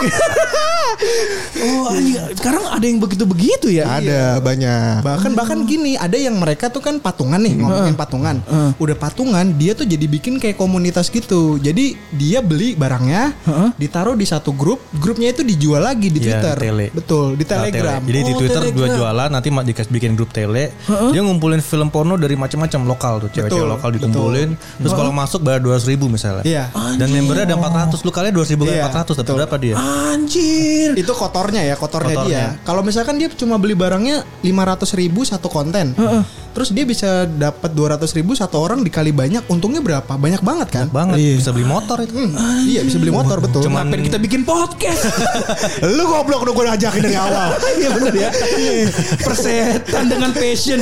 oh 1.62 1.90
anjing, 1.90 2.14
sekarang 2.38 2.64
ada 2.68 2.84
yang 2.86 3.02
begitu-begitu 3.02 3.74
ya? 3.74 3.98
Ada 3.98 4.38
banyak. 4.38 5.02
Bahkan 5.02 5.32
bahkan 5.34 5.58
gini, 5.66 5.98
ada 5.98 6.14
yang 6.14 6.38
mereka 6.38 6.70
tuh 6.70 6.80
kan 6.80 6.96
patungan 7.02 7.42
nih, 7.42 7.58
ngomongin 7.58 7.96
patungan. 7.98 8.38
Udah 8.78 8.96
patungan, 8.96 9.44
dia 9.58 9.76
tuh 9.76 9.84
jadi 9.84 10.06
bikin 10.06 10.38
kayak 10.38 10.56
komunitas 10.56 11.10
gitu. 11.10 11.58
Jadi 11.58 11.98
dia 12.14 12.38
beli 12.40 12.78
barangnya, 12.78 13.34
ditaruh 13.76 14.14
di 14.14 14.24
satu 14.24 14.54
grup, 14.54 14.78
grupnya 14.96 15.34
itu 15.34 15.42
dijual 15.42 15.82
lagi 15.84 16.08
di 16.08 16.22
Iya, 16.22 16.38
Twitter. 16.38 16.54
di 16.54 16.62
tele. 16.70 16.86
Betul, 17.02 17.26
di 17.34 17.42
Nah, 17.42 17.50
Telegram. 17.52 17.98
tele. 17.98 18.08
Jadi 18.08 18.20
di 18.20 18.32
Oh, 18.32 18.38
Twitter 18.38 18.62
dua 18.62 18.70
Telegram. 18.70 18.96
jualan 18.96 19.28
nanti 19.28 19.48
dikasih 19.52 19.90
bikin 19.90 20.12
grup 20.14 20.30
tele. 20.30 20.64
Dia 20.86 21.20
ngumpulin 21.20 21.58
film 21.58 21.88
porno 21.88 22.14
dari 22.14 22.34
macam-macam 22.34 22.80
lokal 22.84 23.14
tuh, 23.20 23.30
cewek-cewek 23.30 23.58
Betul, 23.58 23.74
lokal 23.74 23.90
dikumpulin. 23.92 24.48
Terus 24.78 24.92
kalau 24.92 25.10
masuk 25.10 25.42
bayar 25.42 25.58
dua 25.58 25.76
ribu 25.78 26.06
misalnya. 26.06 26.42
Iya. 26.42 26.64
Dan 26.94 27.10
membernya 27.10 27.44
ada 27.44 27.56
400 27.56 28.00
Lu 28.00 28.10
kalian 28.10 28.32
200 28.32 28.52
ribu 28.52 28.62
Iya, 28.64 28.86
400 28.86 29.14
dapat 29.16 29.34
berapa 29.36 29.56
dia? 29.58 29.74
Anjir. 29.76 30.94
Itu 30.94 31.12
kotornya 31.12 31.62
ya, 31.62 31.74
kotornya, 31.74 32.14
Kotornya. 32.14 32.44
dia. 32.54 32.62
Kalau 32.62 32.82
misalkan 32.82 33.18
dia 33.18 33.28
cuma 33.32 33.58
beli 33.58 33.74
barangnya 33.74 34.22
500 34.40 34.94
ribu 34.94 35.22
satu 35.22 35.48
konten. 35.48 35.94
Terus 36.52 36.68
dia 36.68 36.84
bisa 36.84 37.24
dapat 37.24 37.72
200 37.72 38.12
ribu 38.12 38.36
satu 38.36 38.60
orang 38.60 38.84
dikali 38.84 39.08
banyak, 39.08 39.48
untungnya 39.48 39.80
berapa? 39.80 40.12
Banyak 40.12 40.44
banget 40.44 40.68
kan? 40.68 40.86
Banget 40.86 41.16
bisa 41.16 41.48
beli 41.48 41.64
motor 41.64 41.96
itu. 41.98 42.12
Hmm, 42.12 42.68
iya 42.68 42.84
bisa 42.84 43.00
beli 43.00 43.08
motor 43.08 43.40
betul. 43.40 43.64
Cuman- 43.64 43.88
Ngapain 43.88 44.04
kita 44.04 44.20
bikin 44.20 44.44
podcast? 44.44 45.08
Lu 45.96 46.04
goblok 46.04 46.44
udah 46.44 46.52
gue 46.52 46.64
ajakin 46.92 47.02
dari 47.08 47.16
awal. 47.16 47.48
Iya 47.72 47.88
benar 47.96 48.14
ya. 48.14 48.30
Persetan 49.24 50.04
dengan 50.12 50.30
passion. 50.36 50.80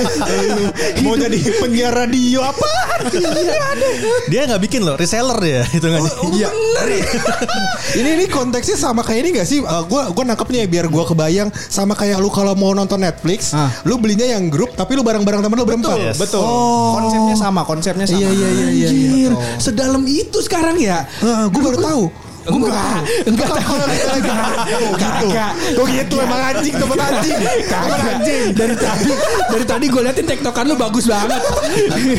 Mau 1.04 1.14
jadi 1.14 1.38
penyiar 1.60 1.92
radio 1.92 2.40
apa? 2.42 2.68
Dia 4.32 4.48
nggak 4.48 4.62
bikin 4.64 4.80
loh, 4.82 4.96
reseller 4.96 5.36
dia 5.38 5.62
itu 5.68 5.84
nggak 5.84 6.02
Iya. 6.32 6.48
ini 8.00 8.08
ini 8.18 8.24
konteksnya 8.26 8.74
sama 8.80 9.04
kayak 9.04 9.20
ini 9.22 9.30
gak 9.38 9.46
sih? 9.46 9.60
Uh, 9.62 9.84
gua 9.86 10.10
gua 10.10 10.24
nangkepnya 10.24 10.64
ya 10.64 10.68
biar 10.68 10.86
gua 10.90 11.04
kebayang 11.06 11.52
sama 11.54 11.94
kayak 11.94 12.18
lu 12.18 12.32
kalau 12.32 12.56
mau 12.56 12.72
nonton 12.72 12.98
Netflix, 12.98 13.52
Ah. 13.54 13.70
lu 13.84 14.00
belinya 14.00 14.26
yang 14.26 14.48
grup 14.50 14.74
tapi 14.74 14.96
lu 14.96 15.04
bareng-bareng 15.04 15.44
temen 15.44 15.56
lu 15.56 15.66
berempat. 15.68 15.98
Yes. 15.98 16.16
Betul. 16.18 16.42
Oh. 16.42 16.98
Konsepnya 16.98 17.36
sama, 17.38 17.62
konsepnya 17.68 18.06
sama. 18.08 18.18
Iya 18.18 18.28
iya 18.32 18.48
iya 18.48 18.68
iya. 18.72 18.88
iya. 18.88 18.88
Anjir. 18.88 19.32
Sedalam 19.60 20.02
itu 20.08 20.38
sekarang 20.42 20.76
ya. 20.80 21.04
Uh, 21.22 21.46
gue 21.52 21.62
baru 21.62 21.78
tahu. 21.78 22.27
Enggak, 22.48 22.98
enggak 23.24 23.50
tahu. 23.54 23.76
Kagak. 24.96 25.52
Kok 25.74 25.86
gitu 25.86 26.16
emang 26.18 26.40
anjing 26.46 26.74
temen 26.74 26.98
anjing. 26.98 27.38
Temen 27.64 28.00
anjing. 28.00 28.44
Dari 28.50 28.74
tadi, 28.74 29.10
dari 29.46 29.64
tadi 29.64 29.84
gue 29.86 30.00
liatin 30.00 30.26
tektokan 30.26 30.64
lu 30.64 30.74
bagus 30.74 31.04
banget. 31.04 31.40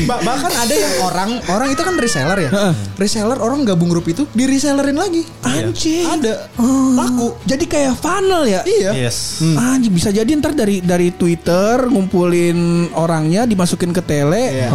Ba- 0.06 0.22
bahkan 0.22 0.52
ada 0.52 0.70
yang 0.72 0.94
orang 1.02 1.30
orang 1.48 1.68
itu 1.68 1.82
kan 1.82 1.94
reseller 1.94 2.38
ya. 2.40 2.50
reseller 2.96 3.38
orang 3.38 3.64
gabung 3.64 3.88
grup 3.88 4.06
itu 4.06 4.24
di 4.30 4.46
resellerin 4.46 4.94
lagi. 4.94 5.26
Anjing. 5.42 6.06
Ada. 6.06 6.52
Oh. 6.56 6.94
Laku. 6.94 7.28
Jadi 7.44 7.64
kayak 7.66 7.96
funnel 7.96 8.46
ya? 8.46 8.60
Iya. 8.62 8.90
Yes. 8.96 9.42
Anjing 9.42 9.90
bisa 9.90 10.10
jadi 10.10 10.28
ntar 10.32 10.52
dari 10.52 10.78
dari 10.80 11.10
Twitter 11.10 11.90
ngumpulin 11.90 12.58
orangnya 12.92 13.44
dimasukin 13.44 13.90
ke 13.90 14.00
tele, 14.00 14.42
Iya. 14.52 14.68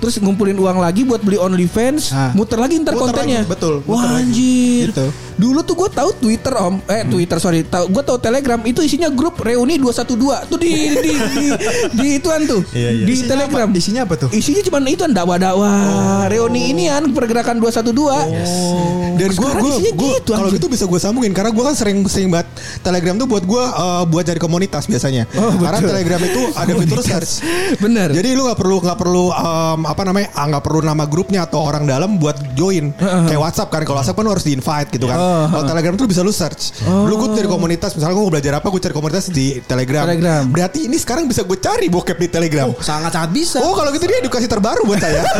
Terus 0.00 0.16
ngumpulin 0.16 0.56
uang 0.56 0.78
lagi 0.78 1.04
buat 1.04 1.20
beli 1.20 1.36
OnlyFans, 1.36 2.10
Hah. 2.10 2.32
muter 2.32 2.56
lagi 2.56 2.80
ntar 2.80 2.92
Muter 2.92 3.04
kontennya. 3.06 3.40
lagi, 3.40 3.48
betul, 3.48 3.74
muter 3.80 3.92
Wah 3.92 4.16
anjir. 4.16 4.86
Gitu. 4.90 5.06
Dulu 5.36 5.60
tuh 5.62 5.72
gue 5.74 5.88
tahu 5.90 6.10
Twitter 6.18 6.52
om, 6.54 6.80
eh 6.84 7.00
Twitter 7.02 7.36
sorry, 7.36 7.60
tahu 7.62 7.88
gue 7.88 8.02
tahu 8.02 8.18
Telegram 8.18 8.60
itu 8.62 8.80
isinya 8.80 9.08
grup 9.08 9.36
reuni 9.38 9.76
212 9.76 10.12
tuh 10.46 10.56
di 10.56 10.72
di 10.94 11.12
di, 11.12 11.44
di 11.94 12.08
ituan 12.14 12.44
tuh 12.44 12.60
Iya, 12.70 12.90
iya. 12.92 13.04
di 13.04 13.12
Isinya 13.14 13.28
Telegram. 13.30 13.66
apa? 13.66 13.78
Isinya 13.78 14.00
apa 14.02 14.14
tuh? 14.16 14.28
Isinya 14.30 14.60
cuma 14.62 14.78
itu 14.82 15.00
dakwah-dakwah 15.02 15.76
reuni 16.26 16.70
ini 16.70 16.88
kan 16.88 17.08
pergerakan 17.10 17.56
212. 17.56 17.92
Dan 19.16 19.28
gue 19.28 19.36
Sekarang 19.36 19.62
gue 19.62 19.76
gue 19.90 20.12
gitu, 20.16 20.30
kalau 20.30 20.48
gitu 20.48 20.66
bisa 20.66 20.84
gue 20.84 20.96
sambungin 20.98 21.32
karena 21.32 21.50
gue 21.50 21.60
kan 21.62 21.74
sering 21.74 22.04
sering 22.06 22.28
banget 22.28 22.48
Telegram 22.80 23.14
tuh 23.14 23.26
buat 23.26 23.44
gue 23.44 23.64
eh, 23.64 24.02
buat 24.06 24.24
cari 24.24 24.38
komunitas 24.38 24.84
biasanya. 24.86 25.24
Oh, 25.34 25.56
karena 25.56 25.78
betul. 25.78 25.90
Telegram 25.90 26.20
itu 26.22 26.40
ada 26.54 26.72
fitur 26.74 27.00
search. 27.00 27.32
Bener. 27.78 28.08
Jadi 28.10 28.28
lu 28.32 28.44
nggak 28.44 28.58
perlu 28.58 28.76
nggak 28.78 28.98
perlu 28.98 29.24
em, 29.30 29.80
apa 29.90 30.02
namanya 30.06 30.30
ah, 30.38 30.46
nggak 30.46 30.62
perlu 30.62 30.80
nama 30.86 31.04
grupnya 31.10 31.44
atau 31.44 31.66
orang 31.66 31.84
dalam 31.84 32.16
buat 32.22 32.38
join 32.54 32.94
kayak 32.98 33.40
WhatsApp 33.40 33.70
kan 33.74 33.82
kalau 33.82 33.98
WhatsApp 33.98 34.18
kan 34.18 34.26
harus 34.30 34.44
di 34.46 34.52
invite 34.54 34.88
gitu 34.94 35.06
kan. 35.10 35.18
Kalau 35.50 35.64
Telegram 35.66 35.94
tuh 35.98 36.06
bisa 36.06 36.20
lu 36.22 36.30
search. 36.30 36.80
Lu 36.86 37.14
gue 37.18 37.28
cari 37.34 37.48
komunitas 37.50 37.92
misalnya 37.98 38.14
gue 38.14 38.24
mau 38.24 38.32
belajar 38.32 38.52
apa 38.62 38.66
gue 38.70 38.80
cari 38.80 38.94
komunitas 38.94 39.26
di 39.28 39.58
Telegram. 39.66 40.06
Telegram. 40.06 40.42
Berarti 40.46 40.86
ini 40.86 40.96
sekarang 40.96 41.26
bisa 41.26 41.42
gue 41.42 41.58
cari 41.58 41.90
bokep 41.90 42.16
di 42.16 42.28
Telegram. 42.30 42.70
Sangat-sangat 42.78 43.30
bisa. 43.34 43.58
Oh 43.60 43.74
kalau 43.74 43.90
gitu 43.90 44.06
dia 44.06 44.22
edukasi 44.22 44.46
terbaru 44.46 44.86
buat 44.86 45.02
saya. 45.02 45.26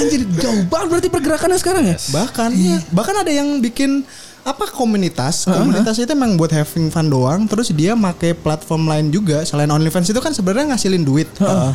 Anjir 0.00 0.22
jauh 0.40 0.64
banget 0.68 0.86
berarti 0.90 1.08
pergerakannya 1.12 1.58
sekarang 1.60 1.84
ya. 1.92 1.96
Bahkan 1.96 2.50
bahkan 2.90 3.16
ada 3.20 3.32
yang 3.32 3.60
bikin 3.60 4.04
apa 4.44 4.68
komunitas? 4.68 5.48
Komunitas 5.48 5.96
itu 5.96 6.12
emang 6.12 6.36
buat 6.36 6.52
having 6.52 6.92
fun 6.92 7.08
doang 7.08 7.48
terus 7.48 7.72
dia 7.72 7.96
make 7.96 8.36
platform 8.44 8.84
lain 8.86 9.08
juga. 9.08 9.40
Selain 9.48 9.68
OnlyFans 9.72 10.12
itu 10.12 10.20
kan 10.20 10.36
sebenarnya 10.36 10.76
ngasilin 10.76 11.00
duit. 11.00 11.28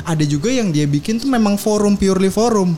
Ada 0.06 0.24
juga 0.24 0.54
yang 0.54 0.70
dia 0.70 0.86
bikin 0.86 1.18
tuh 1.18 1.28
memang 1.28 1.58
forum 1.58 1.98
purely 1.98 2.30
forum. 2.30 2.78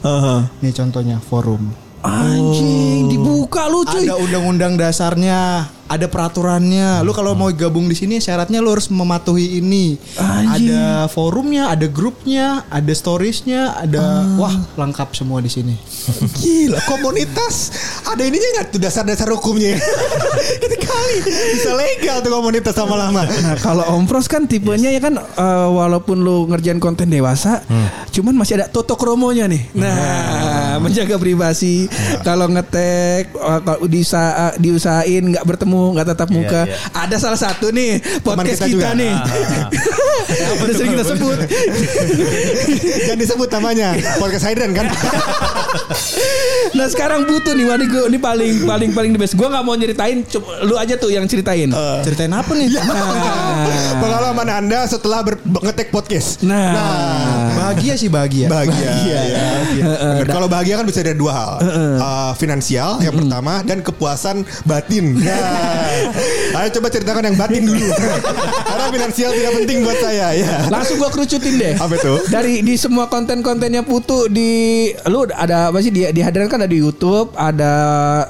Nih 0.64 0.72
contohnya 0.72 1.20
forum. 1.20 1.68
Anjing 2.02 3.14
dibuka 3.14 3.70
lu 3.70 3.86
cuy. 3.86 4.10
ada 4.10 4.18
undang-undang 4.18 4.74
dasarnya 4.74 5.70
ada 5.92 6.08
peraturannya 6.08 7.04
lu 7.04 7.12
kalau 7.12 7.36
mau 7.36 7.52
gabung 7.52 7.92
di 7.92 7.96
sini 8.00 8.24
syaratnya 8.24 8.64
lu 8.64 8.72
harus 8.72 8.88
mematuhi 8.88 9.60
ini 9.60 10.00
Anjing. 10.16 10.72
ada 10.72 11.12
forumnya 11.12 11.68
ada 11.68 11.92
grupnya 11.92 12.64
ada 12.72 12.94
storiesnya 12.96 13.76
ada 13.76 14.24
wah 14.39 14.56
lengkap 14.80 15.12
semua 15.12 15.44
di 15.44 15.52
sini 15.52 15.76
Gila 16.42 16.80
komunitas 16.88 17.70
ada 18.08 18.24
ininya 18.24 18.50
nggak 18.60 18.68
tuh 18.74 18.82
dasar-dasar 18.82 19.28
hukumnya? 19.32 19.78
Itu 20.66 20.76
kali 20.82 21.16
bisa 21.54 21.72
legal 21.78 22.20
tuh 22.26 22.32
komunitas 22.34 22.74
lama-lama. 22.76 23.24
Nah 23.28 23.56
kalau 23.62 23.86
Om 23.98 24.06
Pros 24.10 24.26
kan 24.26 24.50
tipenya 24.50 24.89
ya 24.89 25.02
kan 25.02 25.18
eh, 25.20 25.68
walaupun 25.70 26.20
lu 26.22 26.50
ngerjain 26.50 26.82
konten 26.82 27.08
dewasa, 27.08 27.62
cuman 28.10 28.34
masih 28.36 28.62
ada 28.62 28.68
toto 28.68 28.98
kromonya 28.98 29.46
nih. 29.46 29.64
Nah 29.78 30.82
menjaga 30.82 31.22
privasi. 31.22 31.86
Kalau 32.26 32.50
ngetek 32.50 33.32
eh, 33.32 33.60
kalau 33.62 33.86
diusaha, 33.86 34.58
diusahain 34.58 35.24
nggak 35.32 35.46
bertemu 35.46 35.81
nggak 35.92 36.06
tatap 36.08 36.30
muka. 36.30 36.62
iya. 36.64 36.76
Ada 36.94 37.16
salah 37.18 37.40
satu 37.40 37.70
nih 37.70 37.98
podcast 38.22 38.62
kita 38.62 38.66
kita, 38.68 38.74
juga. 38.74 38.90
nih. 38.94 39.14
Udah 40.62 40.74
sering 40.74 40.92
kita 40.94 41.06
sebut. 41.08 41.38
Jangan 43.06 43.20
disebut 43.20 43.50
namanya 43.50 43.88
podcast 44.18 44.46
Hydran 44.46 44.72
kan. 44.72 44.88
Nah 46.72 46.88
sekarang 46.88 47.28
butuh 47.28 47.52
nih 47.52 47.66
Wadi 47.66 47.86
gue 47.86 48.04
ini 48.08 48.16
paling 48.16 48.64
paling 48.64 48.90
paling 48.92 49.12
the 49.12 49.20
best. 49.20 49.36
Gue 49.36 49.44
nggak 49.44 49.60
mau 49.62 49.76
nyeritain, 49.76 50.24
coba 50.24 50.64
lu 50.64 50.76
aja 50.76 50.96
tuh 50.96 51.12
yang 51.12 51.26
ceritain. 51.26 51.68
ceritain 52.02 52.32
apa 52.32 52.52
nih 52.54 52.72
Nah, 52.72 53.68
Pengalaman 54.00 54.48
anda 54.48 54.80
setelah 54.86 55.20
ber- 55.22 55.42
ngetek 55.42 55.92
podcast. 55.92 56.40
nah, 56.42 57.52
bahagia 57.54 57.96
sih 57.96 58.08
bahagia 58.08 58.48
Bahagia. 58.48 58.88
ya. 58.88 59.44
Heeh, 59.74 60.16
Kalau 60.26 60.48
bahagia 60.48 60.80
kan 60.80 60.86
bisa 60.86 61.04
dari 61.04 61.16
dua 61.16 61.34
hal. 61.34 61.52
Uh, 61.98 62.32
finansial 62.36 63.00
yang 63.00 63.16
pertama 63.16 63.64
dan 63.64 63.80
kepuasan 63.82 64.38
batin. 64.64 65.18
Nah, 65.18 65.70
ayo 66.61 66.67
coba 66.80 66.88
ceritakan 66.89 67.24
yang 67.32 67.38
batin 67.38 67.63
dulu. 67.65 67.88
Karena 68.72 68.86
finansial 68.91 69.32
tidak 69.34 69.51
penting 69.61 69.78
buat 69.84 69.97
saya 69.99 70.28
ya. 70.36 70.67
langsung 70.69 70.97
gue 70.97 71.09
kerucutin 71.09 71.53
deh. 71.57 71.74
Apa 71.78 71.93
itu? 71.97 72.13
Dari 72.30 72.53
di 72.61 72.76
semua 72.78 73.07
konten-kontennya 73.07 73.84
Putu 73.84 74.30
di 74.30 74.88
lu 75.09 75.26
ada 75.34 75.74
apa 75.74 75.82
sih 75.82 75.91
di 75.91 76.05
di 76.11 76.22
Hadran 76.22 76.47
kan 76.47 76.61
ada 76.63 76.69
di 76.69 76.80
YouTube, 76.80 77.34
ada 77.36 77.74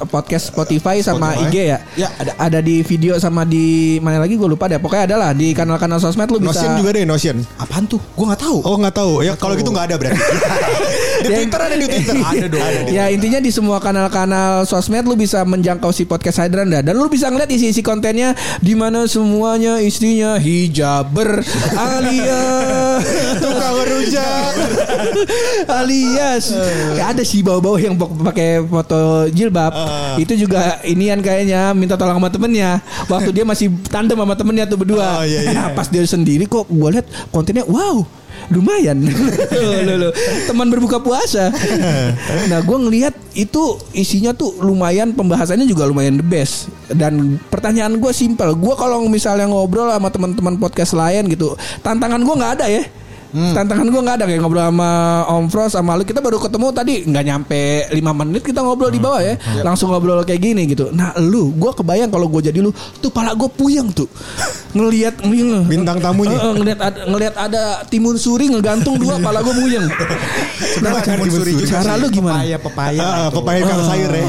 podcast 0.07 0.49
Spotify 0.49 1.03
sama 1.03 1.35
Spotify. 1.35 1.49
IG 1.51 1.55
ya. 1.67 1.79
Ya, 1.97 2.09
ada. 2.17 2.31
Ada 2.41 2.59
di 2.63 2.81
video 2.81 3.19
sama 3.19 3.45
di 3.45 3.97
mana 4.01 4.21
lagi 4.21 4.35
gue 4.35 4.49
lupa 4.49 4.65
deh. 4.65 4.79
Pokoknya 4.81 5.03
ada 5.11 5.15
lah 5.17 5.31
di 5.35 5.53
kanal-kanal 5.53 6.01
sosmed 6.01 6.29
lu 6.31 6.41
bisa. 6.41 6.61
Notion 6.61 6.71
juga 6.79 6.89
deh 6.95 7.03
Notion. 7.05 7.37
apaan 7.57 7.85
tuh 7.85 8.01
gue 8.01 8.25
nggak 8.25 8.41
tahu 8.41 8.57
Oh 8.61 8.75
nggak 8.77 8.95
tahu. 8.95 9.13
Ya 9.25 9.33
kalau 9.35 9.53
gitu 9.57 9.71
nggak 9.71 9.85
ada 9.91 9.95
berarti. 9.97 10.21
di 11.23 11.29
Ya, 11.31 11.37
Twitter 11.41 11.59
ada 11.61 11.75
di 11.77 11.85
Twitter. 11.87 12.15
Ada 12.17 12.47
dong. 12.49 12.85
Ya 12.91 13.05
intinya 13.09 13.39
di 13.39 13.51
semua 13.53 13.77
kanal-kanal 13.79 14.65
sosmed 14.65 15.05
lu 15.07 15.15
bisa 15.15 15.41
menjangkau 15.41 15.89
si 15.89 16.03
podcast 16.03 16.41
Hydran 16.43 16.67
dah. 16.69 16.81
Dan 16.83 16.97
lu 16.97 17.07
bisa 17.07 17.30
ngeliat 17.31 17.49
isi-isi 17.49 17.81
kontennya 17.81 18.35
di 18.59 18.75
mana 18.75 19.07
semuanya 19.07 19.79
istrinya 19.79 20.35
hijaber 20.37 21.41
alias 21.73 22.81
Tukang 23.41 23.77
rujak. 23.81 24.53
alias. 25.81 26.53
Ya, 26.97 27.11
ada 27.13 27.23
sih 27.25 27.41
bau-bau 27.41 27.79
yang 27.79 27.97
pakai 27.97 28.61
foto 28.61 29.27
jilbab. 29.31 29.73
Itu 30.21 30.37
juga 30.37 30.79
inian 30.85 31.19
kayaknya 31.23 31.73
minta 31.73 31.97
tolong 31.97 32.21
sama 32.21 32.29
temennya. 32.29 32.79
Waktu 33.09 33.29
dia 33.33 33.45
masih 33.47 33.73
tandem 33.89 34.17
sama 34.19 34.35
temennya 34.37 34.65
tuh 34.69 34.77
berdua. 34.77 35.21
Oh, 35.21 35.25
iya, 35.25 35.47
iya. 35.47 35.51
Nah, 35.55 35.67
pas 35.73 35.87
dia 35.89 36.03
sendiri 36.05 36.45
kok 36.45 36.67
gue 36.69 36.89
lihat 36.91 37.07
kontennya 37.33 37.65
wow 37.65 38.20
lumayan. 38.51 38.99
Loh, 39.61 39.95
loh, 40.07 40.11
teman 40.45 40.67
berbuka 40.67 40.99
puasa. 41.01 41.49
Nah 42.51 42.59
gue 42.59 42.77
ngelihat 42.77 43.15
itu 43.37 43.79
isinya 43.95 44.35
tuh 44.35 44.59
lumayan 44.59 45.15
pembahasannya 45.15 45.63
juga 45.63 45.87
lumayan 45.87 46.19
the 46.19 46.25
best. 46.25 46.67
Dan 46.91 47.39
pertanyaan 47.47 47.95
gue 47.95 48.11
simpel. 48.11 48.51
Gue 48.59 48.75
kalau 48.75 49.07
misalnya 49.07 49.47
ngobrol 49.47 49.87
sama 49.87 50.11
teman-teman 50.11 50.59
podcast 50.59 50.91
lain 50.97 51.31
gitu 51.31 51.55
tantangan 51.79 52.19
gue 52.19 52.35
nggak 52.35 52.53
ada 52.59 52.65
ya 52.67 52.83
Tantangan 53.31 53.87
gue 53.87 54.01
nggak 54.01 54.15
ada 54.19 54.25
kayak 54.27 54.39
ngobrol 54.39 54.61
sama 54.61 54.91
Om 55.25 55.45
Fros 55.47 55.71
sama 55.71 55.95
lu 55.95 56.03
kita 56.03 56.19
baru 56.19 56.35
ketemu 56.35 56.67
tadi 56.69 56.93
nggak 57.07 57.23
nyampe 57.23 57.61
5 57.89 58.19
menit 58.19 58.41
kita 58.43 58.59
ngobrol 58.59 58.91
di 58.91 58.99
bawah 58.99 59.19
ya 59.19 59.35
langsung 59.63 59.89
ngobrol 59.89 60.19
kayak 60.21 60.41
gini 60.41 60.67
gitu. 60.67 60.91
Nah 60.91 61.15
lu 61.17 61.55
gue 61.55 61.71
kebayang 61.71 62.11
kalau 62.11 62.27
gue 62.27 62.51
jadi 62.51 62.59
lu 62.59 62.69
tuh 62.99 63.07
pala 63.07 63.31
gue 63.31 63.47
puyeng 63.47 63.89
tuh 63.89 64.07
ngelihat 64.77 65.23
Bintang 65.67 65.99
tamunya. 65.99 66.35
Eh, 66.35 66.53
ngelihat 66.55 66.79
ada, 66.79 66.99
ngelihat 67.07 67.35
ada 67.35 67.63
timun 67.87 68.15
suri 68.15 68.47
ngegantung 68.47 68.99
dua 68.99 69.19
pala 69.19 69.39
gue 69.41 69.55
puyeng. 69.55 69.87
Nah, 70.81 71.01
timun 71.01 71.27
suri 71.27 71.57
juga 71.57 71.81
cara 71.81 71.97
lu 71.97 72.07
gimana? 72.07 72.41
pepaya 72.41 72.57
pepaya 72.57 73.01
Ah, 73.01 73.29
pepaya 73.33 73.59
kang 73.65 73.81
sayur 73.85 74.11
ya. 74.13 74.25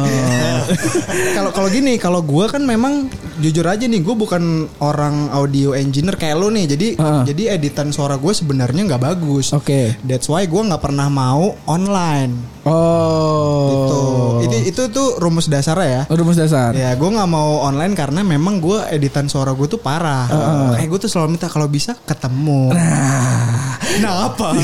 kalau 1.36 1.50
kalau 1.53 1.68
gini 1.68 1.96
kalau 1.96 2.20
gue 2.24 2.44
kan 2.48 2.62
memang 2.62 3.09
jujur 3.40 3.64
aja 3.64 3.84
nih 3.84 4.00
gue 4.00 4.14
bukan 4.14 4.42
orang 4.78 5.28
audio 5.32 5.72
engineer 5.72 6.14
kayak 6.14 6.36
lo 6.36 6.48
nih 6.48 6.64
jadi 6.68 6.88
Heeh. 6.96 7.22
jadi 7.28 7.42
editan 7.57 7.90
suara 7.90 8.16
gue 8.16 8.32
sebenarnya 8.32 8.84
nggak 8.93 9.03
bagus 9.03 9.57
Oke. 9.57 9.97
that's 10.05 10.28
why 10.28 10.45
gue 10.45 10.61
nggak 10.61 10.78
pernah 10.78 11.09
mau 11.09 11.57
online 11.64 12.53
Oh. 12.62 14.38
itu 14.38 14.47
itu 14.47 14.70
itu 14.70 14.82
tuh 14.95 15.18
rumus 15.18 15.51
dasarnya 15.51 16.07
ya 16.07 16.14
rumus 16.14 16.38
dasar. 16.38 16.70
Ya 16.70 16.95
gue 16.95 17.11
nggak 17.11 17.26
mau 17.26 17.59
online 17.59 17.90
karena 17.99 18.22
memang 18.22 18.62
gue 18.62 18.78
editan 18.86 19.26
suara 19.26 19.51
gue 19.51 19.66
tuh 19.66 19.82
parah. 19.82 20.30
Kayak 20.78 20.86
gue 20.86 20.99
tuh 21.03 21.11
selalu 21.11 21.34
minta 21.34 21.51
kalau 21.51 21.66
bisa 21.66 21.99
ketemu. 22.07 22.70
Nah, 22.70 23.82
Nah 24.07 24.30
apa? 24.30 24.55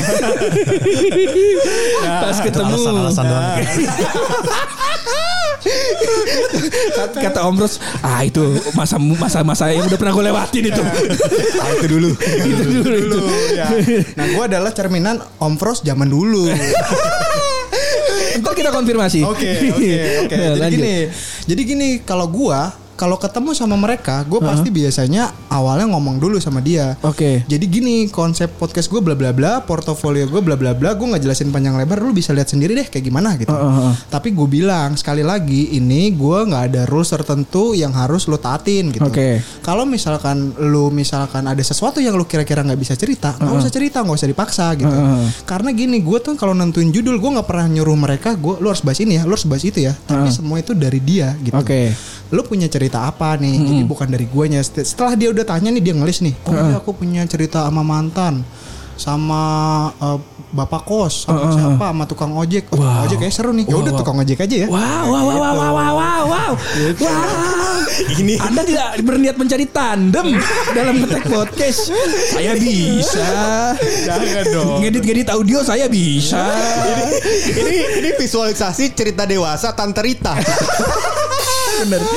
pas 2.23 2.37
ketemu 2.39 2.71
Alasan-alasan 2.71 3.25
doang. 3.27 3.43
Kata- 6.95 7.21
kata 7.21 7.39
Om 7.45 7.55
Ros, 7.59 7.77
ah 7.99 8.23
itu 8.23 8.41
masa 8.71 8.95
masa 8.97 9.39
masa 9.43 9.67
yang 9.69 9.85
udah 9.85 9.99
pernah 9.99 10.13
gue 10.13 10.25
lewatin 10.25 10.63
itu. 10.67 10.83
Ah, 11.59 11.69
itu 11.75 11.87
dulu. 11.89 12.09
itu 12.15 12.63
dulu 12.79 12.95
itu. 12.95 13.19
Ya. 13.53 13.67
Nah 14.15 14.25
gue 14.25 14.43
adalah 14.45 14.71
cerminan 14.71 15.19
Om 15.35 15.53
Fros 15.55 15.83
zaman 15.83 16.07
dulu. 16.07 16.47
Ntar 18.39 18.53
kita 18.55 18.71
konfirmasi. 18.71 19.25
Oke 19.25 19.49
oke 19.73 19.89
oke. 20.25 20.35
Ya, 20.39 20.55
Jadi 20.55 20.75
gini, 20.75 20.95
jadi 21.45 21.61
gini 21.65 21.89
kalau 21.99 22.29
gue 22.29 22.59
kalau 22.99 23.15
ketemu 23.15 23.55
sama 23.55 23.79
mereka, 23.79 24.27
gue 24.27 24.43
pasti 24.43 24.67
biasanya 24.67 25.31
awalnya 25.47 25.87
ngomong 25.87 26.19
dulu 26.19 26.35
sama 26.43 26.59
dia. 26.59 26.99
Oke. 26.99 27.47
Jadi 27.47 27.65
gini 27.71 28.11
konsep 28.11 28.51
podcast 28.59 28.91
gue 28.91 28.99
bla 28.99 29.15
bla 29.15 29.31
bla, 29.31 29.63
portofolio 29.63 30.27
gue 30.27 30.43
bla 30.43 30.59
bla 30.59 30.75
bla, 30.75 30.91
gue 30.91 31.07
nggak 31.07 31.23
jelasin 31.23 31.47
panjang 31.47 31.79
lebar, 31.79 32.03
lu 32.03 32.11
bisa 32.11 32.35
lihat 32.35 32.51
sendiri 32.51 32.75
deh 32.75 32.91
kayak 32.91 33.07
gimana 33.07 33.39
gitu. 33.39 33.55
Heeh. 33.55 33.95
Tapi 34.11 34.35
gue 34.35 34.47
bilang 34.51 34.99
sekali 34.99 35.23
lagi 35.23 35.79
ini 35.79 36.11
gue 36.11 36.39
nggak 36.51 36.63
ada 36.75 36.81
rules 36.91 37.07
tertentu 37.07 37.71
yang 37.71 37.95
harus 37.95 38.27
lu 38.27 38.35
taatin 38.35 38.91
gitu. 38.91 39.07
Oke. 39.07 39.39
Kalau 39.63 39.87
misalkan 39.87 40.51
lu 40.59 40.91
misalkan 40.91 41.47
ada 41.47 41.63
sesuatu 41.63 42.03
yang 42.03 42.19
lu 42.19 42.27
kira-kira 42.27 42.67
nggak 42.67 42.79
bisa 42.83 42.99
cerita, 42.99 43.31
nggak 43.39 43.63
usah 43.63 43.71
cerita, 43.71 44.03
nggak 44.03 44.19
usah 44.19 44.27
dipaksa 44.27 44.67
gitu. 44.75 44.91
Heeh. 44.91 45.47
Karena 45.47 45.71
gini, 45.71 46.03
gue 46.03 46.19
tuh 46.19 46.35
kalau 46.35 46.51
nentuin 46.51 46.91
judul 46.91 47.15
gue 47.15 47.31
nggak 47.39 47.47
pernah 47.47 47.71
nyuruh 47.71 47.95
mereka, 47.95 48.35
gue 48.35 48.59
lu 48.59 48.67
harus 48.67 48.83
bahas 48.83 48.99
ini 48.99 49.15
ya, 49.15 49.23
lu 49.23 49.39
harus 49.39 49.47
bahas 49.47 49.63
itu 49.63 49.87
ya. 49.87 49.95
Tapi 49.95 50.27
semua 50.35 50.59
itu 50.59 50.75
dari 50.75 50.99
dia 50.99 51.31
gitu. 51.39 51.55
Oke. 51.55 51.95
Lu 52.29 52.41
punya 52.45 52.69
cerita 52.69 53.09
apa 53.09 53.35
nih? 53.41 53.55
Jadi 53.57 53.83
bukan 53.89 54.07
dari 54.09 54.25
guanya. 54.29 54.61
Setelah 54.61 55.17
dia 55.17 55.29
udah 55.33 55.45
tanya 55.45 55.73
nih 55.73 55.81
dia 55.81 55.93
ngelis 55.97 56.21
nih. 56.21 56.35
Oh 56.45 56.53
iya 56.53 56.77
aku 56.77 56.93
punya 56.93 57.25
cerita 57.25 57.65
sama 57.65 57.81
mantan 57.81 58.45
sama 58.99 59.41
eh, 59.95 60.19
bapak 60.51 60.83
kos 60.83 61.23
sama 61.23 61.47
siapa 61.55 61.85
sama 61.95 62.03
tukang 62.03 62.35
ojek 62.35 62.67
oh, 62.75 62.83
tukang 62.83 63.07
ojek 63.07 63.17
kayak 63.23 63.31
seru 63.33 63.55
nih 63.55 63.63
ya 63.63 63.75
udah 63.79 63.93
tukang 63.95 64.17
ojek 64.19 64.43
aja 64.43 64.55
ya 64.65 64.67
Wow, 64.67 65.05
wow, 65.07 65.07
wow, 65.07 65.23
wow, 65.23 65.39
wow, 65.39 65.55
wow, 65.55 65.93
wow, 65.95 66.23
wow. 66.27 66.51
Wow. 66.99 67.69
Ini 68.19 68.35
Anda 68.41 68.61
tidak 68.67 68.87
berniat 69.01 69.35
mencari 69.39 69.65
tandem 69.71 70.35
dalam 70.71 71.03
ngetek 71.03 71.25
podcast. 71.25 71.89
Saya 72.31 72.55
bisa. 72.55 73.29
Jangan 74.05 74.45
dong. 74.49 74.77
Ngedit-ngedit 74.83 75.27
audio 75.31 75.61
saya 75.65 75.89
bisa. 75.89 76.47
ini 77.49 78.03
ini 78.03 78.09
visualisasi 78.15 78.93
cerita 78.93 79.25
dewasa 79.25 79.73
Tante 79.73 80.01
Rita. 80.05 80.37
Bener. 81.85 82.01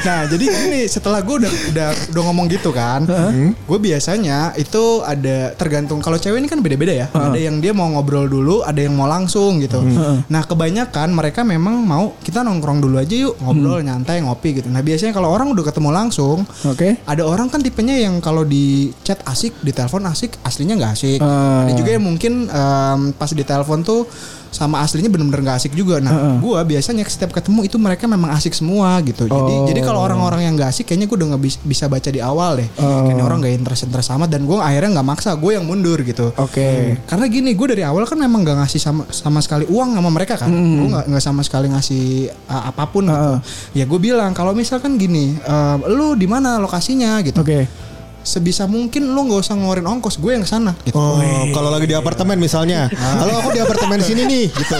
Nah 0.00 0.24
jadi 0.24 0.44
gini 0.48 0.88
setelah 0.88 1.20
gue 1.20 1.44
udah 1.44 1.52
udah 1.76 1.88
udah 2.16 2.22
ngomong 2.24 2.48
gitu 2.48 2.72
kan, 2.72 3.04
gue 3.44 3.78
biasanya 3.78 4.56
itu 4.56 5.04
ada 5.04 5.52
tergantung 5.52 6.00
kalau 6.00 6.16
cewek 6.16 6.40
ini 6.40 6.48
kan 6.48 6.64
beda-beda 6.64 7.04
ya. 7.04 7.06
Ada 7.12 7.36
yang 7.36 7.60
dia 7.60 7.76
mau 7.76 7.84
ngobrol 7.92 8.24
dulu, 8.24 8.64
ada 8.64 8.80
yang 8.80 8.96
mau 8.96 9.04
langsung 9.04 9.60
gitu. 9.60 9.84
Nah 10.32 10.42
kebanyakan 10.48 11.12
mereka 11.12 11.44
memang 11.44 11.84
mau 11.84 12.16
kita 12.24 12.40
nongkrong 12.40 12.80
dulu 12.80 12.96
aja 12.96 13.12
yuk 13.12 13.36
ngobrol 13.44 13.84
nyantai 13.84 14.24
ngopi 14.24 14.56
gitu. 14.64 14.72
Nah 14.72 14.80
biasanya 14.80 15.12
kalau 15.12 15.28
orang 15.28 15.52
udah 15.52 15.64
ketemu 15.68 15.90
langsung, 15.92 16.48
Oke. 16.64 16.96
ada 17.04 17.22
orang 17.28 17.52
kan 17.52 17.60
tipenya 17.60 18.00
yang 18.00 18.24
kalau 18.24 18.48
di 18.48 18.88
chat 19.04 19.20
asik, 19.28 19.52
di 19.60 19.76
telepon 19.76 20.08
asik, 20.08 20.40
aslinya 20.40 20.80
nggak 20.80 20.92
asik. 20.96 21.20
Ah. 21.20 21.68
Ada 21.68 21.76
juga 21.76 21.90
yang 21.92 22.04
mungkin 22.08 22.48
em, 22.48 23.00
pas 23.12 23.28
di 23.28 23.44
telepon 23.44 23.84
tuh 23.84 24.08
sama 24.50 24.82
aslinya 24.82 25.06
bener-bener 25.06 25.46
nggak 25.46 25.58
asik 25.62 25.72
juga. 25.72 26.02
Nah, 26.02 26.38
gua 26.42 26.66
biasanya 26.66 27.06
setiap 27.06 27.30
ketemu 27.30 27.70
itu 27.70 27.78
mereka 27.78 28.10
memang 28.10 28.34
asik 28.34 28.50
semua 28.52 28.98
gitu. 29.00 29.30
Jadi 29.30 29.52
Oh. 29.56 29.66
jadi 29.66 29.80
kalau 29.80 30.02
orang-orang 30.02 30.46
yang 30.46 30.54
nggak 30.58 30.74
asik, 30.74 30.90
kayaknya 30.90 31.06
gue 31.06 31.16
udah 31.16 31.28
nggak 31.34 31.42
bis- 31.42 31.62
bisa 31.62 31.86
baca 31.86 32.10
di 32.10 32.18
awal 32.18 32.58
deh. 32.58 32.68
Oh. 32.76 33.06
Kayaknya 33.06 33.24
orang 33.24 33.38
nggak 33.40 33.54
interest 33.56 33.82
interest 33.86 34.10
amat 34.10 34.28
dan 34.28 34.44
gue 34.44 34.56
akhirnya 34.58 34.90
nggak 34.98 35.06
maksa, 35.06 35.30
gue 35.38 35.52
yang 35.54 35.64
mundur 35.64 36.02
gitu. 36.02 36.34
Oke. 36.34 36.98
Karena 37.06 37.26
gini, 37.30 37.54
gue 37.54 37.66
dari 37.70 37.86
awal 37.86 38.02
kan 38.04 38.18
memang 38.18 38.42
gak 38.42 38.58
ngasih 38.66 38.80
sama 38.82 39.02
sama 39.08 39.38
sekali 39.38 39.70
uang 39.70 39.94
sama 39.94 40.10
mereka 40.10 40.34
kan. 40.34 40.50
Gue 40.50 40.88
nggak 40.90 41.06
nggak 41.14 41.22
sama 41.22 41.42
sekali 41.46 41.70
ngasih 41.70 42.04
uh, 42.50 42.62
apa 42.74 42.84
pun 42.90 43.06
gitu. 43.06 43.32
Ya 43.78 43.84
gue 43.86 44.00
bilang 44.02 44.34
kalau 44.34 44.50
misalkan 44.50 44.98
gini, 44.98 45.38
uh, 45.46 45.78
lu 45.86 46.18
di 46.18 46.26
mana 46.26 46.58
lokasinya 46.58 47.22
gitu. 47.22 47.40
Oke. 47.40 47.89
Sebisa 48.20 48.68
mungkin 48.68 49.16
lu 49.16 49.26
nggak 49.26 49.40
usah 49.40 49.56
ngeluarin 49.56 49.88
ongkos, 49.88 50.20
gue 50.20 50.36
yang 50.36 50.44
sana 50.44 50.76
gitu. 50.84 50.96
Oh, 50.96 51.18
kalau 51.56 51.72
lagi 51.72 51.88
di 51.88 51.96
apartemen 51.96 52.36
misalnya. 52.36 52.86
Kalau 52.92 53.40
aku 53.40 53.56
di 53.56 53.60
apartemen 53.64 54.00
sini 54.04 54.28
nih 54.28 54.44
gitu. 54.60 54.76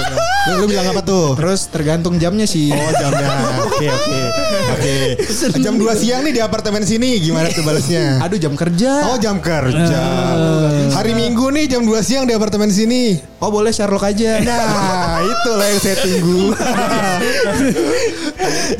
Lu, 0.52 0.64
lu 0.64 0.66
bilang 0.68 0.88
apa 0.92 1.00
tuh? 1.00 1.36
Terus 1.36 1.68
tergantung 1.72 2.20
jamnya 2.20 2.44
sih. 2.44 2.68
Oh 2.68 2.92
jamnya. 2.96 3.28
Oke 3.64 3.86
oke 3.88 4.18
oke. 4.76 4.96
Jam 5.60 5.76
2 5.80 5.88
siang 6.00 6.20
nih 6.24 6.32
di 6.36 6.42
apartemen 6.44 6.84
sini 6.84 7.16
gimana 7.20 7.48
tuh 7.48 7.64
balasnya? 7.64 8.16
Aduh 8.24 8.36
jam 8.36 8.52
kerja. 8.56 9.08
Oh 9.12 9.16
jam 9.16 9.40
kerja. 9.40 10.00
Hari 10.96 11.12
Minggu 11.16 11.48
nih 11.48 11.64
jam 11.68 11.82
2 11.84 11.96
siang 12.04 12.24
di 12.28 12.36
apartemen 12.36 12.68
sini. 12.68 13.16
Oh 13.40 13.48
boleh 13.48 13.72
Sherlock 13.72 14.04
aja. 14.04 14.36
Nah, 14.44 15.24
itulah 15.32 15.64
yang 15.64 15.80
saya 15.80 15.96
tunggu. 15.96 16.52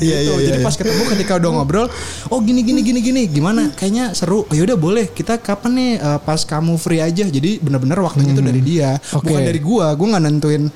Iya 0.01 0.19
iya 0.21 0.33
iya. 0.37 0.47
jadi 0.53 0.59
pas 0.61 0.77
ketemu 0.77 1.03
ketika 1.17 1.41
udah 1.41 1.51
ngobrol, 1.53 1.87
oh 2.29 2.41
gini 2.45 2.61
gini 2.61 2.81
gini 2.85 3.01
gini, 3.01 3.23
gimana? 3.25 3.73
Kayaknya 3.73 4.13
seru. 4.13 4.45
Oh, 4.51 4.55
yaudah 4.59 4.75
boleh. 4.75 5.07
Kita 5.15 5.39
kapan 5.39 5.73
nih 5.79 5.91
eh, 6.03 6.19
pas 6.27 6.43
kamu 6.43 6.75
free 6.75 6.99
aja. 6.99 7.23
Jadi 7.23 7.63
bener-bener 7.63 8.03
waktunya 8.03 8.35
itu 8.35 8.43
dari 8.43 8.61
dia, 8.61 8.99
Oke. 9.15 9.31
bukan 9.31 9.43
dari 9.47 9.61
gua. 9.63 9.95
Gua 9.95 10.07
nggak 10.19 10.25
nentuin 10.27 10.67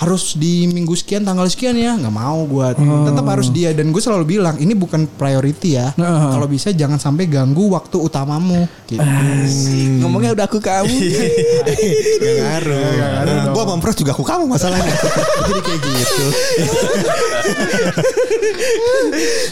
harus 0.00 0.32
di 0.32 0.64
minggu 0.64 0.96
sekian 0.96 1.28
tanggal 1.28 1.44
sekian 1.44 1.76
ya 1.76 1.92
nggak 1.92 2.14
mau 2.14 2.48
gua 2.48 2.72
tetap 2.72 3.26
harus 3.28 3.52
dia 3.52 3.76
dan 3.76 3.92
gue 3.92 4.00
selalu 4.00 4.40
bilang 4.40 4.56
ini 4.56 4.72
bukan 4.72 5.04
priority 5.04 5.76
ya 5.76 5.92
Heeh. 5.92 6.30
kalau 6.32 6.48
bisa 6.48 6.72
jangan 6.72 6.96
sampai 6.96 7.28
ganggu 7.28 7.68
waktu 7.68 8.00
utamamu 8.00 8.64
gitu. 8.88 9.04
Ngomongnya 10.00 10.32
udah 10.34 10.44
aku 10.48 10.58
kamu. 10.58 10.88
Gak 12.24 12.34
ngaruh. 12.40 13.52
Gua 13.54 13.64
mampres 13.68 13.94
juga 13.94 14.16
aku 14.16 14.24
kamu 14.24 14.48
masalahnya. 14.50 14.90
Jadi 15.52 15.60
kayak 15.62 15.80
gitu. 15.84 16.24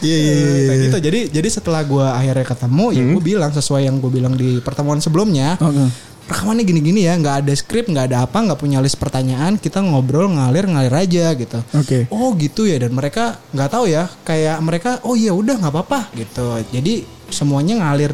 Iya 0.02 0.16
iya 0.16 0.32
iya. 0.32 0.62
Kayak 0.64 0.80
gitu. 0.80 0.96
Jadi 0.98 1.20
jadi 1.30 1.48
setelah 1.52 1.82
gua 1.84 2.16
akhirnya 2.16 2.46
ketemu 2.46 2.86
ya 2.94 3.02
gue 3.04 3.22
bilang 3.22 3.50
sesuai 3.52 3.82
yang 3.86 3.96
gue 4.00 4.10
bilang 4.10 4.34
di 4.34 4.58
pertemuan 4.64 4.98
sebelumnya. 4.98 5.60
Oke. 5.60 6.08
Rekamannya 6.28 6.64
gini-gini 6.68 7.08
ya, 7.08 7.16
nggak 7.16 7.44
ada 7.44 7.52
skrip, 7.56 7.88
nggak 7.88 8.12
ada 8.12 8.28
apa, 8.28 8.38
nggak 8.44 8.60
punya 8.60 8.84
list 8.84 9.00
pertanyaan, 9.00 9.56
kita 9.56 9.80
ngobrol 9.80 10.28
ngalir 10.28 10.68
ngalir 10.68 10.92
aja 10.92 11.32
gitu. 11.32 11.58
Oke. 11.72 12.04
Oh 12.12 12.36
gitu 12.36 12.68
ya, 12.68 12.76
dan 12.84 12.92
mereka 12.92 13.40
nggak 13.56 13.70
tahu 13.72 13.88
ya, 13.88 14.12
kayak 14.28 14.60
mereka, 14.60 15.00
oh 15.08 15.16
iya 15.16 15.32
udah 15.32 15.56
nggak 15.56 15.72
apa-apa 15.72 16.12
gitu. 16.12 16.60
Jadi 16.68 17.08
semuanya 17.32 17.80
ngalir 17.80 18.12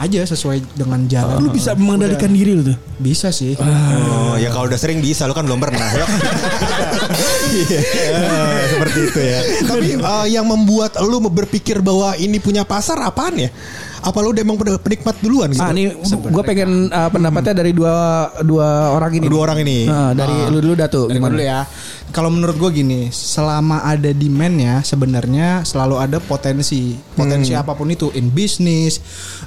aja 0.00 0.24
sesuai 0.24 0.78
dengan 0.78 1.04
jalan. 1.04 1.44
Lu 1.44 1.52
bisa 1.52 1.76
mengendalikan 1.76 2.32
diri 2.32 2.56
lu 2.56 2.62
tuh. 2.64 2.78
Bisa 2.96 3.28
sih. 3.28 3.52
Oh 3.58 4.34
ya 4.40 4.48
kalau 4.48 4.70
udah 4.70 4.80
sering 4.80 5.04
bisa 5.04 5.28
lu 5.28 5.36
kan 5.36 5.44
belum 5.44 5.60
pernah 5.60 5.88
ya. 5.92 6.06
Iya, 7.50 7.82
seperti 8.70 8.98
itu 9.10 9.20
ya. 9.20 9.40
Tapi 9.66 9.86
eh, 9.98 10.26
yang 10.30 10.46
membuat 10.46 10.94
lu 11.02 11.18
berpikir 11.18 11.82
bahwa 11.82 12.14
ini 12.14 12.38
punya 12.38 12.62
pasar 12.62 13.02
apaan 13.02 13.36
ya? 13.36 13.50
Apa 14.00 14.18
lu 14.20 14.32
udah 14.32 14.40
emang 14.40 14.56
pen- 14.56 14.80
penikmat 14.80 15.16
duluan 15.20 15.52
gitu? 15.52 15.60
Ah, 15.60 15.70
ini 15.70 15.92
gue 16.32 16.42
pengen 16.42 16.88
uh, 16.88 17.08
pendapatnya 17.08 17.52
dari 17.52 17.70
dua 17.70 17.92
dua 18.40 18.90
orang 18.90 19.12
ini. 19.14 19.26
Dua 19.28 19.40
orang 19.44 19.58
ini. 19.60 19.84
Nah, 19.84 20.12
dari 20.12 20.32
lu 20.48 20.58
dulu 20.58 20.74
Datu. 20.74 21.06
Dari 21.06 21.20
Gimana 21.20 21.32
dulu 21.32 21.44
ya. 21.44 21.60
Kalau 22.10 22.26
menurut 22.26 22.58
gue 22.58 22.70
gini, 22.74 23.06
selama 23.08 23.86
ada 23.86 24.10
demandnya, 24.10 24.82
sebenarnya 24.82 25.62
selalu 25.62 25.94
ada 25.94 26.18
potensi, 26.18 26.98
potensi 27.14 27.54
apa 27.54 27.78
pun 27.78 27.86
itu, 27.86 28.10
in 28.18 28.26
business, 28.26 28.98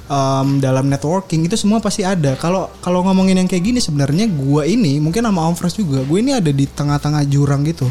em, 0.06 0.64
dalam 0.64 0.88
networking 0.88 1.44
itu 1.44 1.60
semua 1.60 1.84
pasti 1.84 2.08
ada. 2.08 2.32
Kalau 2.34 2.72
kalau 2.80 3.04
ngomongin 3.04 3.36
yang 3.36 3.44
kayak 3.44 3.68
gini, 3.68 3.84
sebenarnya 3.84 4.24
gue 4.26 4.62
ini 4.64 4.96
mungkin 4.96 5.28
sama 5.28 5.44
Om 5.44 5.54
Fresh 5.54 5.76
juga, 5.76 6.08
gue 6.08 6.18
ini 6.18 6.32
ada 6.32 6.48
di 6.48 6.64
tengah-tengah 6.64 7.28
jurang 7.28 7.68
gitu. 7.68 7.84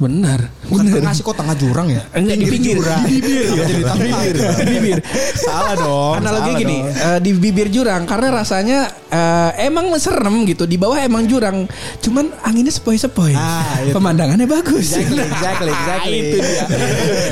Benar. 0.00 0.40
Bukan 0.64 0.88
tengah 0.88 1.12
sih 1.12 1.20
kok 1.20 1.36
tengah 1.36 1.52
jurang 1.60 1.92
ya? 1.92 2.00
Enggak 2.16 2.40
di 2.40 2.48
pinggir, 2.48 2.80
jurang. 2.80 3.04
di 3.04 3.20
bibir, 3.20 3.44
Kenapa 3.52 3.68
jadi 3.68 3.82
tengah? 3.84 4.56
di 4.56 4.64
bibir. 4.72 4.98
Salah 5.36 5.76
dong. 5.76 6.14
Analogi 6.24 6.40
salah 6.40 6.56
gini, 6.56 6.76
dong. 6.80 6.96
eh, 6.96 7.18
di 7.20 7.30
bibir 7.36 7.68
jurang 7.68 8.02
karena 8.08 8.28
rasanya 8.40 8.78
eh, 9.12 9.68
emang 9.68 9.92
serem 10.00 10.48
gitu. 10.48 10.64
Di 10.64 10.80
bawah 10.80 10.96
emang 10.96 11.28
jurang, 11.28 11.68
cuman 12.00 12.32
anginnya 12.40 12.72
sepoi-sepoi. 12.72 13.36
Ah, 13.36 13.76
itu. 13.84 13.92
Pemandangannya 13.92 14.48
bagus. 14.48 14.96
Exactly, 14.96 15.20
exactly, 15.20 15.68
exactly. 15.68 16.16
itu 16.16 16.36
dia. 16.40 16.64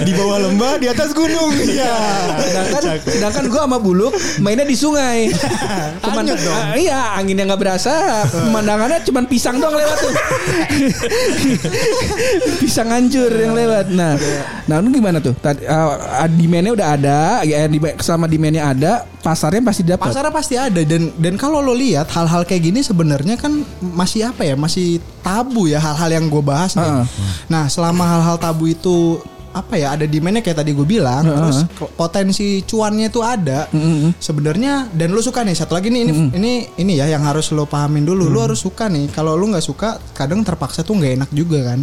di 0.04 0.12
bawah 0.12 0.36
lembah, 0.44 0.76
di 0.76 0.92
atas 0.92 1.16
gunung. 1.16 1.48
Iya. 1.56 1.96
Sedangkan, 2.44 2.82
sedangkan 3.00 3.44
gue 3.48 3.60
sama 3.64 3.80
Buluk 3.80 4.12
mainnya 4.44 4.68
di 4.68 4.76
sungai. 4.76 5.32
Cuman, 6.04 6.36
ah, 6.36 6.76
iya 6.76 7.16
anginnya 7.16 7.48
nggak 7.48 7.64
berasa, 7.64 8.28
pemandangannya 8.28 9.00
cuman 9.08 9.24
pisang 9.24 9.56
doang 9.56 9.72
lewat 9.72 9.96
tuh. 10.04 10.12
pisang 12.58 12.90
hancur 12.90 13.30
yang 13.30 13.54
lewat. 13.54 13.94
Nah, 13.94 14.18
nah 14.66 14.82
lu 14.82 14.90
gimana 14.90 15.22
tuh? 15.22 15.32
Tadi 15.38 15.64
uh, 15.64 16.26
demandnya 16.28 16.72
udah 16.74 16.88
ada, 16.98 17.20
ya 17.46 17.64
di 17.70 17.78
selama 18.02 18.26
demandnya 18.26 18.68
ada, 18.74 18.92
pasarnya 19.22 19.62
pasti 19.62 19.82
dapat. 19.86 20.10
Pasarnya 20.10 20.32
pasti 20.34 20.54
ada 20.58 20.82
dan 20.82 21.14
dan 21.16 21.34
kalau 21.38 21.62
lo 21.62 21.72
lihat 21.72 22.10
hal-hal 22.10 22.42
kayak 22.42 22.68
gini 22.68 22.80
sebenarnya 22.82 23.38
kan 23.38 23.62
masih 23.80 24.28
apa 24.28 24.42
ya 24.44 24.58
masih 24.58 24.98
tabu 25.22 25.70
ya 25.70 25.78
hal-hal 25.78 26.10
yang 26.10 26.26
gue 26.26 26.42
bahas 26.42 26.74
nih. 26.74 26.82
Heeh. 26.84 27.04
Nah 27.46 27.70
selama 27.70 28.04
hal-hal 28.04 28.36
tabu 28.36 28.66
itu 28.68 29.22
apa 29.50 29.74
ya 29.74 29.92
ada 29.92 30.04
demandnya 30.04 30.40
kayak 30.40 30.56
tadi 30.58 30.70
gue 30.70 30.84
bilang 30.84 31.22
terus 31.22 31.62
ke- 31.68 31.90
potensi 31.90 32.58
cuannya 32.62 33.06
itu 33.06 33.18
ada. 33.18 33.66
Sebenarnya 34.14 34.86
dan 34.90 35.08
lu 35.08 35.18
suka 35.18 35.40
nih 35.40 35.52
satu 35.52 35.72
lagi 35.72 35.88
nih 35.88 36.00
ini 36.02 36.10
ini 36.32 36.50
ini 36.76 36.92
ya 36.94 37.06
yang 37.06 37.22
harus 37.22 37.48
lo 37.50 37.64
pahamin 37.64 38.02
dulu. 38.02 38.26
Lu 38.26 38.38
harus 38.38 38.58
suka 38.58 38.86
nih 38.86 39.06
kalau 39.08 39.32
lu 39.32 39.48
nggak 39.48 39.60
suka 39.60 39.96
kadang 40.12 40.40
terpaksa 40.40 40.80
tuh 40.80 40.94
nggak 40.94 41.10
enak 41.16 41.28
juga 41.30 41.58
kan. 41.66 41.82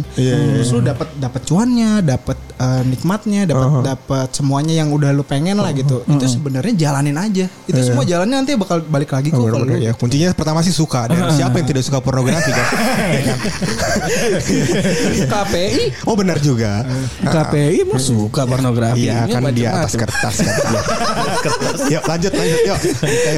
Terus 0.56 0.68
lu 0.70 0.78
dapat 0.80 1.06
dapat 1.16 1.40
cuannya 1.42 2.00
dapat 2.00 2.36
eh, 2.56 2.82
nikmatnya 2.84 3.44
dapat 3.44 3.68
dapat 3.82 4.26
semuanya 4.30 4.72
yang 4.74 4.88
udah 4.88 5.10
lu 5.10 5.22
pengen 5.22 5.56
lah 5.56 5.70
gitu. 5.72 6.02
Itu 6.06 6.24
sebenarnya 6.26 6.72
jalanin 6.74 7.14
aja. 7.14 7.44
Itu 7.64 7.78
semua 7.82 8.02
jalannya 8.02 8.34
nanti 8.36 8.52
bakal 8.54 8.82
balik 8.82 9.10
lagi 9.10 9.30
kok 9.30 9.40
kalau 9.40 9.62
lu. 9.62 9.74
Ya, 9.76 9.92
kuncinya 9.92 10.30
pertama 10.32 10.60
sih 10.60 10.70
suka 10.70 11.06
dan 11.06 11.30
siapa 11.30 11.56
yang 11.56 11.66
tidak 11.66 11.82
suka 11.82 11.98
pornografi 11.98 12.48
kan? 12.48 12.64
KPI. 15.26 16.04
Oh 16.04 16.14
benar 16.14 16.36
juga. 16.38 16.84
KPI 17.20 17.55
Iya, 17.56 17.82
emang 17.82 17.98
suka 17.98 18.42
pornografi. 18.46 19.10
Iya 19.10 19.26
kan 19.26 19.42
dia 19.50 19.74
atas 19.74 19.98
kertas 19.98 20.36
kan. 20.44 20.54
Yuk 21.92 22.02
lanjut 22.06 22.32
lanjut 22.32 22.60
yuk. 22.66 22.78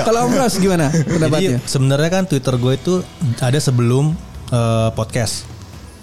Kalau 0.04 0.20
Om 0.28 0.32
Ros 0.36 0.54
gimana 0.60 0.86
pendapatnya? 0.92 1.58
sebenarnya 1.64 2.10
kan 2.12 2.22
Twitter 2.28 2.54
gue 2.60 2.72
itu 2.76 2.94
ada 3.40 3.58
sebelum 3.58 4.12
eh, 4.52 4.88
podcast. 4.92 5.47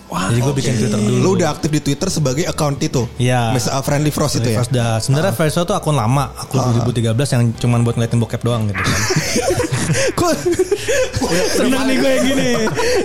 Jadi 0.06 0.40
gue 0.40 0.54
bikin 0.54 0.74
Twitter 0.78 1.00
dulu. 1.02 1.18
Lu 1.18 1.30
udah 1.36 1.48
aktif 1.50 1.70
di 1.74 1.82
Twitter 1.82 2.08
sebagai 2.14 2.46
account 2.46 2.78
itu. 2.80 3.10
Iya. 3.18 3.52
Mis- 3.52 3.68
uh, 3.68 3.82
Friendly 3.82 4.14
Frost 4.14 4.38
itu 4.38 4.54
ya. 4.54 4.62
First 4.62 4.72
dah. 4.72 5.02
Sebenarnya 5.02 5.34
First 5.34 5.58
tuh 5.58 5.76
akun 5.76 5.98
lama, 5.98 6.30
akun 6.38 6.62
2013 6.86 7.16
yang 7.34 7.44
cuman 7.58 7.82
buat 7.82 7.98
ngeliatin 7.98 8.22
bokep 8.22 8.42
doang 8.46 8.70
gitu 8.70 8.78
kan. 8.78 9.00
Kok 10.18 10.32
seneng 11.56 11.82
nih 11.90 11.96
gue 11.98 12.10
yang 12.10 12.24
gini. 12.26 12.50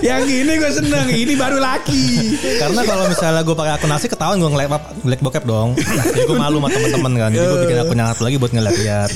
Yang 0.01 0.21
gini 0.25 0.51
gue 0.57 0.71
seneng. 0.71 1.05
Ini 1.09 1.33
baru 1.37 1.57
laki. 1.57 2.03
Karena 2.57 2.81
kalau 2.85 3.05
misalnya 3.09 3.41
gue 3.41 3.55
pakai 3.57 3.73
akun 3.77 3.91
asli 3.91 4.07
ketahuan 4.09 4.37
gue 4.37 4.49
ngeliat 4.49 4.69
ngeliat 5.01 5.21
bokep 5.21 5.43
dong. 5.45 5.69
Jadi 5.77 6.21
gue 6.25 6.37
malu 6.37 6.57
sama 6.61 6.69
teman-teman 6.69 7.11
kan. 7.17 7.29
Jadi 7.33 7.45
gue 7.45 7.59
bikin 7.65 7.77
akun 7.81 7.97
yang 7.97 8.09
satu 8.13 8.23
lagi 8.25 8.37
buat 8.37 8.51
ngeliat-liat. 8.53 9.09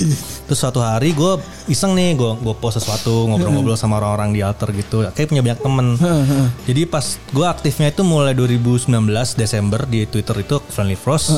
Terus 0.46 0.58
suatu 0.58 0.78
hari 0.78 1.10
gue 1.10 1.36
iseng 1.66 1.92
nih 1.92 2.14
gue 2.14 2.30
gue 2.38 2.54
post 2.56 2.78
sesuatu 2.78 3.26
ngobrol-ngobrol 3.26 3.74
sama 3.74 3.98
orang-orang 3.98 4.30
di 4.30 4.40
alter 4.40 4.70
gitu. 4.72 5.02
Kayak 5.10 5.28
punya 5.28 5.42
banyak 5.42 5.60
temen. 5.60 5.86
Jadi 6.64 6.82
pas 6.86 7.04
gue 7.30 7.46
aktifnya 7.46 7.90
itu 7.90 8.02
mulai 8.02 8.32
2019 8.32 8.86
Desember 9.34 9.82
di 9.84 10.06
Twitter 10.06 10.36
itu 10.38 10.62
Friendly 10.70 10.94
Frost. 10.94 11.34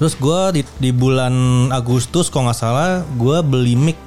Terus 0.00 0.16
gue 0.16 0.40
di, 0.56 0.62
di 0.80 0.90
bulan 0.90 1.32
Agustus 1.68 2.32
kalau 2.32 2.48
nggak 2.48 2.56
salah 2.56 3.04
gue 3.04 3.38
beli 3.44 3.76
mic 3.76 4.00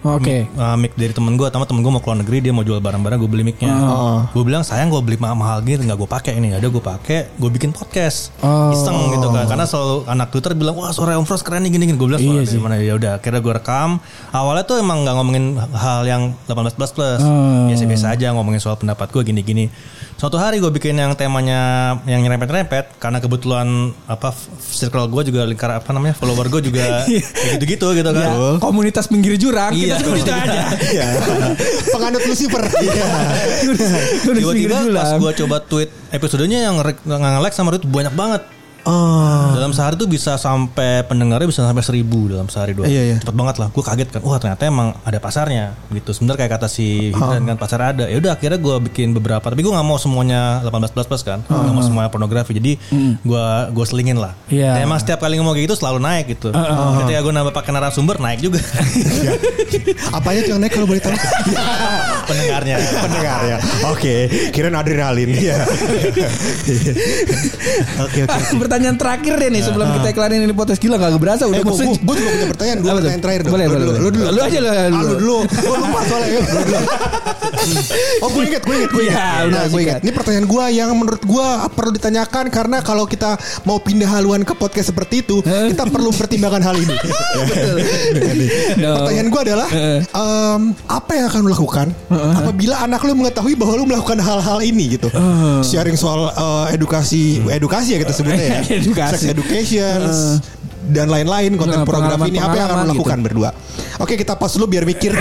Oke. 0.00 0.48
uh, 0.50 0.76
mic 0.76 0.92
dari 0.94 1.12
temen 1.12 1.34
gue, 1.34 1.44
sama 1.46 1.64
temen 1.64 1.80
gue 1.80 1.88
mau 1.88 2.00
keluar 2.00 2.16
negeri 2.16 2.40
dia 2.40 2.50
mau 2.50 2.60
jual 2.60 2.78
barang-barang 2.78 3.18
gue 3.18 3.30
beli 3.30 3.44
micnya. 3.44 3.68
Gue 4.30 4.42
bilang 4.42 4.62
sayang 4.62 4.88
gue 4.88 5.00
beli 5.00 5.16
mahal-mahal 5.16 5.60
gini 5.60 5.84
nggak 5.84 5.96
gue 5.96 6.08
pakai 6.08 6.32
ini. 6.34 6.50
Ada 6.50 6.66
gue 6.66 6.80
pakai, 6.80 7.32
gue 7.32 7.50
bikin 7.50 7.70
podcast, 7.70 8.32
Oh. 8.40 8.72
iseng 8.72 9.12
gitu 9.12 9.28
kan. 9.28 9.44
Karena 9.44 9.64
selalu 9.64 10.06
anak 10.06 10.28
Twitter 10.30 10.52
bilang 10.54 10.74
wah 10.74 10.88
suara 10.90 11.14
Om 11.14 11.24
Frost 11.24 11.44
keren 11.44 11.60
nih 11.62 11.72
gini-gini. 11.72 11.96
Gue 11.96 12.08
bilang 12.08 12.20
suara 12.20 12.40
dari 12.40 12.58
mana 12.58 12.74
ya 12.76 12.96
udah. 12.96 13.12
Akhirnya 13.16 13.40
gue 13.40 13.52
rekam. 13.52 13.90
Awalnya 14.30 14.64
tuh 14.64 14.76
emang 14.78 15.04
nggak 15.04 15.14
ngomongin 15.14 15.44
hal 15.70 16.02
yang 16.04 16.22
18 16.46 16.72
plus 16.72 16.90
plus, 16.90 17.20
biasa-biasa 17.68 18.06
aja 18.10 18.32
ngomongin 18.32 18.58
soal 18.58 18.80
pendapat 18.80 19.10
gue 19.10 19.22
gini-gini. 19.22 19.68
Suatu 20.16 20.36
hari 20.36 20.60
gue 20.60 20.68
bikin 20.68 20.96
yang 20.96 21.16
temanya 21.16 21.96
yang 22.04 22.20
nyerempet-nyerempet 22.20 22.96
karena 22.96 23.20
kebetulan 23.20 23.68
apa 24.04 24.32
circle 24.60 25.08
gue 25.08 25.28
juga 25.28 25.44
lingkar 25.44 25.72
apa 25.72 25.90
namanya 25.90 26.12
follower 26.12 26.48
gue 26.48 26.68
juga 26.68 26.84
kayak 26.84 27.04
gitu-gitu 27.56 27.86
gitu 27.92 28.10
kan. 28.12 28.28
Ya, 28.28 28.56
komunitas 28.60 29.08
pinggir 29.08 29.36
jurang. 29.36 29.72
Iya. 29.72 29.89
Kita 29.90 29.96
sebut 30.06 30.22
itu 30.22 30.30
aja. 30.32 30.62
Iya. 30.94 31.06
Penganut 31.98 32.22
Lucifer. 32.22 32.62
Iya. 32.78 33.06
Pinggir 34.22 34.34
Tiba-tiba 34.38 34.78
pas 34.94 35.10
gue 35.18 35.32
coba 35.42 35.56
tweet 35.66 35.90
episodenya 36.14 36.70
yang 36.70 36.78
nge-like 36.78 37.54
sama 37.54 37.74
retweet 37.74 37.90
banyak 37.90 38.14
banget. 38.14 38.42
Oh. 38.88 39.52
Dalam 39.52 39.76
sehari 39.76 40.00
tuh 40.00 40.08
bisa 40.08 40.40
sampai 40.40 41.04
pendengarnya 41.04 41.44
bisa 41.44 41.66
sampai 41.66 41.84
seribu 41.84 42.32
dalam 42.32 42.48
sehari 42.48 42.72
dua. 42.72 42.88
Iya, 42.88 43.02
iya. 43.12 43.16
Cepet 43.20 43.36
banget 43.36 43.60
lah. 43.60 43.68
Gue 43.68 43.84
kaget 43.84 44.08
kan. 44.08 44.20
Wah 44.24 44.40
ternyata 44.40 44.62
emang 44.64 44.96
ada 45.04 45.18
pasarnya 45.20 45.76
gitu. 45.92 46.16
Sebenarnya 46.16 46.46
kayak 46.46 46.52
kata 46.60 46.66
si 46.70 47.12
Hidran 47.12 47.44
kan 47.44 47.56
pasar 47.60 47.80
ada. 47.92 48.08
Ya 48.08 48.16
udah 48.16 48.32
akhirnya 48.40 48.56
gue 48.56 48.76
bikin 48.88 49.12
beberapa. 49.12 49.44
Tapi 49.44 49.60
gue 49.60 49.72
nggak 49.72 49.84
mau 49.84 50.00
semuanya 50.00 50.64
18 50.64 50.94
plus 50.96 51.06
plus 51.08 51.22
kan. 51.26 51.44
Nggak 51.44 51.74
mau 51.76 51.84
semuanya 51.84 52.08
pornografi. 52.08 52.56
Jadi 52.56 52.72
gue 53.20 53.44
gue 53.74 53.84
selingin 53.84 54.16
lah. 54.16 54.32
Iya. 54.48 54.80
Dan 54.80 54.88
emang 54.88 54.98
setiap 55.02 55.20
kali 55.20 55.36
ngomong 55.36 55.52
kayak 55.52 55.68
gitu 55.68 55.76
selalu 55.76 55.98
naik 56.00 56.24
gitu. 56.32 56.48
Ketika 57.04 57.20
gue 57.20 57.32
nambah 57.36 57.52
pakai 57.52 57.70
narasumber 57.76 58.16
naik 58.16 58.40
juga. 58.40 58.60
Apanya 60.16 60.40
tuh 60.46 60.50
yang 60.56 60.60
naik 60.64 60.72
kalau 60.72 60.88
boleh 60.88 61.02
tahu? 61.04 61.12
Pendengarnya. 62.30 62.76
Pendengar 62.80 63.40
ya. 63.44 63.56
Oke, 63.92 64.14
kirain 64.56 64.72
adrenalin. 64.72 65.28
Iya. 65.30 65.56
Oke 68.08 68.24
oke. 68.24 68.40
Pertanyaan 68.70 68.94
terakhir 68.94 69.34
deh 69.34 69.50
nih 69.50 69.62
sebelum 69.66 69.86
kita 69.98 70.14
kelarin 70.14 70.46
ini 70.46 70.54
podcast 70.54 70.78
gila 70.78 70.94
gak 70.94 71.18
berasa 71.18 71.42
udah 71.50 71.58
Eh, 71.58 71.66
gue 71.66 71.74
juga 71.74 72.30
punya 72.30 72.46
pertanyaan. 72.54 72.78
Dua 72.78 72.92
pertanyaan 72.94 73.22
terakhir 73.26 73.40
dong. 73.42 73.52
Boleh, 73.58 73.66
boleh. 73.66 73.98
Lu 73.98 74.08
dulu. 74.14 74.26
Lu 74.30 74.40
aja, 74.46 74.58
lu, 74.62 74.68
lu 74.70 74.70
Ah, 74.70 74.86
dulu. 74.86 74.94
Lu 74.94 75.14
dulu. 75.18 75.38
Gue 75.42 75.74
lupa 75.74 76.00
soalnya. 76.06 76.38
Dulu. 76.38 76.78
Oh 78.20 78.32
gue 78.32 78.48
inget, 78.48 78.64
gue 78.64 78.72
inget, 78.72 78.88
gue 78.88 79.02
inget. 79.04 79.20
Iya, 79.20 79.52
Nah, 79.52 79.64
gue 79.68 79.80
inget. 79.84 80.00
Ini 80.00 80.12
pertanyaan 80.16 80.46
gue 80.48 80.64
yang 80.72 80.90
menurut 80.96 81.20
gue 81.20 81.46
perlu 81.76 81.90
ditanyakan 81.92 82.48
karena 82.48 82.80
kalau 82.80 83.04
kita 83.04 83.36
mau 83.68 83.76
pindah 83.76 84.08
haluan 84.08 84.40
ke 84.44 84.56
podcast 84.56 84.88
seperti 84.88 85.20
itu, 85.20 85.44
kita 85.44 85.84
perlu 85.84 86.08
pertimbangkan 86.08 86.62
hal 86.64 86.76
ini. 86.78 86.96
Pertanyaan 88.80 89.28
gue 89.28 89.40
adalah, 89.44 89.68
apa 90.88 91.10
yang 91.12 91.26
akan 91.28 91.40
lu 91.44 91.50
lakukan 91.52 91.86
apabila 92.08 92.80
anak 92.80 93.04
lu 93.04 93.12
mengetahui 93.14 93.52
bahwa 93.56 93.72
lu 93.76 93.84
melakukan 93.84 94.18
hal-hal 94.20 94.58
ini 94.64 94.96
gitu? 94.96 95.08
Sharing 95.60 96.00
soal 96.00 96.32
eh, 96.32 96.80
edukasi, 96.80 97.44
edukasi 97.44 97.96
ya 97.96 97.98
kita 98.00 98.12
sebutnya 98.16 98.40
ya. 98.40 98.59
Edukasi. 98.68 99.16
Sex 99.16 99.24
education 99.24 100.40
dan 100.88 101.12
lain-lain 101.12 101.56
konten 101.60 101.80
Nah, 101.80 101.86
pornografi 101.86 102.32
ini 102.32 102.40
apa 102.40 102.56
yang 102.56 102.68
akan 102.72 102.88
lakukan 102.92 103.18
berdua? 103.20 103.50
Oke 104.00 104.16
kita 104.16 104.32
pas 104.36 104.48
dulu 104.56 104.66
biar 104.68 104.84
mikir. 104.88 105.12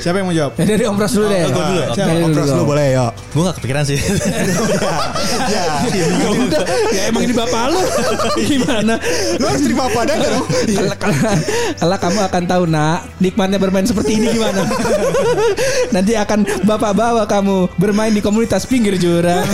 Siapa 0.00 0.16
yang 0.20 0.26
mau 0.28 0.34
jawab? 0.34 0.56
Ya, 0.56 0.64
dari 0.64 0.84
Om 0.88 0.96
Pras 0.96 1.12
dulu 1.12 1.26
deh. 1.28 1.40
gua 1.52 1.64
dulu. 1.68 1.82
Dari 1.92 2.20
Om 2.24 2.32
Pras 2.32 2.48
dulu 2.48 2.64
boleh 2.72 2.86
ya. 2.96 3.06
gue 3.12 3.42
gak 3.44 3.56
kepikiran 3.60 3.84
sih. 3.86 3.98
ya. 5.54 5.64
Ya 6.20 6.28
udah, 6.32 6.64
ya 6.92 7.02
emang 7.12 7.22
ini 7.24 7.34
bapak 7.36 7.72
lu. 7.72 7.80
Gimana? 8.44 8.94
Lu 9.36 9.44
harus 9.46 9.62
terima 9.64 9.88
apa 9.88 9.98
adanya 10.04 10.28
dong. 10.32 10.46
Kalau 11.76 11.96
kamu 11.96 12.20
akan 12.28 12.42
tahu 12.48 12.62
nak 12.68 12.98
nikmatnya 13.20 13.58
bermain 13.60 13.86
seperti 13.86 14.16
ini 14.20 14.26
gimana? 14.32 14.64
Nanti 15.94 16.12
akan 16.16 16.44
bapak 16.64 16.92
bawa 16.92 17.24
kamu 17.28 17.68
bermain 17.76 18.12
di 18.12 18.20
komunitas 18.24 18.64
pinggir 18.68 18.96
jurang. 18.96 19.44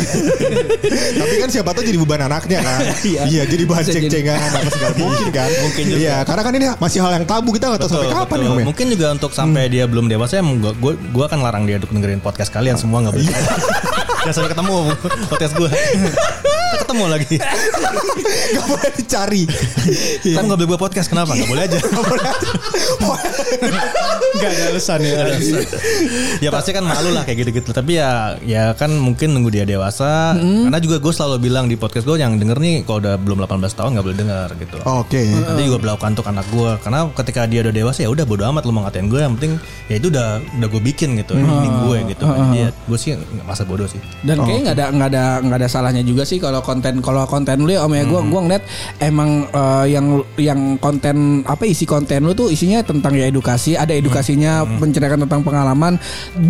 Tapi 1.16 1.34
kan 1.38 1.48
siapa 1.50 1.70
tahu 1.74 1.84
jadi 1.86 1.98
beban 1.98 2.26
anaknya 2.26 2.60
kan. 2.62 2.75
Iya. 3.06 3.22
Iya 3.26 3.42
jadi 3.46 3.62
bahan 3.64 3.84
ceng-cengan 3.86 4.38
apa 4.38 4.68
segala 4.70 4.94
mungkin 5.02 5.28
kan. 5.30 5.50
Mungkin 5.64 5.84
juga. 5.88 5.98
Iya 6.00 6.16
karena 6.24 6.42
kan 6.42 6.52
ini 6.54 6.66
masih 6.76 6.98
hal 7.02 7.12
yang 7.16 7.26
tabu 7.26 7.50
kita 7.54 7.64
nggak 7.70 7.80
tahu 7.84 7.90
sampai 7.90 8.10
kapan 8.10 8.24
betul. 8.26 8.42
ya 8.42 8.48
Om 8.50 8.58
ya. 8.58 8.64
Mungkin 8.66 8.86
juga 8.92 9.06
untuk 9.14 9.32
sampai 9.32 9.62
dia 9.68 9.84
belum 9.86 10.06
dewasa 10.06 10.40
gua 10.42 10.72
gua, 10.78 10.92
gua 11.12 11.24
akan 11.28 11.38
larang 11.42 11.64
dia 11.64 11.76
untuk 11.78 11.92
dengerin 11.92 12.20
podcast 12.20 12.50
kalian 12.50 12.76
semua 12.76 13.04
nggak 13.06 13.14
boleh. 13.14 13.26
Jangan 14.24 14.34
sampai 14.36 14.50
ketemu 14.52 14.76
podcast 15.30 15.52
gua. 15.54 15.70
Ketemu 16.86 17.04
lagi. 17.10 17.34
Gak 18.54 18.64
boleh 18.70 18.90
dicari. 18.94 19.42
Kan 20.38 20.46
nggak 20.46 20.58
boleh 20.62 20.70
buat 20.70 20.80
podcast 20.86 21.10
kenapa? 21.10 21.34
Nggak 21.34 21.50
boleh 21.50 21.62
aja. 21.66 21.78
Enggak 24.36 24.50
ada 24.52 24.64
alasan 24.70 25.00
ya. 25.02 25.26
ya 26.38 26.50
pasti 26.54 26.70
kan 26.70 26.86
malu 26.86 27.10
lah 27.10 27.26
kayak 27.26 27.42
gitu-gitu. 27.42 27.74
Tapi 27.74 27.98
ya 27.98 28.38
ya 28.46 28.70
kan 28.78 28.94
mungkin 28.94 29.34
nunggu 29.34 29.50
dia 29.50 29.64
dewasa. 29.66 30.38
Karena 30.38 30.78
juga 30.78 31.02
gue 31.02 31.10
selalu 31.10 31.42
bilang 31.42 31.66
di 31.66 31.74
podcast 31.74 32.06
gue 32.06 32.22
yang 32.22 32.38
denger 32.38 32.54
nih 32.62 32.86
kalau 32.86 33.02
udah 33.02 33.18
belum 33.18 33.42
18 33.42 33.66
tahun 33.66 33.90
nggak 33.98 34.04
boleh 34.06 34.18
denger 34.22 34.48
gitu. 34.62 34.76
Oke. 34.86 35.22
Nanti 35.26 35.62
juga 35.66 35.78
berlakukan 35.82 36.10
untuk 36.14 36.28
anak 36.30 36.46
gue 36.54 36.70
karena 36.86 37.00
ketika 37.18 37.40
dia 37.50 37.66
udah 37.66 37.74
dewasa 37.74 37.98
ya 38.06 38.10
udah 38.14 38.22
bodo 38.22 38.46
amat 38.46 38.62
lu 38.62 38.70
mau 38.70 38.86
ngatain 38.86 39.10
gue 39.10 39.20
yang 39.20 39.34
penting 39.34 39.58
ya 39.90 39.98
itu 39.98 40.06
udah 40.12 40.38
udah 40.62 40.68
gue 40.70 40.82
bikin 40.86 41.18
gitu 41.18 41.34
ini 41.34 41.68
gue 41.88 41.98
gitu 42.14 42.24
jadi 42.26 42.54
ya 42.54 42.68
gue 42.70 42.98
sih 43.00 43.10
nggak 43.16 43.46
masa 43.46 43.62
bodoh 43.66 43.88
sih 43.90 43.98
Dan 44.22 44.38
kayaknya 44.44 44.62
nggak 44.62 44.76
ada 44.76 44.86
nggak 44.92 45.08
ada 45.10 45.24
nggak 45.42 45.58
ada 45.64 45.68
salahnya 45.70 46.02
juga 46.06 46.22
sih 46.28 46.38
kalau 46.38 46.60
konten 46.76 47.00
kalau 47.00 47.24
konten 47.24 47.64
lu 47.64 47.72
ya 47.72 47.88
om 47.88 47.92
ya 47.96 48.04
gue 48.04 48.20
gua 48.28 48.40
ngeliat 48.44 48.64
emang 49.00 49.48
eh, 49.48 49.86
yang 49.96 50.06
yang 50.36 50.60
konten 50.76 51.40
apa 51.48 51.64
isi 51.64 51.88
konten 51.88 52.28
lu 52.28 52.36
tuh 52.36 52.52
isinya 52.52 52.84
tentang 52.84 53.16
ya 53.16 53.24
edukasi 53.32 53.80
ada 53.80 53.96
edukasinya 53.96 54.68
menceritakan 54.68 55.24
tentang 55.24 55.40
pengalaman. 55.40 55.96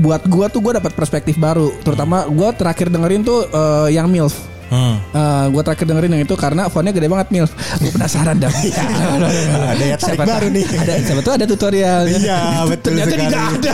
Buat 0.03 0.27
gua 0.27 0.51
tuh 0.51 0.59
gua 0.59 0.83
dapat 0.83 0.93
perspektif 0.99 1.39
baru 1.39 1.71
terutama 1.87 2.27
gua 2.27 2.51
terakhir 2.51 2.91
dengerin 2.91 3.23
tuh 3.23 3.47
eh, 3.47 3.95
yang 3.95 4.11
milf 4.11 4.56
hmm. 4.69 4.95
Eh, 5.09 5.45
gue 5.49 5.63
terakhir 5.63 5.85
dengerin 5.85 6.11
yang 6.11 6.23
itu 6.23 6.35
karena 6.35 6.63
fontnya 6.67 6.91
gede 6.91 7.07
banget 7.07 7.29
Milf 7.31 7.51
Gue 7.77 7.91
penasaran 7.91 8.37
dah 8.37 8.49
Ada 9.73 9.85
yang 9.85 9.97
tarik 9.97 10.17
Siapa 10.17 10.25
baru 10.25 10.49
nih. 10.49 10.65
Ada, 10.67 10.93
siapa 11.03 11.21
tuh 11.21 11.33
ada 11.33 11.45
tutorial 11.45 12.03
Iya, 12.07 12.39
betul 12.65 12.91
Ternyata 12.95 13.11
sekali. 13.11 13.25
tidak 13.25 13.43
ada 13.47 13.73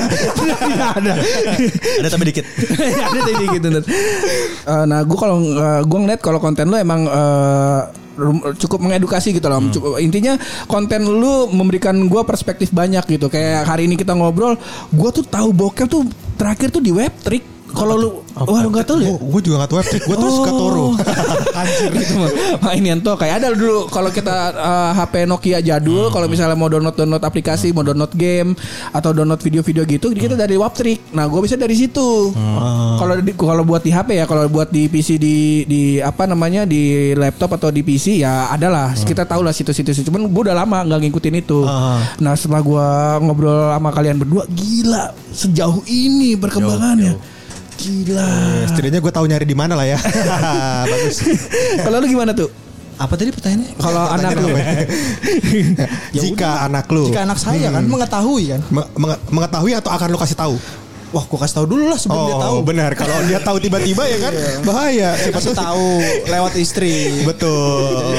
tidak 0.63 0.89
ada 0.95 1.13
ada 2.01 2.09
tapi 2.09 2.25
dikit 2.25 2.45
ada 3.07 3.19
tadi 3.21 3.45
gitu 3.51 3.67
Nat. 3.69 3.85
Eh, 3.85 4.85
nah 4.85 5.01
gue 5.01 5.19
kalau 5.19 5.37
gue 5.83 5.99
ngeliat 6.01 6.21
kalau 6.21 6.39
konten 6.39 6.67
lu 6.67 6.77
emang 6.77 7.01
eh, 7.05 7.81
rum- 8.15 8.45
cukup 8.55 8.79
mengedukasi 8.81 9.33
gitu 9.33 9.47
loh 9.47 9.59
Hmm. 9.59 9.71
Cukup- 9.71 9.99
intinya 9.99 10.37
konten 10.67 11.05
lu 11.05 11.49
memberikan 11.49 11.97
gue 12.03 12.23
perspektif 12.23 12.69
banyak 12.71 13.05
gitu 13.09 13.27
kayak 13.27 13.65
hari 13.65 13.85
ini 13.85 13.95
kita 13.95 14.13
ngobrol 14.13 14.55
gue 14.89 15.11
tuh 15.11 15.25
tahu 15.25 15.51
bokep 15.51 15.87
tuh 15.87 16.05
terakhir 16.35 16.69
tuh 16.69 16.81
di 16.81 16.91
web 16.91 17.13
trick 17.19 17.45
kalau 17.73 17.95
lu 17.95 18.09
wah 18.35 18.61
lu 18.61 18.69
nggak 18.69 18.85
tahu 18.85 18.99
ya 19.01 19.11
Gue 19.13 19.41
juga 19.41 19.57
gak 19.59 19.69
tahu 19.69 19.79
website. 19.79 20.03
Gue 20.03 20.17
tuh 20.17 20.31
suka 20.31 20.51
Toro. 20.51 20.87
Anjir 21.59 21.91
gitu 21.91 22.13
mah. 22.17 22.31
Main 22.63 22.99
tuh 22.99 23.15
kayak 23.15 23.35
ada 23.39 23.49
dulu 23.51 23.87
kalau 23.87 24.09
kita 24.09 24.35
eh, 24.51 24.91
HP 24.95 25.15
Nokia 25.25 25.59
jadul 25.59 26.09
kalau 26.09 26.27
misalnya 26.27 26.53
mau 26.53 26.67
download 26.67 26.93
download 26.93 27.21
aplikasi, 27.21 27.71
mau 27.71 27.81
download 27.81 28.13
game 28.13 28.53
atau 28.91 29.11
download 29.11 29.39
video-video 29.39 29.83
gitu 29.85 30.13
kita 30.13 30.35
dari 30.35 30.55
Waptrick. 30.55 31.13
Nah, 31.13 31.27
gue 31.27 31.41
bisa 31.41 31.55
dari 31.55 31.73
situ. 31.73 32.33
Kalau 32.95 33.15
di- 33.17 33.33
kalau 33.33 33.63
buat 33.63 33.81
di 33.81 33.91
HP 33.91 34.09
ya, 34.15 34.25
kalau 34.25 34.47
buat 34.47 34.69
di 34.69 34.87
PC 34.87 35.17
di 35.17 35.37
di 35.65 35.81
apa 35.99 36.25
namanya 36.25 36.63
di 36.63 36.83
laptop 37.13 37.57
atau 37.57 37.69
di 37.69 37.81
PC 37.81 38.19
ya 38.19 38.49
adalah 38.49 38.93
kita 38.93 39.25
tahu 39.25 39.41
lah 39.41 39.51
situs-situs 39.51 39.97
itu. 39.97 40.07
Cuman 40.07 40.27
gue 40.27 40.43
udah 40.43 40.57
lama 40.57 40.85
nggak 40.85 41.01
ngikutin 41.03 41.35
itu. 41.39 41.65
Nah, 42.19 42.33
setelah 42.33 42.61
gue 42.61 42.87
ngobrol 43.23 43.73
sama 43.73 43.91
kalian 43.91 44.17
berdua, 44.19 44.45
gila 44.47 45.05
sejauh 45.31 45.81
ini 45.87 46.35
perkembangannya. 46.35 47.17
Gila. 47.83 48.29
Ya, 48.63 48.67
setidaknya 48.67 49.01
gue 49.01 49.13
tahu 49.13 49.27
nyari 49.27 49.43
di 49.43 49.53
mana 49.53 49.75
lah 49.75 49.85
ya. 49.85 49.99
Bagus. 50.93 51.19
Kalau 51.79 51.99
lu 51.99 52.07
gimana 52.07 52.31
tuh? 52.31 52.47
Apa 52.95 53.19
tadi 53.19 53.35
pertanyaannya? 53.35 53.75
Kalau 53.75 54.03
anak 54.07 54.31
lu. 54.39 54.49
Jika 56.23 56.51
anak 56.63 56.87
lu 56.87 57.11
Jika 57.11 57.21
anak 57.27 57.39
saya 57.41 57.69
kan 57.69 57.83
mengetahui 57.83 58.45
kan. 58.55 58.61
me- 58.71 58.91
menge- 58.95 59.23
mengetahui 59.29 59.73
atau 59.75 59.91
akan 59.91 60.09
lu 60.09 60.19
kasih 60.21 60.39
tahu? 60.39 60.55
Wah, 61.13 61.29
gua 61.29 61.45
kasih 61.45 61.61
tahu 61.61 61.67
dulu 61.77 61.85
lah 61.93 61.99
sebelum 62.01 62.25
dia 62.25 62.37
tahu. 62.41 62.55
Oh 62.57 62.63
benar. 62.65 62.91
Kalau 62.97 63.17
dia 63.29 63.37
tahu 63.45 63.61
tiba-tiba 63.61 64.01
ya 64.09 64.19
kan 64.25 64.33
bahaya. 64.65 65.09
Siapa 65.21 65.37
Kasih 65.45 65.53
tahu 65.53 65.89
lewat 66.25 66.53
istri. 66.57 67.21
Betul. 67.29 68.17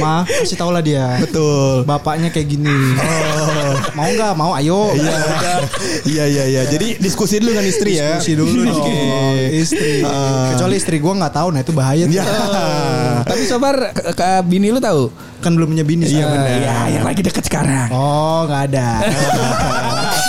Ma, 0.00 0.24
kasih 0.24 0.56
tahu 0.56 0.72
lah 0.72 0.80
dia. 0.80 1.20
Betul. 1.20 1.84
Bapaknya 1.84 2.32
kayak 2.32 2.48
gini. 2.48 2.72
Mau 3.92 4.08
nggak? 4.08 4.32
Mau, 4.32 4.56
ayo. 4.56 4.96
Iya, 4.96 5.16
iya, 6.08 6.24
iya, 6.24 6.44
iya. 6.48 6.62
Jadi 6.72 6.96
diskusi 6.96 7.36
dulu 7.36 7.52
dengan 7.52 7.68
istri 7.68 8.00
ya. 8.00 8.16
Diskusi 8.16 8.32
dulu 8.32 8.60
dong. 8.64 8.88
Istri. 9.52 10.00
Ah. 10.08 10.56
Kecuali 10.56 10.74
istri 10.80 10.96
gua 11.04 11.12
nggak 11.20 11.34
tahu, 11.36 11.48
nah 11.52 11.60
itu 11.60 11.72
bahaya. 11.76 12.08
tuh. 12.08 12.16
Ya. 12.16 12.24
Tapi 13.28 13.42
Sobar 13.44 13.92
ke, 13.92 14.02
ke 14.16 14.28
bini 14.48 14.72
lu 14.72 14.80
tahu? 14.80 15.12
Kan 15.44 15.52
belum 15.52 15.76
punya 15.76 15.84
bini. 15.84 16.08
Iya, 16.08 16.32
benar. 16.32 16.48
Ya, 16.48 16.76
yang 16.96 17.04
lagi 17.04 17.20
deket 17.20 17.44
sekarang. 17.44 17.92
Oh, 17.92 18.48
nggak 18.48 18.72
ada. 18.72 18.88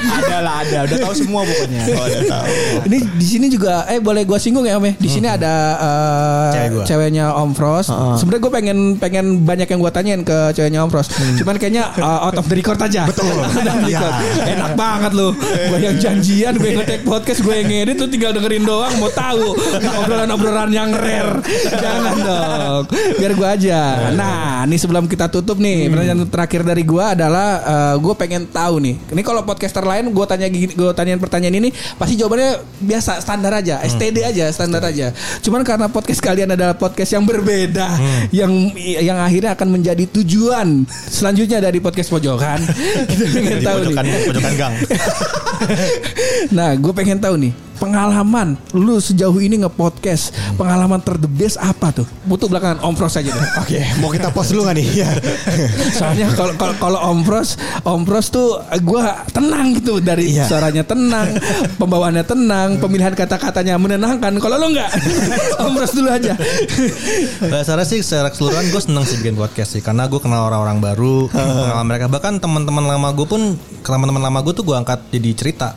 ada 0.00 0.36
lah, 0.40 0.54
ada. 0.62 0.78
Udah 0.86 0.98
tahu 1.02 1.14
semua 1.14 1.40
pokoknya. 1.42 1.82
Oh, 1.90 2.04
udah 2.04 2.22
tahu. 2.24 2.46
Ini 2.86 2.98
di 3.14 3.26
sini 3.26 3.46
juga 3.48 3.84
eh 3.86 3.98
boleh 3.98 4.22
gua 4.22 4.38
singgung 4.38 4.64
ya 4.64 4.76
Om 4.76 4.86
ya. 4.86 4.94
Di 4.96 5.08
sini 5.08 5.26
ada 5.26 5.54
eh, 5.76 6.48
Cewek 6.54 6.68
gua. 6.72 6.84
ceweknya 6.84 7.24
Om 7.34 7.50
Frost. 7.52 7.90
Sebenarnya 8.18 8.42
gue 8.42 8.52
pengen 8.52 8.78
pengen 8.96 9.26
banyak 9.42 9.68
yang 9.68 9.80
gua 9.80 9.92
tanyain 9.92 10.22
ke 10.22 10.52
ceweknya 10.52 10.84
Om 10.84 10.90
Frost. 10.90 11.10
Cuman 11.36 11.56
kayaknya 11.56 11.90
eh, 11.94 12.26
out 12.26 12.36
of 12.36 12.46
the 12.46 12.54
record 12.54 12.78
aja. 12.78 13.04
Betul. 13.04 13.28
Enak 14.52 14.72
banget 14.74 15.12
lu. 15.14 15.32
Gue 15.38 15.78
yang 15.78 15.96
janjian, 15.98 16.54
gue 16.56 16.70
nge-take 16.76 17.04
podcast, 17.04 17.40
gue 17.42 17.54
yang 17.54 17.68
ngedit, 17.68 17.96
lu 17.98 18.06
tinggal 18.08 18.30
dengerin 18.32 18.64
doang. 18.64 18.92
Mau 18.98 19.10
tahu 19.10 19.54
obrolan-obrolan 20.04 20.70
yang 20.70 20.90
rare. 20.92 21.40
Jangan 21.68 22.14
dong. 22.18 22.82
Biar 23.18 23.32
gua 23.34 23.48
aja. 23.54 23.80
Nah, 24.12 24.64
ini 24.64 24.76
sebelum 24.76 25.06
kita 25.06 25.28
tutup 25.28 25.58
nih, 25.58 25.88
pertanyaan 25.88 26.28
terakhir 26.28 26.62
dari 26.64 26.82
gua 26.82 27.12
adalah 27.12 27.48
eh, 27.60 27.94
gue 27.98 28.14
pengen 28.14 28.46
tahu 28.48 28.80
nih. 28.82 28.94
Ini 29.12 29.22
kalau 29.22 29.42
podcaster 29.44 29.82
lain 29.88 30.12
gue 30.12 30.26
tanya 30.28 30.46
gini, 30.46 30.68
gue 30.68 30.92
tanyain 30.92 31.16
pertanyaan 31.16 31.56
ini 31.56 31.68
pasti 31.96 32.14
jawabannya 32.14 32.50
biasa 32.78 33.18
standar 33.18 33.52
aja, 33.56 33.80
STD 33.80 34.22
aja, 34.22 34.52
standar 34.52 34.84
aja. 34.84 35.10
Cuman 35.40 35.64
karena 35.64 35.88
podcast 35.88 36.20
kalian 36.20 36.52
adalah 36.52 36.76
podcast 36.76 37.16
yang 37.16 37.24
berbeda, 37.24 37.88
yang 38.30 38.52
yang 38.78 39.18
akhirnya 39.18 39.56
akan 39.56 39.68
menjadi 39.72 40.04
tujuan 40.20 40.84
selanjutnya 40.88 41.58
dari 41.58 41.80
podcast 41.80 42.12
pojokan. 42.12 42.60
Kita 43.08 43.24
pengen 43.32 43.58
Di 43.58 43.64
tahu 43.64 43.78
pojokan, 43.82 44.04
nih. 44.04 44.22
pojokan 44.28 44.52
gang. 44.54 44.74
Nah, 46.48 46.74
gue 46.78 46.92
pengen 46.94 47.18
tahu 47.18 47.34
nih 47.34 47.52
pengalaman 47.78 48.54
lu 48.70 48.98
sejauh 48.98 49.38
ini 49.38 49.62
nge-podcast 49.62 50.30
pengalaman 50.54 50.98
ter 50.98 51.16
the 51.16 51.26
best 51.26 51.56
apa 51.56 51.94
tuh? 51.94 52.06
Butuh 52.26 52.46
belakangan 52.46 52.82
Om 52.82 52.94
Pros 52.94 53.14
aja 53.14 53.30
deh. 53.30 53.48
Oke, 53.62 53.80
mau 53.98 54.10
kita 54.10 54.28
pause 54.28 54.52
dulu 54.52 54.66
gak 54.66 54.76
nih? 54.76 54.86
Ya. 54.92 55.10
Soalnya 55.98 56.34
kalau 56.34 56.54
kalau 56.54 56.74
kalau 56.76 56.98
Om 57.08 57.22
Pros, 57.22 57.54
Om 57.82 58.02
Pros 58.02 58.28
tuh 58.28 58.58
gue 58.74 59.02
tenang 59.30 59.74
gitu 59.74 59.98
dari 59.98 60.28
Iya. 60.28 60.44
suaranya 60.44 60.84
tenang, 60.84 61.32
pembawaannya 61.80 62.22
tenang, 62.22 62.76
pemilihan 62.76 63.14
kata-katanya 63.14 63.80
menenangkan. 63.80 64.36
Kalau 64.36 64.58
lu 64.58 64.74
enggak, 64.74 64.90
Om 65.56 65.72
Pros 65.72 65.92
dulu 65.94 66.10
aja. 66.10 66.34
Dasarnya 67.40 67.86
sih 67.86 68.02
secara 68.02 68.28
keseluruhan 68.28 68.68
gue 68.68 68.82
seneng 68.82 69.04
sih 69.06 69.16
bikin 69.18 69.34
podcast 69.34 69.78
sih 69.78 69.82
Karena 69.82 70.06
gue 70.06 70.18
kenal 70.18 70.46
orang-orang 70.46 70.78
baru 70.78 71.26
Kenal 71.30 71.84
mereka 71.84 72.10
Bahkan 72.10 72.42
teman-teman 72.42 72.84
lama 72.84 73.08
gue 73.14 73.26
pun 73.26 73.42
Teman-teman 73.82 74.22
lama 74.22 74.38
gue 74.42 74.52
tuh 74.52 74.64
gue 74.66 74.74
angkat 74.74 75.00
jadi 75.10 75.30
cerita 75.34 75.68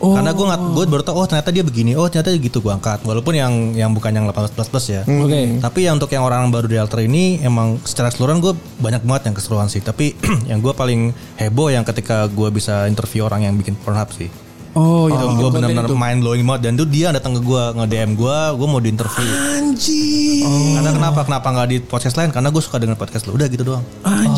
Karena 0.00 0.30
gue 0.34 0.44
nggak 0.44 0.60
gue 0.74 0.84
baru 0.90 1.02
tau 1.02 1.16
oh 1.16 1.26
ternyata 1.26 1.50
dia 1.54 1.64
begini 1.64 1.94
oh 1.94 2.06
ternyata 2.10 2.34
gitu 2.34 2.58
gue 2.60 2.72
angkat 2.72 3.02
walaupun 3.06 3.34
yang 3.34 3.52
yang 3.72 3.90
bukan 3.94 4.12
yang 4.12 4.26
18 4.28 4.54
plus 4.54 4.68
plus 4.68 4.86
ya. 4.90 5.02
Oke. 5.06 5.58
Tapi 5.58 5.80
yang 5.86 5.96
untuk 5.96 6.10
yang 6.12 6.24
orang 6.26 6.50
baru 6.50 6.66
di 6.68 6.76
alter 6.76 7.06
ini 7.06 7.40
emang 7.40 7.80
secara 7.86 8.10
keseluruhan 8.10 8.42
gue 8.42 8.52
banyak 8.82 9.02
banget 9.06 9.22
yang 9.32 9.34
keseluruhan 9.36 9.68
sih. 9.70 9.80
Tapi 9.80 10.14
yang 10.50 10.60
gue 10.60 10.72
paling 10.74 11.14
heboh 11.40 11.68
yang 11.72 11.82
ketika 11.86 12.26
gue 12.28 12.48
bisa 12.52 12.86
interview 12.90 13.26
orang 13.26 13.46
yang 13.48 13.54
bikin 13.56 13.78
Pornhub 13.80 14.10
sih. 14.12 14.43
Oh, 14.74 15.06
itu 15.06 15.24
gue 15.38 15.50
benar-benar 15.50 15.86
mind 15.86 16.18
blowing 16.18 16.42
banget 16.42 16.60
dan 16.66 16.72
tuh 16.74 16.86
dia 16.86 17.14
datang 17.14 17.38
ke 17.38 17.40
gue 17.40 17.62
nge 17.78 17.86
DM 17.86 18.10
gue, 18.14 18.38
gue 18.58 18.66
mau 18.66 18.80
diinterview. 18.82 19.30
Anjir. 19.54 20.42
Karena 20.74 20.90
kenapa? 20.90 21.20
Kenapa 21.22 21.46
nggak 21.50 21.68
di 21.70 21.76
podcast 21.78 22.14
lain? 22.18 22.34
Karena 22.34 22.50
gue 22.50 22.58
suka 22.58 22.82
dengan 22.82 22.98
podcast 22.98 23.24
lu. 23.24 23.38
Udah 23.38 23.46
gitu 23.46 23.62
doang. 23.62 23.84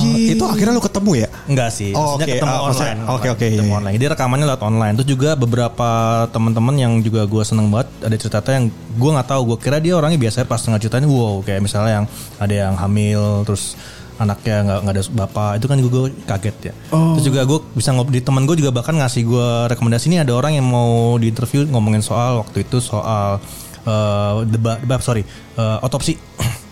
Itu 0.05 0.45
akhirnya 0.45 0.76
lu 0.76 0.84
ketemu 0.84 1.11
ya? 1.24 1.28
Enggak 1.49 1.70
sih, 1.72 1.97
Oh, 1.97 2.14
maksudnya 2.14 2.26
oke. 2.26 2.34
ketemu 2.37 2.53
maksudnya- 2.53 2.95
online. 2.97 3.01
oke, 3.09 3.26
oke, 3.32 3.43
iya, 3.43 3.53
ketemu 3.57 3.70
iya. 3.72 3.78
online. 3.80 3.95
Jadi 3.97 4.07
rekamannya 4.12 4.47
lewat 4.47 4.62
online. 4.62 4.95
Terus 5.01 5.09
juga 5.09 5.30
beberapa 5.34 5.89
teman-teman 6.28 6.74
yang 6.76 6.93
juga 7.01 7.24
gue 7.24 7.43
seneng 7.43 7.66
banget 7.72 7.89
ada 8.05 8.16
cerita 8.16 8.51
yang 8.53 8.66
gue 8.70 9.11
nggak 9.16 9.28
tahu. 9.28 9.41
Gue 9.49 9.59
kira 9.59 9.80
dia 9.80 9.97
orangnya 9.97 10.20
biasa 10.20 10.45
pas 10.45 10.61
tengah 10.61 10.76
ceritanya 10.76 11.09
wow 11.09 11.41
kayak 11.41 11.64
misalnya 11.64 12.03
yang 12.03 12.07
ada 12.37 12.55
yang 12.55 12.74
hamil 12.76 13.41
terus 13.43 13.72
anaknya 14.16 14.56
nggak 14.64 14.78
nggak 14.84 14.94
ada 14.96 15.02
bapak 15.12 15.50
itu 15.60 15.66
kan 15.68 15.76
gue 15.80 16.02
kaget 16.24 16.56
ya. 16.72 16.74
Terus 16.90 17.24
juga 17.24 17.40
gue 17.44 17.58
bisa 17.76 17.92
ngob 17.92 18.08
di 18.08 18.20
teman 18.24 18.48
gue 18.48 18.56
juga 18.56 18.72
bahkan 18.72 18.96
ngasih 18.96 19.22
gue 19.28 19.48
rekomendasi 19.72 20.08
ini 20.08 20.24
ada 20.24 20.32
orang 20.32 20.56
yang 20.56 20.66
mau 20.66 21.20
di 21.20 21.28
interview 21.28 21.68
ngomongin 21.68 22.00
soal 22.00 22.40
waktu 22.40 22.64
itu 22.64 22.80
soal 22.80 23.40
eh, 23.87 24.32
debat 24.51 24.76
debat 24.82 25.01
sorry 25.01 25.22
eh, 25.57 25.78
otopsi. 25.87 26.18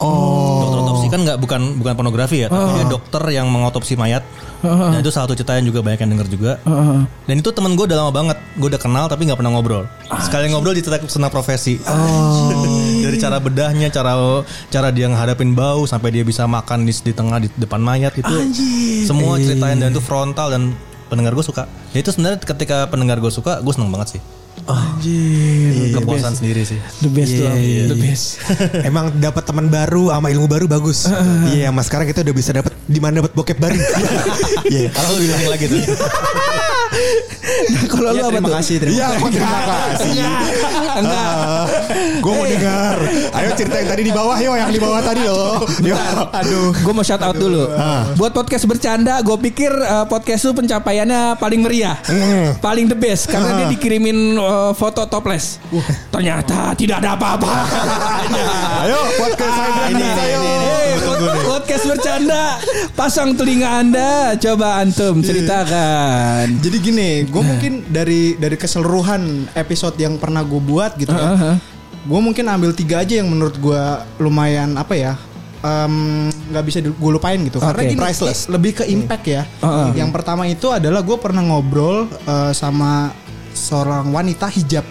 Oh. 0.02 0.66
Dokter 0.66 0.78
otopsi 0.84 1.06
kan 1.06 1.20
nggak 1.22 1.38
bukan 1.38 1.60
bukan 1.78 1.94
pornografi 1.94 2.44
ya, 2.44 2.48
tapi 2.50 2.82
dia 2.82 2.86
dokter 2.90 3.22
yang 3.30 3.46
mengotopsi 3.48 3.94
mayat. 3.94 4.26
Dan 4.64 4.98
itu 5.04 5.12
salah 5.12 5.28
satu 5.28 5.36
cerita 5.36 5.54
yang 5.60 5.68
juga 5.68 5.84
banyak 5.84 6.00
yang 6.02 6.10
denger 6.18 6.28
juga. 6.28 6.52
Dan 7.28 7.36
itu 7.38 7.52
temen 7.54 7.76
gue 7.78 7.84
udah 7.84 7.98
lama 8.00 8.12
banget, 8.12 8.38
gue 8.58 8.68
udah 8.74 8.80
kenal 8.80 9.04
tapi 9.06 9.28
nggak 9.28 9.38
pernah 9.38 9.52
ngobrol. 9.54 9.84
Sekali 10.24 10.50
ngobrol 10.50 10.74
cerita 10.74 10.98
senang 11.06 11.30
profesi. 11.30 11.78
Dari 13.04 13.16
cara 13.20 13.38
bedahnya, 13.38 13.92
cara 13.92 14.16
cara 14.72 14.88
dia 14.90 15.06
ngehadapin 15.12 15.52
bau 15.52 15.84
sampai 15.84 16.10
dia 16.10 16.24
bisa 16.26 16.48
makan 16.48 16.88
di, 16.88 16.92
di 16.96 17.12
tengah 17.12 17.38
di 17.38 17.48
depan 17.54 17.78
mayat 17.78 18.16
itu. 18.18 18.34
Semua 19.06 19.38
ceritain 19.38 19.78
dan 19.78 19.94
itu 19.94 20.02
frontal 20.02 20.50
dan 20.50 20.74
pendengar 21.12 21.36
gue 21.36 21.44
suka. 21.44 21.68
Ya 21.92 22.02
itu 22.02 22.10
sebenarnya 22.10 22.42
ketika 22.42 22.88
pendengar 22.90 23.20
gue 23.20 23.30
suka, 23.30 23.60
gue 23.60 23.72
seneng 23.72 23.92
banget 23.92 24.18
sih. 24.18 24.22
Anjir. 24.64 25.92
Kepuasan 25.92 26.32
sendiri 26.40 26.64
sih. 26.64 26.80
The 27.04 27.10
best 27.12 27.32
tuh. 27.36 27.48
Om. 27.52 27.56
The 27.92 27.98
best. 28.00 28.24
Emang 28.88 29.12
dapat 29.20 29.44
teman 29.44 29.68
baru 29.68 30.08
sama 30.08 30.32
ilmu 30.32 30.48
baru 30.48 30.64
bagus. 30.64 31.04
Iya, 31.52 31.68
mas 31.68 31.92
sekarang 31.92 32.08
kita 32.08 32.24
udah 32.24 32.34
bisa 32.34 32.50
dapat 32.56 32.72
di 32.88 32.96
mana 32.96 33.20
dapat 33.20 33.32
bokep 33.36 33.58
baru. 33.60 33.76
Iya. 34.64 34.88
Kalau 34.96 35.20
bilang 35.20 35.44
lagi 35.52 35.68
tuh. 35.68 35.76
Nah, 36.94 37.84
kalau 37.86 38.10
lu 38.10 38.16
Ya, 38.16 38.24
apa 38.24 38.30
terima 38.30 38.48
tuh? 38.48 38.54
kasih, 38.56 38.74
terima 38.78 38.94
Iya, 38.94 39.06
terima 39.20 39.60
kasih. 39.70 40.10
Enggak. 40.94 41.32
Gue 42.18 42.32
mau 42.32 42.46
dengar. 42.46 42.96
Ayo 43.34 43.48
cerita 43.54 43.76
yang 43.76 43.90
tadi 43.90 44.02
di 44.02 44.12
bawah 44.12 44.36
yo, 44.38 44.52
yang 44.54 44.70
di 44.70 44.80
bawah 44.80 45.00
tadi. 45.00 45.22
Yo. 45.24 45.38
Aduh, 46.30 46.70
gue 46.72 46.92
mau 46.92 47.02
shout 47.02 47.20
out 47.20 47.34
dulu. 47.34 47.68
Buat 48.14 48.32
podcast 48.32 48.64
bercanda, 48.64 49.18
gue 49.20 49.36
pikir 49.42 49.70
uh, 49.70 50.06
podcast 50.06 50.44
lu 50.44 50.54
pencapaiannya 50.54 51.36
paling 51.36 51.60
meriah, 51.60 51.98
paling 52.58 52.86
the 52.86 52.96
best 52.96 53.26
karena 53.26 53.56
dia 53.56 53.66
dikirimin 53.68 54.36
uh, 54.36 54.72
foto 54.72 55.04
topless. 55.04 55.58
Ternyata 56.08 56.72
tidak 56.74 57.02
ada 57.02 57.14
apa-apa. 57.14 57.50
Ayo 58.84 58.98
podcast 59.16 59.52
saya 59.52 59.70
ini, 59.88 60.04
berani 60.04 60.22
ayo. 60.22 60.42
Hey, 60.44 60.90
podcast 61.64 61.96
bercanda, 61.96 62.60
pasang 62.92 63.32
telinga 63.32 63.80
anda, 63.80 64.36
coba 64.36 64.84
antum 64.84 65.24
ceritakan. 65.24 66.60
Jadi 66.60 66.76
gini, 66.76 67.10
gue 67.24 67.40
mungkin 67.40 67.88
dari 67.88 68.36
dari 68.36 68.52
keseluruhan 68.60 69.48
episode 69.56 69.96
yang 69.96 70.20
pernah 70.20 70.44
gue 70.44 70.60
buat 70.60 70.92
gitu 71.00 71.08
ya, 71.08 71.32
Uh-huh. 71.32 71.56
gue 72.04 72.20
mungkin 72.20 72.44
ambil 72.52 72.76
tiga 72.76 73.00
aja 73.00 73.16
yang 73.24 73.32
menurut 73.32 73.56
gue 73.56 73.80
lumayan 74.20 74.76
apa 74.76 74.92
ya, 74.92 75.16
nggak 76.52 76.64
bisa 76.68 76.84
gue 76.84 77.10
lupain 77.16 77.40
gitu. 77.40 77.56
Karena 77.56 77.80
Oke. 77.80 77.90
gini, 77.96 78.00
Priceless. 78.04 78.44
lebih 78.52 78.72
ke 78.76 78.84
impact 78.84 79.24
ya. 79.24 79.48
Uh-uh. 79.64 79.96
Yang 79.96 80.12
pertama 80.12 80.44
itu 80.44 80.68
adalah 80.68 81.00
gue 81.00 81.16
pernah 81.16 81.40
ngobrol 81.40 82.04
eh, 82.28 82.52
sama 82.52 83.08
seorang 83.56 84.12
wanita 84.12 84.52
hijab. 84.52 84.84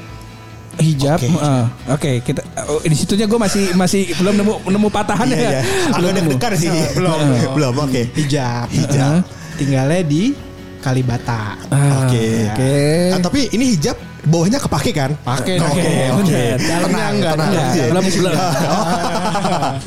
Hijab, 0.74 1.22
Oke. 1.22 1.28
uh, 1.38 1.64
oke 1.86 2.12
kita 2.22 2.42
oh, 2.66 2.82
di 2.82 2.94
situnya 2.94 3.24
gue 3.24 3.38
masih 3.38 3.72
masih 3.74 4.10
belum 4.18 4.34
nemu 4.42 4.54
nemu 4.68 4.88
patahan 4.90 5.30
Iya, 5.30 5.38
ya. 5.38 5.50
iya. 5.50 5.62
Agak 5.92 6.12
deg-degan 6.18 6.52
sih. 6.58 6.70
Belum. 6.94 7.18
Belum, 7.54 7.74
oke. 7.78 8.02
Hijab. 8.14 8.68
Hijab. 8.68 9.22
Tinggalnya 9.54 10.02
di 10.02 10.34
Kalibata. 10.82 11.56
Ah, 11.70 12.04
Oke. 12.04 12.52
Oke. 12.52 12.74
Ah, 13.16 13.20
tapi 13.22 13.48
ini 13.50 13.72
hijab 13.72 13.96
bawahnya 14.24 14.60
kepake 14.60 14.92
kan? 14.92 15.16
Pakai 15.16 15.56
Oke, 15.56 15.80
dong. 16.12 16.20
oke. 16.20 16.44
Dalamnya 16.58 16.84
Tenang, 16.84 17.14
enggak, 17.16 17.34
tenang. 17.34 17.52
Enggak, 17.54 17.88
belum 17.88 18.04
belum. 18.20 18.36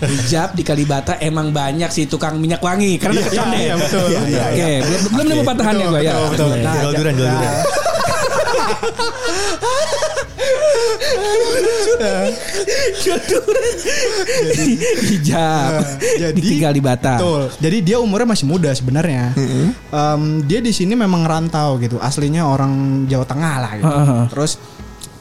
Hijab 0.00 0.48
di 0.56 0.62
Kalibata 0.62 1.12
emang 1.18 1.52
banyak 1.52 1.90
sih 1.90 2.08
tukang 2.08 2.40
minyak 2.40 2.62
wangi 2.62 2.96
karena 2.96 3.20
dekat 3.20 3.44
iya, 3.52 3.74
betul. 3.76 4.06
Iya, 4.08 4.20
iya, 4.24 4.42
Oke, 4.46 4.56
iya. 4.56 4.80
belum 4.80 5.00
belum 5.12 5.26
nemu 5.28 5.42
patahannya 5.44 5.84
gue 5.84 6.00
ya. 6.00 6.12
betul, 6.30 6.46
betul. 6.48 6.48
Nah, 6.64 6.74
Jual 6.78 6.92
durian, 6.94 7.14
jual 7.14 7.36
durian. 11.96 12.30
Hijab. 15.06 15.70
jadi 16.20 16.40
tinggal 16.40 16.72
di 16.74 16.82
Batam. 16.82 17.18
Betul. 17.18 17.42
Jadi 17.60 17.78
dia 17.82 17.96
umurnya 18.00 18.28
masih 18.28 18.46
muda 18.48 18.70
sebenarnya. 18.74 19.32
Dia 20.46 20.60
di 20.60 20.72
sini 20.72 20.94
memang 20.94 21.24
rantau 21.24 21.78
gitu. 21.80 21.96
Aslinya 22.00 22.46
orang 22.46 23.04
Jawa 23.08 23.26
Tengah 23.26 23.54
lah 23.60 23.72
gitu. 23.78 23.88
Heeh. 23.88 24.22
Terus 24.32 24.52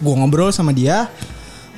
gua 0.01 0.13
ngobrol 0.19 0.51
sama 0.51 0.71
dia. 0.75 1.07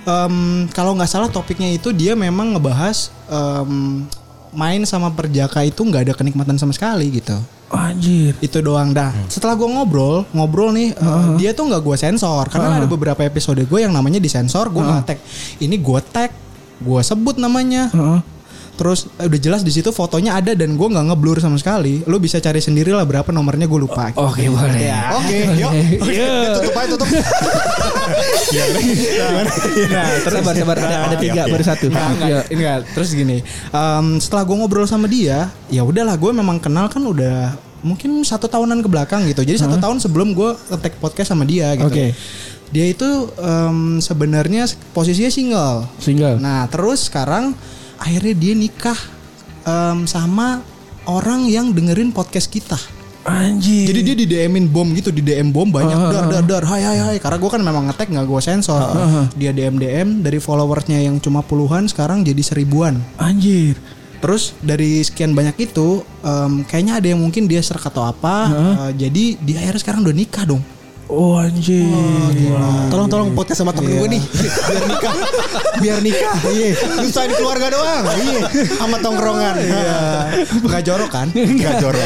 em, 0.08 0.64
kalau 0.72 0.96
nggak 0.96 1.12
salah 1.12 1.28
topiknya 1.28 1.68
itu 1.68 1.92
dia 1.92 2.16
memang 2.16 2.56
ngebahas 2.56 3.12
em, 3.28 4.08
main 4.56 4.80
sama 4.88 5.12
perjaka 5.12 5.68
itu 5.68 5.84
nggak 5.84 6.08
ada 6.08 6.14
kenikmatan 6.16 6.56
sama 6.56 6.72
sekali 6.72 7.12
gitu. 7.12 7.36
Anjir. 7.68 8.32
Itu 8.40 8.64
doang 8.64 8.96
dah. 8.96 9.12
Setelah 9.28 9.60
gua 9.60 9.68
ngobrol, 9.68 10.24
ngobrol 10.32 10.72
nih, 10.72 10.96
eh, 10.96 11.26
dia 11.36 11.52
tuh 11.52 11.68
nggak 11.68 11.84
gua 11.84 12.00
sensor 12.00 12.48
karena 12.48 12.80
ada 12.80 12.88
beberapa 12.88 13.20
episode 13.28 13.60
gue 13.60 13.80
yang 13.84 13.92
namanya 13.92 14.24
disensor, 14.24 14.72
gua 14.72 14.84
nggak 14.88 15.04
tag. 15.04 15.20
Ini 15.60 15.76
gua 15.84 16.00
tag, 16.00 16.32
gua 16.80 17.04
sebut 17.04 17.36
namanya. 17.36 17.92
Heeh. 17.92 18.37
Terus 18.78 19.10
eh, 19.18 19.26
udah 19.26 19.40
jelas 19.42 19.62
di 19.66 19.74
situ 19.74 19.90
fotonya 19.90 20.38
ada 20.38 20.54
dan 20.54 20.78
gue 20.78 20.88
nggak 20.88 21.06
ngeblur 21.10 21.42
sama 21.42 21.58
sekali. 21.58 22.06
Lu 22.06 22.22
bisa 22.22 22.38
cari 22.38 22.62
sendiri 22.62 22.94
lah 22.94 23.04
berapa 23.04 23.34
nomornya 23.34 23.66
gue 23.66 23.80
lupa. 23.82 24.14
Oke 24.14 24.46
boleh. 24.48 24.78
Ya. 24.86 25.18
Oke, 25.18 25.38
yuk. 25.58 25.72
Iya. 26.06 26.62
Tutup 26.62 26.78
aja 26.78 26.88
tutup. 26.94 27.08
Nah, 29.88 30.06
sabar 30.24 30.54
sabar 30.56 30.78
ada, 30.78 30.98
ada 31.12 31.16
tiga 31.18 31.42
baru 31.48 31.64
satu. 31.66 31.90
Enggak, 31.90 32.10
enggak, 32.14 32.28
Iya. 32.28 32.40
enggak. 32.54 32.80
Terus 32.94 33.10
gini, 33.14 33.38
em, 33.74 34.06
setelah 34.22 34.44
gue 34.46 34.56
ngobrol 34.56 34.88
sama 34.88 35.10
dia, 35.10 35.50
ya 35.68 35.82
udahlah 35.84 36.16
gue 36.16 36.32
memang 36.32 36.58
kenal 36.62 36.88
kan 36.88 37.02
udah 37.02 37.58
mungkin 37.82 38.22
satu 38.22 38.46
tahunan 38.46 38.82
ke 38.82 38.90
belakang 38.90 39.26
gitu. 39.30 39.42
Jadi 39.42 39.58
satu 39.58 39.78
tahun 39.78 39.98
sebelum 40.02 40.34
gue 40.34 40.50
nge-tag 40.74 40.94
podcast 41.00 41.30
sama 41.34 41.44
dia 41.44 41.74
gitu. 41.78 41.88
Oke. 41.90 42.14
Dia 42.68 42.86
itu 42.92 43.08
em, 43.40 44.04
sebenarnya 44.04 44.68
posisinya 44.92 45.32
single. 45.32 45.78
Single. 45.98 46.36
Nah 46.40 46.68
terus 46.68 47.08
sekarang 47.08 47.56
akhirnya 47.98 48.34
dia 48.34 48.54
nikah 48.54 48.98
em, 49.64 50.06
sama 50.06 50.62
orang 51.06 51.48
yang 51.48 51.72
dengerin 51.72 52.10
podcast 52.10 52.48
kita. 52.48 52.78
Anjir. 53.28 53.92
Jadi 53.92 54.00
dia 54.02 54.16
di 54.16 54.26
DM-in 54.26 54.72
bom 54.72 54.88
gitu, 54.96 55.12
di 55.12 55.20
DM 55.20 55.52
bom 55.52 55.68
banyak 55.68 56.00
dar 56.00 56.26
dar 56.32 56.44
dar, 56.48 56.64
hai 56.64 56.80
hai 56.80 56.98
hai. 56.98 57.18
Karena 57.20 57.36
gue 57.36 57.50
kan 57.52 57.60
memang 57.60 57.92
ngetek 57.92 58.08
nggak 58.08 58.24
gue 58.24 58.40
sensor. 58.40 58.80
Dia 59.36 59.52
DM 59.52 59.76
DM 59.76 60.08
dari 60.24 60.40
followersnya 60.40 61.04
yang 61.04 61.20
cuma 61.20 61.44
puluhan 61.44 61.92
sekarang 61.92 62.24
jadi 62.24 62.40
seribuan. 62.40 63.04
Anjir. 63.20 63.76
Terus 64.18 64.56
dari 64.64 65.04
sekian 65.04 65.36
banyak 65.36 65.60
itu, 65.60 66.02
em, 66.24 66.64
kayaknya 66.64 67.04
ada 67.04 67.08
yang 67.12 67.20
mungkin 67.20 67.46
dia 67.46 67.60
serak 67.60 67.86
atau 67.86 68.02
apa. 68.02 68.36
eh, 68.88 68.92
jadi 68.98 69.24
dia 69.38 69.58
akhirnya 69.60 69.82
sekarang 69.84 70.02
udah 70.08 70.16
nikah 70.16 70.48
dong. 70.48 70.64
Oh 71.08 71.40
anjir. 71.40 71.88
Tolong 72.92 73.08
tolong 73.08 73.32
podcast 73.32 73.64
sama 73.64 73.72
temen 73.72 73.96
gue 73.96 74.08
nih 74.12 74.24
biar 74.28 74.84
nikah. 74.84 75.14
Biar 75.78 76.00
nikah. 76.02 76.36
Iya. 76.50 76.74
Nyusahin 77.00 77.32
keluarga 77.38 77.70
doang. 77.70 78.04
Iya. 78.18 78.42
Sama 78.76 78.98
tongkrongan. 78.98 79.56
Iya. 79.56 79.98
Nggak 80.58 80.84
jorok 80.84 81.08
kan? 81.08 81.28
Enggak 81.32 81.78
jorok. 81.80 82.02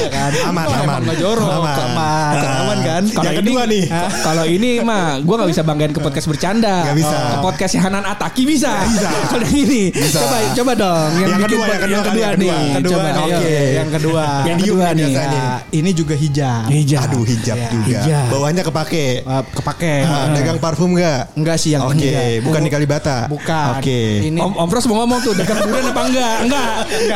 Aman 0.46 0.66
aman. 0.68 1.00
Nggak 1.02 1.18
jorok. 1.18 1.50
Aman. 1.50 1.78
Aman. 1.82 2.36
Aman 2.62 2.78
kan? 2.84 3.04
Yang 3.10 3.36
kedua 3.42 3.62
nih. 3.66 3.84
Hah? 3.90 4.10
Kalau 4.22 4.46
ini 4.46 4.84
mah 4.84 5.18
gue 5.18 5.34
nggak 5.34 5.50
bisa 5.50 5.62
banggain 5.64 5.94
ke 5.96 6.02
podcast 6.04 6.28
bercanda. 6.30 6.86
Nggak 6.86 6.98
bisa. 7.00 7.18
Ke 7.18 7.38
podcast 7.40 7.74
Hanan 7.80 8.04
Ataki 8.06 8.44
bisa. 8.46 8.72
Kalau 9.32 9.48
yang 9.48 9.56
ini 9.66 9.84
coba 10.12 10.38
coba 10.52 10.72
dong 10.76 11.10
Yang 11.16 11.30
bikin 11.32 11.42
kedua, 11.48 11.64
yang 11.66 11.80
kedua 11.80 11.96
yang 11.96 12.04
kedua 12.04 12.22
yang 12.22 12.36
nih. 12.36 12.50
kedua. 12.52 12.60
Kedua, 12.76 12.92
Coba 12.92 13.08
nih, 13.08 13.24
oke. 13.24 13.56
Yang 13.72 13.90
kedua. 13.96 14.26
Yang 14.46 14.60
kedua 14.62 14.84
kan 14.84 14.94
nih. 14.94 15.12
Ya, 15.16 15.26
ini 15.72 15.90
juga 15.96 16.14
hijab. 16.14 16.64
Hijab. 16.68 17.02
Aduh 17.08 17.24
hijab 17.26 17.56
Iya. 17.58 17.70
juga. 17.72 18.20
Bawahnya 18.28 18.62
kepake. 18.92 19.24
Eh, 19.24 19.44
kepake. 19.56 19.94
Ah, 20.04 20.26
dagang 20.30 20.60
parfum 20.60 20.92
enggak? 20.92 21.32
Enggak 21.34 21.56
sih 21.58 21.72
yang 21.72 21.88
Oke, 21.88 21.96
ini 21.98 22.12
enggak. 22.12 22.44
bukan 22.44 22.62
di 22.62 22.70
Kalibata. 22.70 23.18
Bukan. 23.26 23.68
Oke. 23.80 24.02
Ini 24.28 24.38
Om 24.38 24.54
Om 24.58 24.68
Pros 24.68 24.86
mau 24.86 24.96
ngomong 25.02 25.20
tuh 25.22 25.34
dagang 25.34 25.60
durian 25.62 25.86
apa 25.88 26.02
enggak? 26.04 26.36
Enggak. 26.44 26.72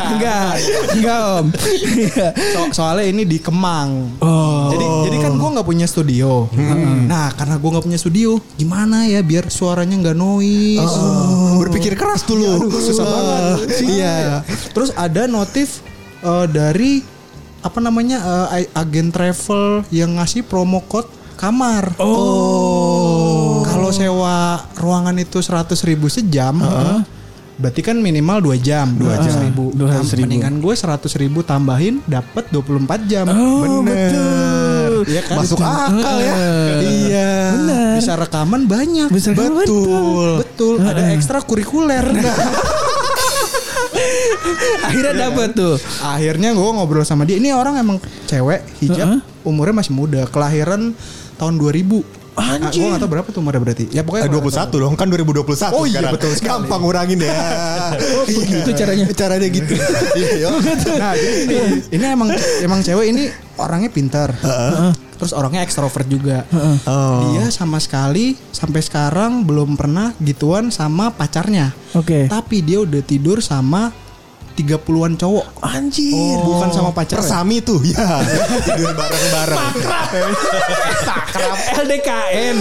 Enggak. 0.08 0.50
Enggak 0.96 1.18
Om. 1.36 1.46
Iya. 1.86 2.26
so- 2.54 2.72
soalnya 2.74 3.06
ini 3.06 3.22
di 3.22 3.38
Kemang. 3.38 4.18
Oh. 4.20 4.72
Jadi 4.72 4.84
jadi 5.06 5.16
kan 5.20 5.32
gue 5.34 5.48
nggak 5.52 5.66
punya 5.66 5.86
studio. 5.86 6.48
Nah 7.06 7.30
karena 7.32 7.56
gue 7.56 7.70
nggak 7.70 7.84
punya 7.84 7.98
studio, 7.98 8.30
gimana 8.56 9.04
ya 9.04 9.20
biar 9.20 9.48
suaranya 9.48 9.96
nggak 9.98 10.16
noise. 10.16 10.82
Oh, 10.82 11.60
berpikir 11.60 11.94
keras 11.94 12.24
dulu. 12.24 12.68
susah 12.72 13.04
Oh, 13.04 13.10
banget. 13.10 13.56
Iya. 13.82 14.16
Terus 14.72 14.90
ada 14.92 15.24
notif 15.26 15.84
eh, 16.20 16.46
dari 16.46 17.02
apa 17.60 17.78
namanya 17.78 18.22
eh, 18.52 18.70
agen 18.72 19.10
travel 19.10 19.82
yang 19.90 20.16
ngasih 20.16 20.42
promo 20.42 20.78
code 20.82 21.08
kamar. 21.36 21.94
Oh. 22.00 23.62
Kalau 23.62 23.92
sewa 23.92 24.64
ruangan 24.80 25.14
itu 25.20 25.38
100.000 25.38 25.90
ribu 25.92 26.08
sejam. 26.08 26.58
Berarti 27.56 27.80
kan 27.80 27.96
minimal 27.96 28.52
2 28.52 28.60
jam, 28.60 28.92
2 29.00 29.24
jam 29.24 29.34
ribu. 29.40 29.72
200.000. 29.72 29.80
Nah, 29.80 30.04
Mendingan 30.28 30.54
gue 30.60 30.74
100 30.76 31.08
ribu 31.16 31.40
tambahin 31.40 32.04
dapat 32.04 32.52
24 32.52 33.08
jam. 33.08 33.24
Oh, 33.32 33.80
Bener. 33.80 35.08
Iya 35.08 35.22
kan? 35.24 35.36
Masuk 35.40 35.60
akal 35.64 36.16
ya. 36.20 36.34
Iya. 36.84 37.32
Bisa 37.96 38.12
rekaman 38.16 38.68
banyak. 38.68 39.08
Bisa 39.08 39.32
rekaman 39.32 39.64
betul. 39.64 40.28
Betul. 40.44 40.74
Ada 40.84 41.16
ekstra 41.16 41.40
kurikuler. 41.40 42.04
Akhirnya 44.82 45.14
dapet 45.16 45.48
tuh. 45.52 45.74
Akhirnya 46.00 46.52
gue 46.52 46.70
ngobrol 46.72 47.02
sama 47.02 47.24
dia. 47.24 47.36
Ini 47.36 47.52
orang 47.52 47.76
emang 47.76 47.96
cewek, 48.24 48.62
hijab, 48.80 49.20
umurnya 49.42 49.74
masih 49.76 49.92
muda, 49.92 50.24
kelahiran 50.26 50.92
tahun 51.36 51.54
2000. 51.56 52.02
Anjir. 52.36 52.84
gue 52.84 52.92
gak 52.92 53.00
tau 53.00 53.08
berapa 53.08 53.28
tuh 53.32 53.40
umurnya 53.40 53.64
berarti. 53.64 53.88
Ya 53.88 54.04
pokoknya 54.04 54.28
Eh, 54.28 54.36
21 54.68 54.68
dong 54.76 54.92
kan 54.92 55.08
2021 55.08 55.72
Oh 55.72 55.88
iya, 55.88 56.04
sekarang. 56.04 56.12
betul 56.12 56.30
sekali. 56.36 56.48
Gampang 56.52 56.80
ngurangin 56.84 57.18
ya. 57.24 57.32
begitu 58.28 58.70
caranya. 58.76 59.04
Caranya 59.08 59.48
gitu. 59.48 59.72
Iya. 60.20 60.48
Nah, 61.00 61.12
jadi 61.16 61.36
ini, 61.48 61.56
ini 61.96 62.04
emang 62.04 62.28
emang 62.60 62.84
cewek 62.84 63.08
ini 63.08 63.32
orangnya 63.56 63.88
pintar. 63.88 64.36
Terus 65.16 65.32
orangnya 65.32 65.64
ekstrovert 65.64 66.04
juga. 66.04 66.44
Oh. 66.84 67.32
Dia 67.32 67.48
sama 67.48 67.80
sekali 67.80 68.36
sampai 68.52 68.84
sekarang 68.84 69.48
belum 69.48 69.72
pernah 69.72 70.12
gituan 70.20 70.68
sama 70.68 71.08
pacarnya. 71.08 71.72
Oke. 71.96 72.28
Tapi 72.28 72.60
dia 72.60 72.84
udah 72.84 73.00
tidur 73.00 73.40
sama 73.40 73.96
30-an 74.56 75.12
cowok. 75.20 75.46
Anjir. 75.60 76.40
Bukan 76.40 76.68
sama 76.72 76.90
pacar. 76.96 77.20
ya? 77.20 77.22
Persami 77.22 77.60
tuh 77.60 77.84
ya. 77.84 78.24
Tidur 78.66 78.96
bareng-bareng. 78.96 79.64
Sakrab 81.04 81.58
LDKN. 81.84 82.56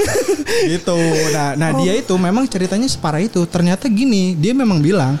gitu. 0.74 0.98
Nah, 1.30 1.54
nah 1.54 1.70
dia 1.78 1.94
itu 1.94 2.14
memang 2.18 2.50
ceritanya 2.50 2.90
separah 2.90 3.22
itu. 3.22 3.46
Ternyata 3.46 3.86
gini, 3.86 4.34
dia 4.34 4.50
memang 4.50 4.82
bilang 4.82 5.14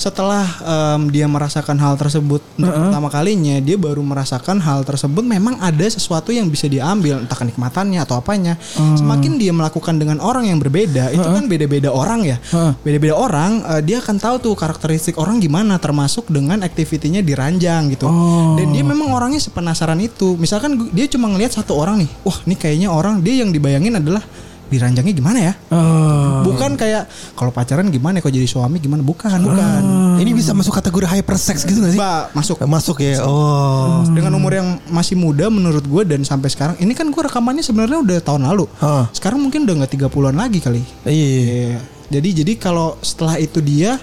setelah 0.00 0.48
em, 0.64 1.12
dia 1.12 1.28
merasakan 1.28 1.76
hal 1.76 2.00
tersebut 2.00 2.40
untuk 2.56 2.72
pertama 2.72 3.12
kalinya, 3.12 3.60
dia 3.60 3.76
baru 3.76 4.00
merasakan 4.00 4.56
hal 4.64 4.80
tersebut 4.88 5.20
memang 5.20 5.60
ada 5.60 5.84
sesuatu 5.84 6.32
yang 6.32 6.48
bisa 6.48 6.64
diambil, 6.72 7.20
entah 7.20 7.36
kenikmatannya 7.36 8.00
atau 8.00 8.16
apanya. 8.16 8.56
Semakin 8.74 9.36
dia 9.36 9.52
melakukan 9.52 10.00
dengan 10.00 10.16
orang 10.24 10.48
yang 10.48 10.56
berbeda, 10.56 11.12
itu 11.12 11.28
kan 11.28 11.44
beda-beda 11.44 11.92
orang 11.92 12.24
ya. 12.24 12.40
Heeh. 12.40 12.72
Beda-beda 12.80 13.14
orang, 13.20 13.60
eh, 13.76 13.82
dia 13.84 14.00
akan 14.00 14.16
tahu 14.16 14.36
tuh 14.40 14.54
karakteristik 14.56 15.20
orang 15.20 15.36
gimana, 15.36 15.76
termasuk 15.76 16.32
dengan 16.32 16.64
aktivitinya 16.64 17.20
di 17.20 17.36
ranjang 17.36 17.92
gitu. 17.92 18.08
Dan 18.56 18.72
dia 18.72 18.80
memang 18.80 19.12
orangnya 19.12 19.42
sepenasaran 19.42 20.00
itu. 20.00 20.32
Misalkan 20.40 20.88
dia 20.96 21.04
cuma 21.12 21.28
ngelihat 21.28 21.60
satu 21.60 21.76
orang 21.76 22.00
nih, 22.00 22.10
wah 22.24 22.38
ini 22.48 22.56
kayaknya 22.56 22.88
orang 22.88 23.20
dia 23.20 23.44
yang 23.44 23.52
dibayangin 23.52 24.00
adalah 24.00 24.24
di 24.70 24.78
ranjangnya 24.78 25.10
gimana 25.10 25.38
ya? 25.42 25.52
Oh. 25.74 26.46
Bukan 26.46 26.78
kayak 26.78 27.10
kalau 27.34 27.50
pacaran 27.50 27.90
gimana 27.90 28.22
kok 28.22 28.30
jadi 28.30 28.46
suami 28.46 28.78
gimana? 28.78 29.02
Bukan, 29.02 29.38
bukan. 29.42 29.82
Ini 30.22 30.30
bisa 30.30 30.54
masuk 30.54 30.70
kategori 30.70 31.10
hypersex 31.10 31.66
gitu 31.66 31.82
gak 31.82 31.92
sih? 31.92 32.00
Mbak 32.00 32.22
masuk 32.38 32.56
Masuk 32.70 32.96
ya. 33.02 33.18
Oh. 33.26 34.06
dengan 34.14 34.30
umur 34.38 34.54
yang 34.54 34.78
masih 34.86 35.18
muda 35.18 35.50
menurut 35.50 35.82
gue 35.82 36.02
dan 36.06 36.22
sampai 36.22 36.48
sekarang 36.48 36.78
ini 36.78 36.94
kan 36.94 37.10
gue 37.10 37.22
rekamannya 37.26 37.66
sebenarnya 37.66 37.98
udah 37.98 38.18
tahun 38.22 38.46
lalu. 38.46 38.70
Hah. 38.78 39.10
Sekarang 39.10 39.42
mungkin 39.42 39.66
udah 39.66 39.82
nggak 39.82 39.92
30-an 39.98 40.36
lagi 40.38 40.58
kali. 40.62 40.82
Iya. 41.02 41.82
Jadi 42.10 42.28
jadi 42.42 42.52
kalau 42.54 42.94
setelah 43.02 43.38
itu 43.42 43.58
dia 43.58 43.98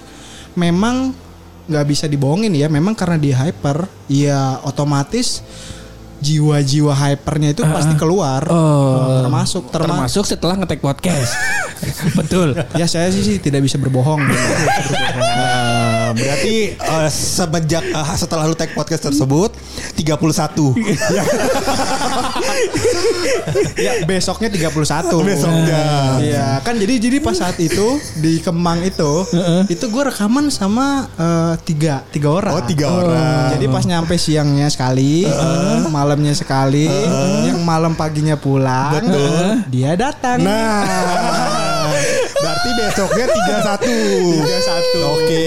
memang 0.52 1.16
nggak 1.68 1.86
bisa 1.88 2.04
dibohongin 2.08 2.52
ya. 2.56 2.68
Memang 2.68 2.96
karena 2.96 3.16
dia 3.20 3.36
hyper, 3.40 3.88
ya 4.08 4.60
otomatis 4.64 5.44
jiwa-jiwa 6.18 6.92
hypernya 6.92 7.54
itu 7.54 7.62
pasti 7.62 7.94
keluar. 7.94 8.42
Oh. 8.50 9.22
Termasuk 9.24 9.70
terma- 9.70 10.06
Termasuk 10.06 10.24
setelah 10.26 10.54
ngetek 10.58 10.82
podcast. 10.82 11.32
Betul. 12.18 12.58
ya 12.74 12.86
saya 12.90 13.08
sih, 13.10 13.22
sih 13.22 13.36
tidak 13.38 13.62
bisa 13.62 13.78
berbohong. 13.78 14.22
Eh, 16.08 16.14
berarti 16.16 16.56
eh, 16.72 17.10
semenjak 17.12 17.84
eh, 17.84 18.16
setelah 18.16 18.48
lu 18.48 18.56
tag 18.56 18.72
podcast 18.72 19.12
tersebut 19.12 19.52
31. 20.00 20.08
ya 23.84 23.92
besoknya 24.08 24.48
31. 24.48 24.72
Besoknya. 25.20 25.82
Iya, 26.18 26.46
kan 26.64 26.80
jadi 26.80 26.94
jadi 26.96 27.20
pas 27.20 27.36
saat 27.36 27.60
itu 27.60 28.00
di 28.16 28.40
Kemang 28.40 28.80
itu, 28.88 29.28
itu 29.68 29.84
gue 29.84 30.02
rekaman 30.08 30.48
sama 30.48 31.04
eh, 31.20 31.54
tiga 31.68 32.00
tiga 32.08 32.32
orang. 32.32 32.52
Oh, 32.56 32.64
tiga 32.64 32.88
orang. 32.88 33.52
Jadi 33.58 33.66
pas 33.68 33.84
nyampe 33.84 34.16
siangnya 34.16 34.72
sekali, 34.72 35.28
malamnya 35.92 36.32
sekali, 36.32 36.88
yang 37.44 37.60
malam 37.68 37.92
paginya 37.92 38.40
pulang, 38.40 39.04
dia 39.68 39.92
datang. 39.92 40.40
Nah, 40.40 41.47
berarti 42.58 42.70
besoknya 42.74 43.26
31. 43.30 44.42
31. 44.42 45.14
Oke. 45.14 45.46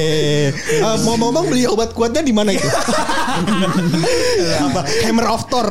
Eh, 0.55 0.97
mau 1.03 1.15
ngomong 1.19 1.45
beli 1.51 1.67
obat 1.67 1.91
kuatnya 1.91 2.23
di 2.23 2.31
mana 2.31 2.55
itu? 2.55 2.67
Apa? 4.71 4.81
Hammer 5.03 5.27
of 5.27 5.43
Thor. 5.51 5.67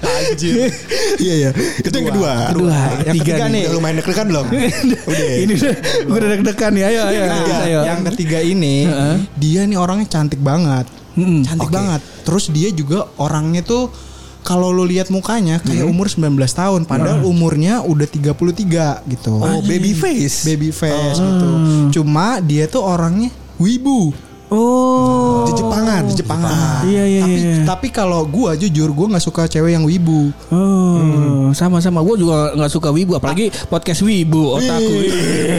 Anjir. 0.00 0.70
Iya 1.18 1.34
iya. 1.34 1.50
Itu 1.82 1.90
yang 1.90 2.08
kedua. 2.14 2.32
Kedua, 2.54 2.78
yang 3.10 3.14
tiga 3.18 3.34
ketiga 3.34 3.44
nih. 3.50 3.62
Udah 3.66 3.74
lumayan 3.74 3.96
deg-degan 3.98 4.26
belum? 4.30 4.46
Udah. 5.10 5.34
Ini 5.40 5.52
udah 5.58 5.74
gue 6.06 6.16
udah 6.16 6.30
deg-degan 6.38 6.72
ya. 6.78 6.86
Ayo 6.90 7.00
ayo. 7.10 7.22
Nah, 7.26 7.60
ayo. 7.66 7.80
yang 7.86 8.00
ketiga 8.14 8.38
ini 8.38 8.86
dia 9.34 9.66
nih 9.66 9.78
orangnya 9.78 10.06
cantik 10.06 10.38
banget. 10.40 10.86
Cantik 11.18 11.70
banget. 11.74 12.00
Terus 12.22 12.54
dia 12.54 12.70
juga 12.70 13.10
orangnya 13.18 13.66
tuh 13.66 13.90
kalau 14.40 14.72
lo 14.72 14.84
lihat 14.88 15.12
mukanya 15.12 15.60
kayak 15.60 15.84
umur 15.84 16.08
19 16.08 16.36
tahun 16.36 16.80
padahal 16.88 17.22
umurnya 17.24 17.84
udah 17.84 18.08
33 18.08 19.04
gitu. 19.10 19.32
Oh, 19.36 19.60
baby 19.62 19.92
face. 19.92 20.44
Baby 20.48 20.72
face 20.72 21.20
gitu. 21.20 21.48
Cuma 22.00 22.40
dia 22.40 22.64
tuh 22.66 22.82
orangnya 22.82 23.28
wibu. 23.60 24.16
Oh. 24.50 25.46
Di 25.46 25.52
Jepangan. 25.54 26.02
Di 26.10 26.14
Jepangan. 26.18 26.82
Iya, 26.82 27.04
iya, 27.06 27.22
Tapi 27.22 27.38
iya. 27.38 27.56
tapi 27.66 27.88
kalau 27.94 28.26
gua 28.26 28.58
jujur 28.58 28.90
gua 28.90 29.06
nggak 29.14 29.24
suka 29.24 29.46
cewek 29.46 29.78
yang 29.78 29.86
wibu. 29.86 30.34
Oh, 30.50 31.54
sama-sama. 31.54 32.02
Gue 32.02 32.18
juga 32.18 32.54
nggak 32.58 32.70
suka 32.70 32.90
wibu, 32.90 33.14
apalagi 33.18 33.50
podcast 33.70 34.02
wibu 34.02 34.58
otaku. 34.58 34.96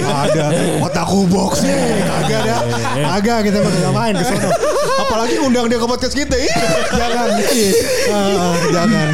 Ada 0.04 0.46
otaku 0.84 1.20
box 1.32 1.64
nih. 1.64 1.76
Kagak 2.04 2.42
ada. 2.44 2.56
Kagak 3.16 3.40
kita 3.48 3.58
mah 3.64 3.72
nggak 3.72 3.94
main 3.96 4.14
ke 4.20 4.26
sono. 4.28 4.50
Apalagi 5.08 5.36
undang 5.40 5.66
dia 5.72 5.80
ke 5.80 5.88
podcast 5.88 6.16
kita. 6.16 6.36
Ih, 6.36 6.54
jangan. 6.92 7.28
Ih, 7.40 7.74
ah, 8.12 8.56
jangan. 8.72 9.08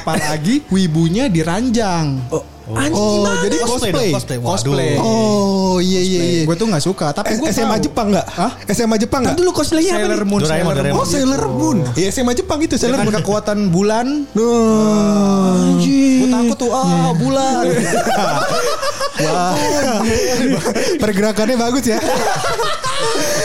Apalagi 0.00 0.54
wibunya 0.68 1.28
diranjang. 1.32 2.28
Oh, 2.28 2.44
jadi 2.64 3.56
Cosplay 3.60 3.66
cosplay. 3.66 3.92
dong, 3.92 4.14
cosplay. 4.16 4.38
Waduh. 4.38 4.50
Cosplay. 4.50 4.90
Oh, 4.96 5.76
iya 5.78 6.00
iya 6.00 6.20
iya. 6.24 6.42
Gue 6.44 6.56
tuh 6.56 6.64
nggak 6.64 6.80
suka. 6.80 7.12
Tapi 7.12 7.36
gue 7.36 7.48
SMA 7.50 7.76
Jepang 7.78 8.08
enggak? 8.08 8.26
Hah? 8.26 8.52
SMA 8.66 8.96
Jepang 8.96 9.20
enggak? 9.20 9.36
Dulu 9.36 9.50
cosplaynya 9.52 9.92
apa? 9.94 10.00
Sailor? 10.00 10.22
Moon. 10.24 10.40
Doraemon, 10.40 10.48
Sailor 10.64 10.74
Doraemon. 10.74 10.96
Oh, 10.96 11.06
Sailor 11.06 11.42
Moon. 11.50 11.78
Iya, 11.94 12.08
SMA 12.10 12.32
Jepang 12.32 12.58
itu 12.58 12.74
Sailor 12.74 12.98
Dengan 12.98 13.12
Moon. 13.12 13.18
kekuatan 13.20 13.58
bulan. 13.68 14.06
Nuh. 14.32 15.76
Gue 15.84 16.28
takut 16.32 16.56
tuh 16.56 16.70
ah 16.72 17.12
bulan. 17.12 17.64
Wah. 19.24 19.54
Pergerakannya 21.02 21.54
bagus 21.54 21.84
ya. 21.86 22.00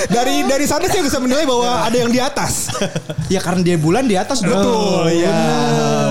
dari 0.10 0.42
dari 0.42 0.66
sana 0.66 0.88
saya 0.88 1.04
bisa 1.04 1.20
menilai 1.20 1.46
bahwa 1.46 1.86
ada 1.86 1.94
yang 1.94 2.10
di 2.10 2.18
atas. 2.18 2.72
ya 3.34 3.38
karena 3.38 3.62
dia 3.62 3.78
bulan 3.78 4.08
di 4.08 4.16
atas 4.16 4.42
dong. 4.42 4.56
Oh 4.56 5.06
iya. 5.06 5.30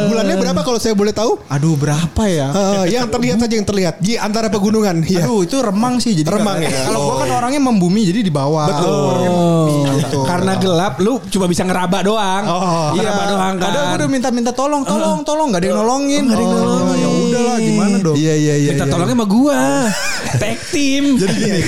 Bulannya 0.07 0.37
berapa 0.39 0.61
kalau 0.63 0.79
saya 0.79 0.95
boleh 0.95 1.11
tahu? 1.11 1.43
Aduh 1.49 1.75
berapa 1.75 2.23
ya? 2.25 2.49
Eh, 2.87 2.95
yang 2.99 3.11
terlihat 3.11 3.37
saja 3.39 3.55
yang 3.55 3.69
terlihat 3.69 3.95
di 4.03 4.13
antara 4.19 4.47
pegunungan. 4.51 4.97
Iya. 5.05 5.25
Aduh 5.25 5.47
itu 5.47 5.57
remang 5.63 5.99
sih 6.03 6.13
jadi 6.15 6.29
Remang 6.39 6.59
ya? 6.61 6.71
Kalau 6.91 6.99
gua 7.03 7.15
Oh, 7.19 7.19
kan 7.25 7.31
orangnya 7.41 7.61
membumi 7.63 8.03
jadi 8.05 8.21
di 8.21 8.33
bawah. 8.33 8.67
Betul. 8.69 8.93
Orangnya 8.93 9.31
membumi 9.33 9.75
gitu. 9.99 10.19
Karena 10.29 10.53
gelap, 10.61 10.95
lu 11.01 11.19
cuma 11.33 11.47
bisa 11.49 11.63
ngeraba 11.65 11.99
doang. 12.05 12.45
Oh. 12.47 12.93
Iya. 12.95 13.01
Ngeraba 13.01 13.23
doang 13.31 13.55
kan. 13.59 13.65
Kadang 13.71 13.85
gua 13.89 13.97
udah 13.99 14.09
minta-minta 14.11 14.51
tolong, 14.53 14.83
tolong, 14.85 15.19
tolong, 15.25 15.49
nggak 15.51 15.61
ada 15.65 15.69
yang 15.71 15.79
nolongin. 15.81 16.23
Nggak 16.29 16.37
ada 16.37 16.45
yang 16.45 16.55
nolongin. 16.55 16.99
Ya 16.99 17.09
udahlah, 17.09 17.57
gimana 17.59 17.97
dong? 18.03 18.17
Iya 18.19 18.35
iya 18.35 18.55
iya. 18.61 18.71
Minta 18.75 18.85
iya. 18.87 18.93
tolongnya 18.93 19.17
sama 19.17 19.27
gua. 19.27 19.59
Tag 20.37 20.59
team. 20.69 21.17
Jadi 21.17 21.35
gini. 21.41 21.63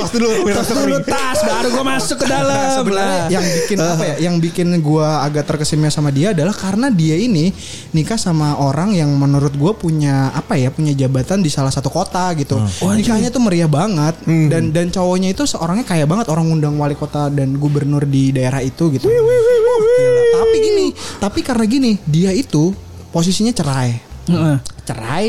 Tos 0.00 0.10
dulu, 0.16 0.28
Terus 0.48 0.70
dulu 0.72 0.96
tas 1.04 1.38
baru 1.44 1.68
gua 1.76 1.84
masuk 1.84 2.16
ke 2.22 2.26
dalam. 2.26 2.56
Nah, 2.56 2.72
sebenarnya 2.80 3.20
yang 3.28 3.44
bikin 3.44 3.76
apa 3.82 4.04
ya? 4.08 4.16
Yang 4.30 4.36
bikin 4.48 4.68
gua 4.80 5.20
agak 5.26 5.44
terkesima 5.44 5.92
sama 5.92 6.08
dia 6.08 6.32
adalah 6.32 6.56
karena 6.56 6.88
dia 6.88 7.20
ini 7.20 7.52
nikah 7.92 8.16
sama 8.16 8.56
orang 8.56 8.96
yang 8.96 9.12
menurut 9.12 9.52
gua 9.60 9.76
punya 9.76 10.32
apa 10.32 10.56
ya? 10.56 10.72
Punya 10.72 10.96
jabatan 10.96 11.44
di 11.44 11.52
salah 11.52 11.70
satu 11.70 11.92
kota 11.92 12.32
gitu. 12.38 12.56
Nikahnya 12.80 13.28
tuh 13.28 13.44
meriah 13.44 13.68
banget 13.68 14.16
dan 14.24 14.72
dan 14.72 14.88
cowoknya 14.88 15.36
itu 15.36 15.44
seorangnya 15.44 15.84
kaya 15.84 16.08
banget 16.08 16.32
orang 16.32 16.48
undang 16.48 16.80
wali 16.80 16.96
kota 16.96 17.28
dan 17.28 17.60
gubernur 17.60 18.08
di 18.08 18.32
daerah 18.32 18.64
itu 18.64 18.88
gitu. 18.94 19.10
Oh, 19.10 19.78
gila. 19.82 20.22
Tapi 20.38 20.56
gini, 20.62 20.86
tapi 21.18 21.40
karena 21.42 21.64
gini, 21.66 21.92
dia 22.06 22.30
itu 22.30 22.70
posisinya 23.10 23.50
cerai. 23.50 23.90
Heeh. 24.30 24.56
Cerai 24.86 25.26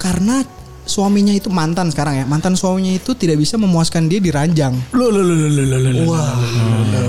karena 0.00 0.40
suaminya 0.90 1.30
itu 1.30 1.46
mantan 1.46 1.94
sekarang 1.94 2.18
ya. 2.18 2.24
Mantan 2.26 2.58
suaminya 2.58 2.90
itu 2.90 3.14
tidak 3.14 3.38
bisa 3.38 3.54
memuaskan 3.54 4.10
dia 4.10 4.18
di 4.18 4.34
ranjang. 4.34 4.74
Lu 4.90 5.06
lu 5.08 5.22
lu 5.22 5.34
lu 5.38 5.46
lu 5.48 5.62
lu, 5.64 5.90
lu. 5.94 6.02
Wah. 6.10 6.34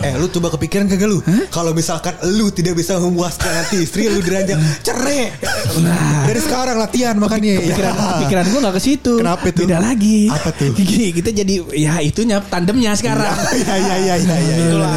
Eh 0.05 0.13
lu 0.15 0.29
coba 0.29 0.53
kepikiran 0.53 0.85
kagak 0.85 1.09
lu? 1.09 1.17
Kalau 1.49 1.73
misalkan 1.73 2.13
lu 2.29 2.53
tidak 2.53 2.77
bisa 2.77 3.01
memuaskan 3.01 3.49
nanti 3.49 3.81
istri 3.81 4.05
lu 4.05 4.21
diranjang 4.21 4.61
cerai. 4.85 5.33
Dari 6.29 6.39
sekarang 6.39 6.77
latihan 6.77 7.17
makanya. 7.17 7.57
pikiran 7.57 7.93
Ya. 7.97 8.09
pikiran 8.23 8.45
gue 8.45 8.59
nggak 8.61 8.75
ke 8.77 8.81
situ. 8.81 9.13
Kenapa 9.17 9.49
tuh? 9.49 9.65
Beda 9.65 9.81
lagi. 9.81 10.29
Apa 10.29 10.53
tuh? 10.53 10.71
Gini, 10.79 11.09
kita 11.09 11.33
jadi 11.33 11.53
ya 11.73 11.97
itunya 12.05 12.37
tandemnya 12.45 12.93
sekarang. 12.93 13.33
Iya 13.61 13.75
iya 13.77 13.95
iya 13.97 14.15
iya 14.17 14.35
iya. 14.37 14.55
Itulah 14.67 14.91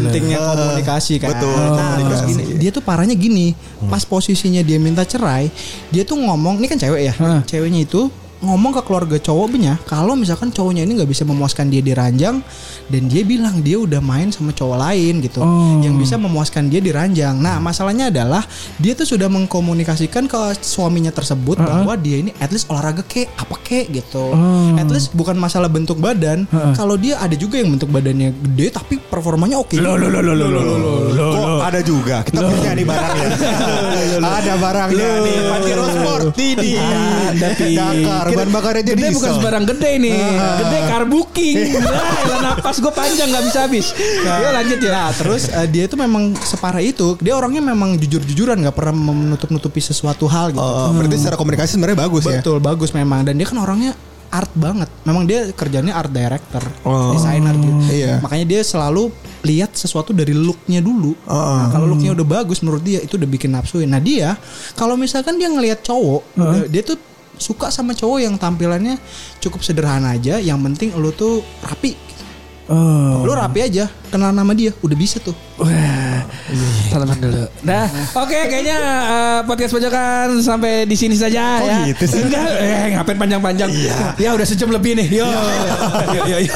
pentingnya 0.00 0.38
komunikasi 0.38 1.14
kan. 1.20 1.28
Betul, 1.36 1.54
Nah, 1.54 1.96
komunikasi. 1.96 2.32
terus 2.34 2.58
dia 2.60 2.70
tuh 2.70 2.82
parahnya 2.82 3.14
gini, 3.14 3.52
pas 3.88 4.02
posisinya 4.04 4.60
dia 4.60 4.76
minta 4.76 5.06
cerai, 5.06 5.48
dia 5.88 6.04
tuh 6.04 6.20
ngomong, 6.20 6.60
ini 6.60 6.66
kan 6.68 6.76
cewek 6.76 7.08
ya, 7.08 7.14
Hah. 7.16 7.40
ceweknya 7.46 7.86
itu 7.88 8.10
ngomong 8.40 8.72
ke 8.72 8.82
keluarga 8.82 9.16
cowoknya 9.16 9.76
kalau 9.84 10.16
misalkan 10.16 10.48
cowoknya 10.48 10.82
ini 10.82 10.96
nggak 10.96 11.08
bisa 11.08 11.22
memuaskan 11.22 11.68
dia 11.68 11.80
di 11.80 11.92
ranjang 11.92 12.40
dan 12.88 13.02
dia 13.04 13.20
bilang 13.22 13.60
dia 13.60 13.76
udah 13.76 14.00
main 14.00 14.32
sama 14.32 14.50
cowok 14.50 14.78
lain 14.80 15.20
gitu 15.20 15.40
Oh. 15.40 15.80
yang 15.80 15.96
bisa 15.96 16.16
memuaskan 16.16 16.68
dia 16.68 16.80
di 16.80 16.90
ranjang. 16.90 17.36
Nah 17.36 17.56
masalahnya 17.58 18.08
adalah 18.08 18.44
dia 18.76 18.92
tuh 18.92 19.06
sudah 19.06 19.28
mengkomunikasikan 19.28 20.24
ke 20.24 20.36
suaminya 20.60 21.08
tersebut 21.08 21.56
bahwa 21.56 21.94
dia 21.94 22.20
ini 22.20 22.30
at 22.36 22.48
least 22.48 22.68
olahraga 22.68 23.00
kek 23.02 23.28
apa 23.36 23.56
kek 23.60 23.88
gitu. 23.88 24.32
Oh. 24.32 24.76
At 24.76 24.88
least 24.88 25.12
bukan 25.12 25.36
masalah 25.36 25.68
bentuk 25.68 25.96
badan. 25.96 26.44
Kalau 26.74 26.96
dia 26.96 27.20
ada 27.20 27.32
juga 27.34 27.60
yang 27.60 27.72
bentuk 27.72 27.88
badannya 27.88 28.32
gede 28.32 28.66
tapi 28.72 28.96
performanya 28.98 29.60
oke. 29.60 29.76
Lo 29.76 29.94
lo 29.94 30.08
lo 30.08 30.20
lo 30.20 30.34
lo 30.34 30.46
lo 30.48 30.60
lo 30.60 30.76
lo. 31.12 31.28
Kok 31.30 31.62
ada 31.62 31.80
juga 31.80 32.16
kita 32.24 32.40
punya 32.40 32.70
nih 32.72 32.84
barangnya. 32.84 33.28
ada 34.40 34.52
barangnya 34.56 35.08
nih 35.24 35.36
Pajero 35.46 35.84
Sport 35.88 36.24
Didi. 36.34 36.72
Ada, 36.76 37.48
Dakar 38.30 38.38
bahan 38.40 38.50
bakarnya 38.52 38.82
jadi 38.86 38.96
Gede 38.96 39.10
bukan 39.10 39.20
diesel. 39.26 39.36
sembarang 39.36 39.64
gede 39.66 39.90
nih. 39.98 40.14
Ah. 40.14 40.56
Gede 40.56 40.78
car 40.86 41.04
booking. 41.04 41.56
Nah, 41.80 42.22
elah 42.22 42.38
napas 42.44 42.76
gue 42.78 42.92
panjang 42.92 43.28
nggak 43.28 43.44
bisa 43.44 43.58
habis. 43.62 43.86
Yuk 44.20 44.50
lanjut 44.52 44.78
ya. 44.78 44.90
Nah, 44.92 45.10
terus 45.12 45.42
eh, 45.48 45.66
dia 45.66 45.84
itu 45.84 45.96
memang 45.96 46.22
separah 46.36 46.80
itu. 46.80 47.18
Dia 47.18 47.34
orangnya 47.34 47.62
memang 47.62 47.96
jujur-jujuran, 47.96 48.56
nggak 48.58 48.72
pernah 48.72 48.94
menutup-nutupi 48.94 49.80
sesuatu 49.80 50.24
hal 50.24 50.50
gitu. 50.50 50.60
Oh, 50.60 50.92
berarti 50.92 51.16
secara 51.16 51.34
komunikasi 51.34 51.74
sebenarnya 51.74 51.98
bagus 52.00 52.24
ya. 52.24 52.38
Betul, 52.38 52.58
bagus 52.58 52.90
memang. 52.90 53.22
Dan 53.22 53.34
dia 53.34 53.44
kan 53.44 53.58
orangnya 53.58 53.92
art 54.30 54.54
banget. 54.54 54.86
Memang 55.02 55.26
dia 55.26 55.50
kerjanya 55.50 55.90
art 55.92 56.08
director, 56.08 56.62
Oh. 56.82 57.10
desainer 57.10 57.50
gitu. 57.52 57.74
Iya. 57.90 58.22
Makanya 58.22 58.46
dia 58.46 58.60
selalu 58.62 59.10
lihat 59.40 59.72
sesuatu 59.72 60.12
dari 60.12 60.30
looknya 60.30 60.78
dulu. 60.78 61.18
Oh. 61.24 61.34
Nah, 61.34 61.66
kalau 61.68 61.88
looknya 61.88 62.12
udah 62.12 62.26
bagus 62.38 62.60
menurut 62.60 62.78
dia 62.78 63.00
itu 63.00 63.18
udah 63.18 63.26
bikin 63.26 63.50
nafsuin. 63.50 63.88
Nah 63.88 63.98
dia 63.98 64.38
kalau 64.72 64.94
misalkan 64.94 65.34
dia 65.34 65.48
ngelihat 65.48 65.80
cowok, 65.80 66.22
udah- 66.36 66.68
dia 66.68 66.82
tuh 66.84 66.94
suka 67.40 67.72
sama 67.72 67.96
cowok 67.96 68.18
yang 68.20 68.36
tampilannya 68.36 69.00
cukup 69.40 69.64
sederhana 69.64 70.14
aja. 70.14 70.36
Yang 70.38 70.58
penting 70.60 70.88
lu 71.00 71.10
tuh 71.10 71.40
rapi. 71.64 71.96
Oh. 72.70 73.26
Lu 73.26 73.34
rapi 73.34 73.66
aja, 73.66 73.90
kenal 74.14 74.30
nama 74.30 74.54
dia, 74.54 74.70
udah 74.78 74.94
bisa 74.94 75.18
tuh. 75.18 75.34
Wah, 75.58 76.22
salaman 76.86 77.18
dulu. 77.18 77.50
Nah, 77.66 77.90
oke 78.14 78.38
kayaknya 78.46 78.78
eh, 79.10 79.38
podcast 79.42 79.74
pojokan 79.74 80.38
sampai 80.38 80.86
di 80.86 80.94
sini 80.94 81.18
saja 81.18 81.58
Kok 81.58 81.66
ya. 81.66 81.78
gitu 81.90 82.04
sih? 82.06 82.22
Enggak, 82.22 82.46
eh 82.62 82.94
ngapain 82.94 83.18
panjang-panjang? 83.18 83.74
Ya 84.22 84.30
udah 84.38 84.46
sejam 84.46 84.70
lebih 84.70 84.94
nih. 85.02 85.18
Yo. 85.18 85.26
yo, 86.14 86.22
yo, 86.30 86.38
yo. 86.46 86.54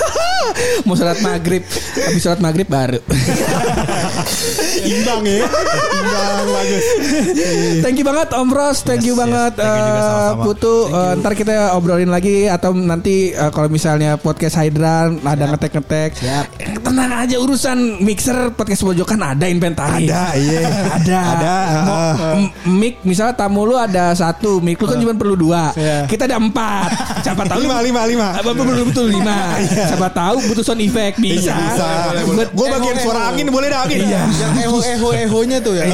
Mau 0.86 0.95
sholat 0.95 1.18
maghrib, 1.20 1.62
habis 1.97 2.20
sholat 2.20 2.40
maghrib 2.40 2.66
baru. 2.66 3.01
Imbang 4.84 5.22
ya. 5.24 5.47
Imbang 5.95 6.47
bagus. 6.47 6.84
thank 7.80 7.97
you 7.97 8.05
banget 8.05 8.28
Om 8.30 8.51
Ros, 8.51 8.78
thank 8.82 9.01
Yes, 9.01 9.07
you 9.07 9.14
yes. 9.14 9.20
banget 9.20 9.53
Thank 9.55 9.68
you 9.70 9.82
juga 9.82 9.95
eh, 9.95 10.05
sama-sama. 10.05 10.42
Putu. 10.45 10.76
Eh, 10.86 11.12
ntar 11.18 11.32
kita 11.34 11.53
obrolin 11.74 12.09
lagi 12.09 12.47
atau 12.47 12.70
nanti 12.72 13.14
eh, 13.30 13.51
kalau 13.51 13.68
misalnya 13.68 14.16
podcast 14.16 14.57
Hydran 14.57 15.20
ada 15.20 15.45
ngetek-ngetek. 15.47 16.11
Siap. 16.14 16.47
Eh, 16.59 16.76
Tenang 16.80 17.12
aja 17.16 17.36
urusan 17.38 17.78
mixer 18.01 18.53
podcast 18.53 18.84
pojokan 18.84 19.20
ada 19.20 19.47
inventaris. 19.47 20.05
Ada, 20.07 20.24
iya. 20.36 20.61
Ada. 20.95 21.18
Ada, 21.34 21.55
m- 22.36 22.53
mic 22.70 23.01
misalnya 23.03 23.34
tamu 23.34 23.64
lu 23.64 23.74
ada 23.74 24.12
satu, 24.12 24.61
mic 24.61 24.76
lu 24.76 24.86
kan 24.86 24.99
cuma 24.99 25.14
perlu 25.14 25.34
dua. 25.34 25.72
Iya. 25.74 26.05
Kita 26.07 26.28
ada 26.28 26.36
empat. 26.36 26.90
Siapa 27.24 27.42
tahu 27.47 27.64
Lima, 27.64 27.80
lima, 27.80 28.03
lima. 28.05 28.28
Betul 28.38 28.84
betul 28.84 29.07
lima. 29.11 29.57
Siapa 29.64 30.09
tahu 30.11 30.34
butuh 30.41 30.64
sound 30.64 30.80
effect 30.80 31.16
bisa. 31.18 31.51
Iya, 31.51 31.55
bisa. 31.55 31.87
Buat- 32.26 32.53
Gue 32.55 32.66
bagian 32.70 32.97
suara 32.99 33.20
angin 33.28 33.47
boleh 33.49 33.68
dah 33.68 33.80
angin. 33.85 33.99
Iya. 34.05 34.22
Yang 34.26 34.53
eho 34.64 34.78
eho 34.82 35.09
ehonya 35.14 35.59
tuh 35.61 35.74
ya. 35.74 35.85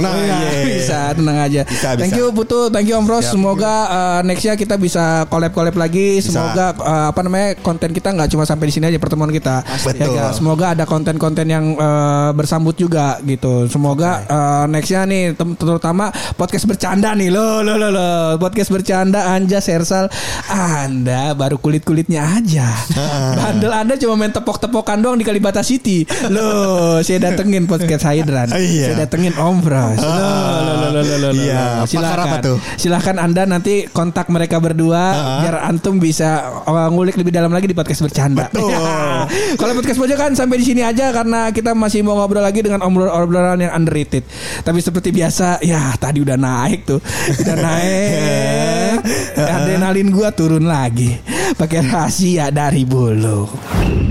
Nah, 0.00 0.16
Iya, 0.16 0.36
iya. 0.40 0.62
bisa. 0.64 0.98
tenang 1.12 1.38
aja. 1.38 1.62
Bisa, 1.66 1.88
thank 1.94 2.12
bisa. 2.14 2.20
you 2.20 2.32
Putu, 2.32 2.72
thank 2.72 2.88
you 2.88 2.96
Om 2.96 3.04
Ros. 3.04 3.26
Semoga 3.28 3.74
uh, 3.86 4.20
nextnya 4.24 4.56
kita 4.56 4.80
bisa 4.80 5.28
collab-collab 5.28 5.76
lagi. 5.76 6.24
Semoga 6.24 6.72
uh, 6.78 7.06
apa 7.12 7.20
namanya 7.20 7.58
konten 7.60 7.92
kita 7.92 8.14
nggak 8.14 8.30
cuma 8.32 8.48
sampai 8.48 8.70
di 8.70 8.74
sini 8.74 8.88
aja 8.88 8.96
pertemuan 8.96 9.28
kita. 9.28 9.60
Ya, 9.60 9.76
Betul. 9.84 10.16
kan? 10.16 10.32
Semoga 10.32 10.66
ada 10.72 10.84
konten-konten 10.88 11.46
yang 11.46 11.76
uh, 11.76 12.30
bersambut 12.32 12.74
juga 12.74 13.20
gitu. 13.22 13.68
Semoga 13.68 14.24
uh, 14.24 14.64
nextnya 14.66 15.04
nih 15.04 15.36
terutama 15.36 16.08
podcast 16.34 16.64
bercanda 16.64 17.12
nih 17.12 17.28
lo 17.28 17.60
lo 17.60 17.76
lo 17.76 17.88
lo 17.90 18.08
podcast 18.38 18.70
bercanda 18.72 19.34
Anja 19.34 19.60
Sersal 19.60 20.08
Anda 20.48 21.34
baru 21.34 21.60
kulit 21.60 21.84
kulitnya 21.84 22.24
aja. 22.24 22.66
Bandel 23.10 23.72
Anda 23.72 23.94
cuma 23.98 24.14
main 24.16 24.30
tepok-tepokan 24.30 24.98
doang 25.00 25.16
di 25.16 25.24
Kalibata 25.24 25.60
City. 25.60 26.06
Loh, 26.30 27.02
saya 27.02 27.30
datengin 27.30 27.66
podcast 27.66 28.06
Hydran. 28.06 28.50
Iya. 28.52 28.92
Saya 28.92 28.96
datengin 29.06 29.34
Om 29.34 29.56
Bros. 29.60 29.98
Loh, 29.98 30.06
loh, 30.06 30.74
loh, 30.76 30.90
loh, 30.90 31.02
loh, 31.02 31.18
loh, 31.20 31.32
Iya, 31.34 31.82
loh. 31.82 31.86
pakar 31.90 32.20
apa 32.20 32.36
tuh? 32.40 32.56
Silahkan 32.76 33.16
Anda 33.18 33.42
nanti 33.44 33.86
kontak 33.90 34.30
mereka 34.30 34.58
berdua 34.58 35.02
biar 35.42 35.66
antum 35.66 35.98
bisa 35.98 36.62
uh, 36.64 36.88
ngulik 36.88 37.16
lebih 37.16 37.32
dalam 37.32 37.50
lagi 37.50 37.66
di 37.66 37.74
podcast 37.74 38.02
bercanda. 38.02 38.46
Betul. 38.48 38.70
Kalau 39.60 39.72
podcast 39.74 39.98
pojokan 39.98 40.32
sampai 40.34 40.56
di 40.56 40.66
sini 40.66 40.82
aja 40.82 41.10
karena 41.10 41.50
kita 41.50 41.74
masih 41.74 42.02
mau 42.02 42.16
ngobrol 42.16 42.42
lagi 42.42 42.62
dengan 42.62 42.80
obrolan 42.84 43.60
yang 43.60 43.72
underrated. 43.74 44.22
Tapi 44.62 44.78
seperti 44.78 45.10
biasa, 45.10 45.60
ya 45.60 45.92
tadi 45.96 46.22
udah 46.22 46.36
naik 46.36 46.86
tuh, 46.86 47.00
udah 47.40 47.56
naik. 47.56 48.96
Adrenalin 49.60 50.08
gua 50.10 50.30
turun 50.30 50.64
lagi. 50.64 51.16
Pakai 51.50 51.82
rahasia 51.82 52.48
dari 52.48 52.86
bulu. 53.00 53.48
Gue 53.48 54.09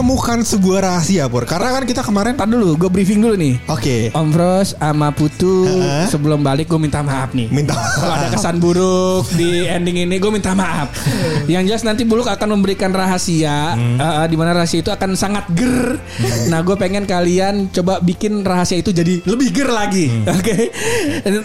menemukan 0.00 0.40
sebuah 0.40 0.78
rahasia 0.88 1.28
Pur 1.28 1.44
Karena 1.44 1.76
kan 1.76 1.84
kita 1.84 2.00
kemarin 2.00 2.32
Ntar 2.32 2.48
dulu, 2.48 2.72
gue 2.80 2.88
briefing 2.88 3.20
dulu 3.20 3.36
nih. 3.36 3.60
Oke 3.68 4.08
Om 4.16 4.28
Bros 4.32 4.72
sama 4.72 5.12
Putu 5.12 5.68
sebelum 6.08 6.40
balik 6.40 6.72
gue 6.72 6.80
minta 6.80 7.04
maaf 7.04 7.36
nih. 7.36 7.52
Minta 7.52 7.76
Kalau 7.76 8.16
ada 8.16 8.32
kesan 8.32 8.56
buruk 8.56 9.28
di 9.36 9.68
ending 9.68 10.08
ini 10.08 10.16
gue 10.16 10.32
minta 10.32 10.56
maaf. 10.56 10.88
Yang 11.52 11.64
jelas 11.68 11.82
nanti 11.84 12.08
Buluk 12.08 12.26
akan 12.32 12.56
memberikan 12.56 12.90
rahasia 12.96 13.76
eh, 13.76 14.26
di 14.26 14.36
mana 14.40 14.56
rahasia 14.56 14.80
itu 14.80 14.88
akan 14.88 15.12
sangat 15.18 15.44
ger. 15.52 16.00
Nah 16.48 16.64
gue 16.64 16.76
pengen 16.80 17.04
kalian 17.04 17.68
coba 17.68 18.00
bikin 18.00 18.40
rahasia 18.40 18.80
itu 18.80 18.96
jadi 18.96 19.20
lebih 19.28 19.52
ger 19.52 19.68
lagi. 19.68 20.08
Oke. 20.40 20.72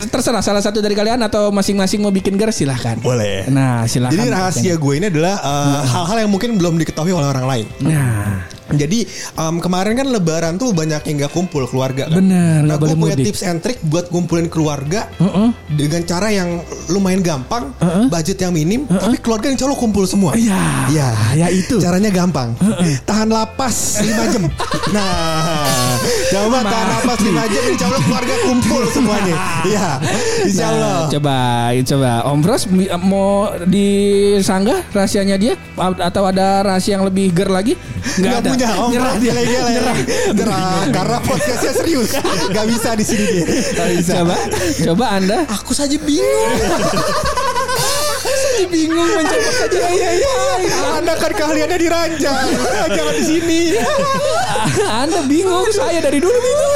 Terserah 0.07 0.39
salah 0.39 0.63
satu 0.63 0.79
dari 0.79 0.95
kalian 0.95 1.19
atau 1.27 1.51
masing-masing 1.51 1.99
mau 1.99 2.13
bikin 2.13 2.39
ger 2.39 2.55
silahkan. 2.55 2.95
Boleh. 3.03 3.49
Nah 3.51 3.83
silahkan. 3.89 4.15
Jadi 4.15 4.31
rahasia 4.31 4.73
gue 4.79 4.93
ini 4.95 5.11
adalah 5.11 5.35
uh, 5.43 5.81
hal-hal 5.83 6.23
yang 6.23 6.31
mungkin 6.31 6.55
belum 6.55 6.79
diketahui 6.79 7.11
oleh 7.11 7.27
orang 7.27 7.45
lain. 7.45 7.65
Nah 7.83 8.44
Jadi 8.77 8.99
um, 9.35 9.57
kemarin 9.57 9.93
kan 9.95 10.07
Lebaran 10.07 10.53
tuh 10.55 10.71
banyak 10.71 11.01
yang 11.03 11.15
nggak 11.19 11.31
kumpul 11.31 11.65
keluarga. 11.65 12.07
Kan? 12.07 12.19
Bener, 12.19 12.61
Nah 12.61 12.75
gue 12.75 12.91
punya 12.91 13.15
mudik. 13.15 13.25
tips 13.27 13.41
and 13.41 13.59
trick 13.59 13.79
buat 13.83 14.07
kumpulin 14.07 14.45
keluarga 14.45 15.07
Heeh. 15.15 15.49
dengan 15.69 16.01
cara 16.03 16.29
yang 16.29 16.59
lumayan 16.87 17.19
gampang, 17.19 17.71
budget 18.07 18.37
yang 18.37 18.51
minim, 18.51 18.85
tapi 18.85 19.17
keluarga 19.17 19.47
yang 19.47 19.57
lo 19.61 19.75
kumpul 19.75 20.05
semua. 20.05 20.35
Iya. 20.35 20.61
Iya, 20.87 21.07
Ya 21.35 21.47
itu. 21.49 21.77
Caranya 21.77 22.09
gampang. 22.09 22.53
Tahan 23.03 23.27
lapas 23.27 23.99
5 23.99 24.31
jam. 24.31 24.43
Nah, 24.93 25.97
coba 26.29 26.59
tahan 26.61 26.87
lapas 26.91 27.19
5 27.19 27.33
jam 27.45 27.63
insya 27.65 27.85
Allah 27.87 28.01
keluarga 28.01 28.35
kumpul 28.41 28.81
semuanya. 28.87 29.35
Iya, 29.63 29.87
insya 30.43 30.65
Allah. 30.69 30.95
Nah, 30.95 31.11
coba, 31.11 31.37
coba. 31.83 32.11
Om 32.25 32.39
Bros 32.39 32.63
mi- 32.67 32.91
mau 33.01 33.49
disanggah 33.65 34.85
rahasianya 34.91 35.35
dia 35.35 35.53
atau 35.77 36.23
ada 36.25 36.61
rahasia 36.63 36.97
yang 36.97 37.05
lebih 37.05 37.31
ger 37.31 37.49
lagi? 37.49 37.73
Nggak 38.15 38.41
punya 38.45 38.64
om 38.73 38.89
Nyerah 38.89 39.15
dia. 39.17 39.31
dia 39.33 39.43
dia 39.45 39.61
Nyerah. 39.69 39.97
nyerah 40.33 40.81
karena 40.89 41.17
podcastnya 41.21 41.73
serius 41.73 42.09
Gak 42.55 42.65
bisa 42.65 42.89
di 42.93 43.05
sini 43.05 43.25
dia 43.31 43.45
Gak 43.73 43.87
bisa 43.93 44.11
Coba, 44.21 44.35
coba 44.85 45.05
Anda. 45.17 45.37
Aku 45.51 45.71
saja 45.71 45.95
bingung. 45.99 46.55
Aku 48.15 48.31
saja 48.31 48.65
bingung 48.67 49.09
mencoba 49.11 49.49
saja. 49.53 49.77
Iya 49.91 50.09
iya 50.17 50.35
Anda 50.97 51.13
kan 51.15 51.31
keahliannya 51.31 51.77
di 51.77 51.87
ranjang 51.87 52.47
Jangan 52.95 53.13
di 53.13 53.23
sini 53.23 53.59
Anda 54.81 55.21
bingung, 55.25 55.67
saya 55.69 55.99
dari 55.99 56.17
dulu 56.17 56.33
bingung. 56.33 56.73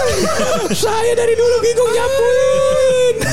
saya 0.76 1.14
dari 1.16 1.34
dulu 1.34 1.56
bingung 1.60 1.90
nyapuin. 1.90 2.69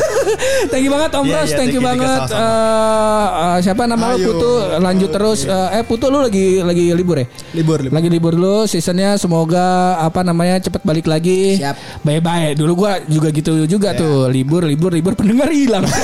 thank 0.70 0.82
you 0.82 0.90
banget 0.90 1.11
Om 1.12 1.24
Iya, 1.24 1.32
Bros, 1.32 1.49
iya, 1.49 1.57
thank 1.57 1.72
you 1.72 1.80
thank 1.80 1.99
you 1.99 2.03
banget. 2.05 2.20
Eh, 2.28 3.26
eh, 3.36 3.59
siapa 3.61 3.82
nama 3.84 4.07
Ayo. 4.12 4.26
Putu? 4.28 4.51
Lanjut 4.78 5.11
terus. 5.11 5.40
Eh, 5.44 5.76
eh 5.76 5.82
Putu 5.82 6.07
lu 6.07 6.18
lagi 6.20 6.61
lagi 6.61 6.84
libur 6.92 7.16
ya? 7.18 7.26
Libur, 7.53 7.78
libur. 7.80 7.94
Lagi 7.94 8.09
libur 8.09 8.32
dulu, 8.32 8.57
seasonnya 8.64 9.16
semoga 9.16 9.66
apa 9.99 10.20
namanya 10.20 10.59
cepet 10.59 10.82
balik 10.82 11.07
lagi. 11.07 11.59
Siap. 11.59 12.03
Bye 12.03 12.20
bye. 12.20 12.53
Dulu 12.53 12.72
gua 12.76 12.99
juga 13.05 13.28
gitu 13.30 13.64
juga 13.64 13.92
tuh 13.92 14.28
libur 14.28 14.62
libur 14.62 14.90
libur 14.90 15.12
pendengar 15.14 15.49
hilang. 15.49 15.84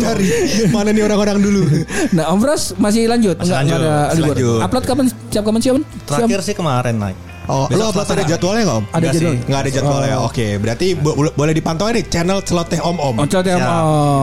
Dari 0.00 0.28
Mana 0.70 0.90
nih 0.90 1.02
orang-orang 1.04 1.38
dulu 1.38 1.62
nah 2.16 2.30
Om 2.30 2.38
Bros 2.40 2.74
masih 2.76 3.06
lanjut? 3.06 3.36
Masih 3.36 3.52
Nggak- 3.52 3.64
nggak 3.64 3.78
lanjut, 3.78 3.90
ada 3.90 4.08
masih 4.08 4.20
libur. 4.20 4.34
lanjut. 4.36 4.60
Upload 4.64 4.84
kapan? 4.84 5.06
Siap 5.30 5.42
kapan 5.42 5.60
sih 5.60 5.70
Om? 5.70 5.80
Terakhir 6.06 6.40
sih 6.42 6.54
kemarin 6.54 6.94
naik. 6.96 7.29
Oh, 7.50 7.66
Besok 7.66 7.82
lo 7.82 7.86
upload 7.90 8.08
ada 8.14 8.24
jadwalnya 8.24 8.62
nggak 8.62 8.78
om? 8.78 8.84
Ada 8.94 9.06
jadwal. 9.10 9.34
Nggak 9.42 9.60
ada 9.60 9.70
jadwalnya. 9.74 10.16
Oke, 10.22 10.46
berarti 10.56 10.86
bo- 10.94 11.34
boleh 11.34 11.50
dipantau 11.50 11.90
di 11.90 12.06
channel 12.06 12.38
celoteh 12.40 12.78
om 12.78 12.94
om. 12.94 13.14
Oh, 13.18 13.26
ya, 13.26 13.42
Siap. 13.42 13.58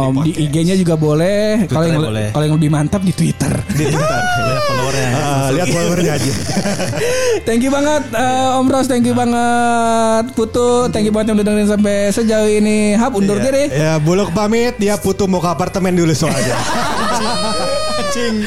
Om. 0.07 0.13
Di 0.23 0.31
IG-nya 0.39 0.75
juga 0.79 0.95
boleh. 0.95 1.67
Kalau 1.67 1.83
yang 1.83 1.99
kalau 2.31 2.45
yang 2.47 2.55
lebih 2.55 2.71
mantap 2.71 3.03
di 3.03 3.11
Twitter. 3.11 3.51
Di 3.77 3.83
Twitter. 3.85 4.21
Ya, 4.47 4.63
followernya. 4.63 5.09
Ah, 5.11 5.47
lihat 5.51 5.67
followernya 5.67 6.11
aja. 6.15 6.31
thank 7.47 7.59
you 7.59 7.67
banget 7.67 8.03
eh, 8.09 8.57
Om 8.57 8.67
Ros, 8.71 8.87
thank 8.87 9.03
you 9.03 9.11
banget 9.11 10.23
Putu, 10.31 10.87
thank 10.87 11.03
you 11.03 11.11
banget 11.11 11.35
yang 11.35 11.37
udah 11.37 11.45
dengerin 11.45 11.67
sampai 11.67 11.95
sejauh 12.15 12.47
ini. 12.47 12.95
Hap 12.95 13.11
undur 13.11 13.35
diri. 13.37 13.67
ya, 13.67 13.99
buluk 13.99 14.31
pamit. 14.31 14.79
Dia 14.79 14.95
putu 14.95 15.27
mau 15.27 15.43
ke 15.43 15.49
apartemen 15.51 15.91
dulu 15.91 16.15
soalnya. 16.15 16.55
Cing. 18.15 18.39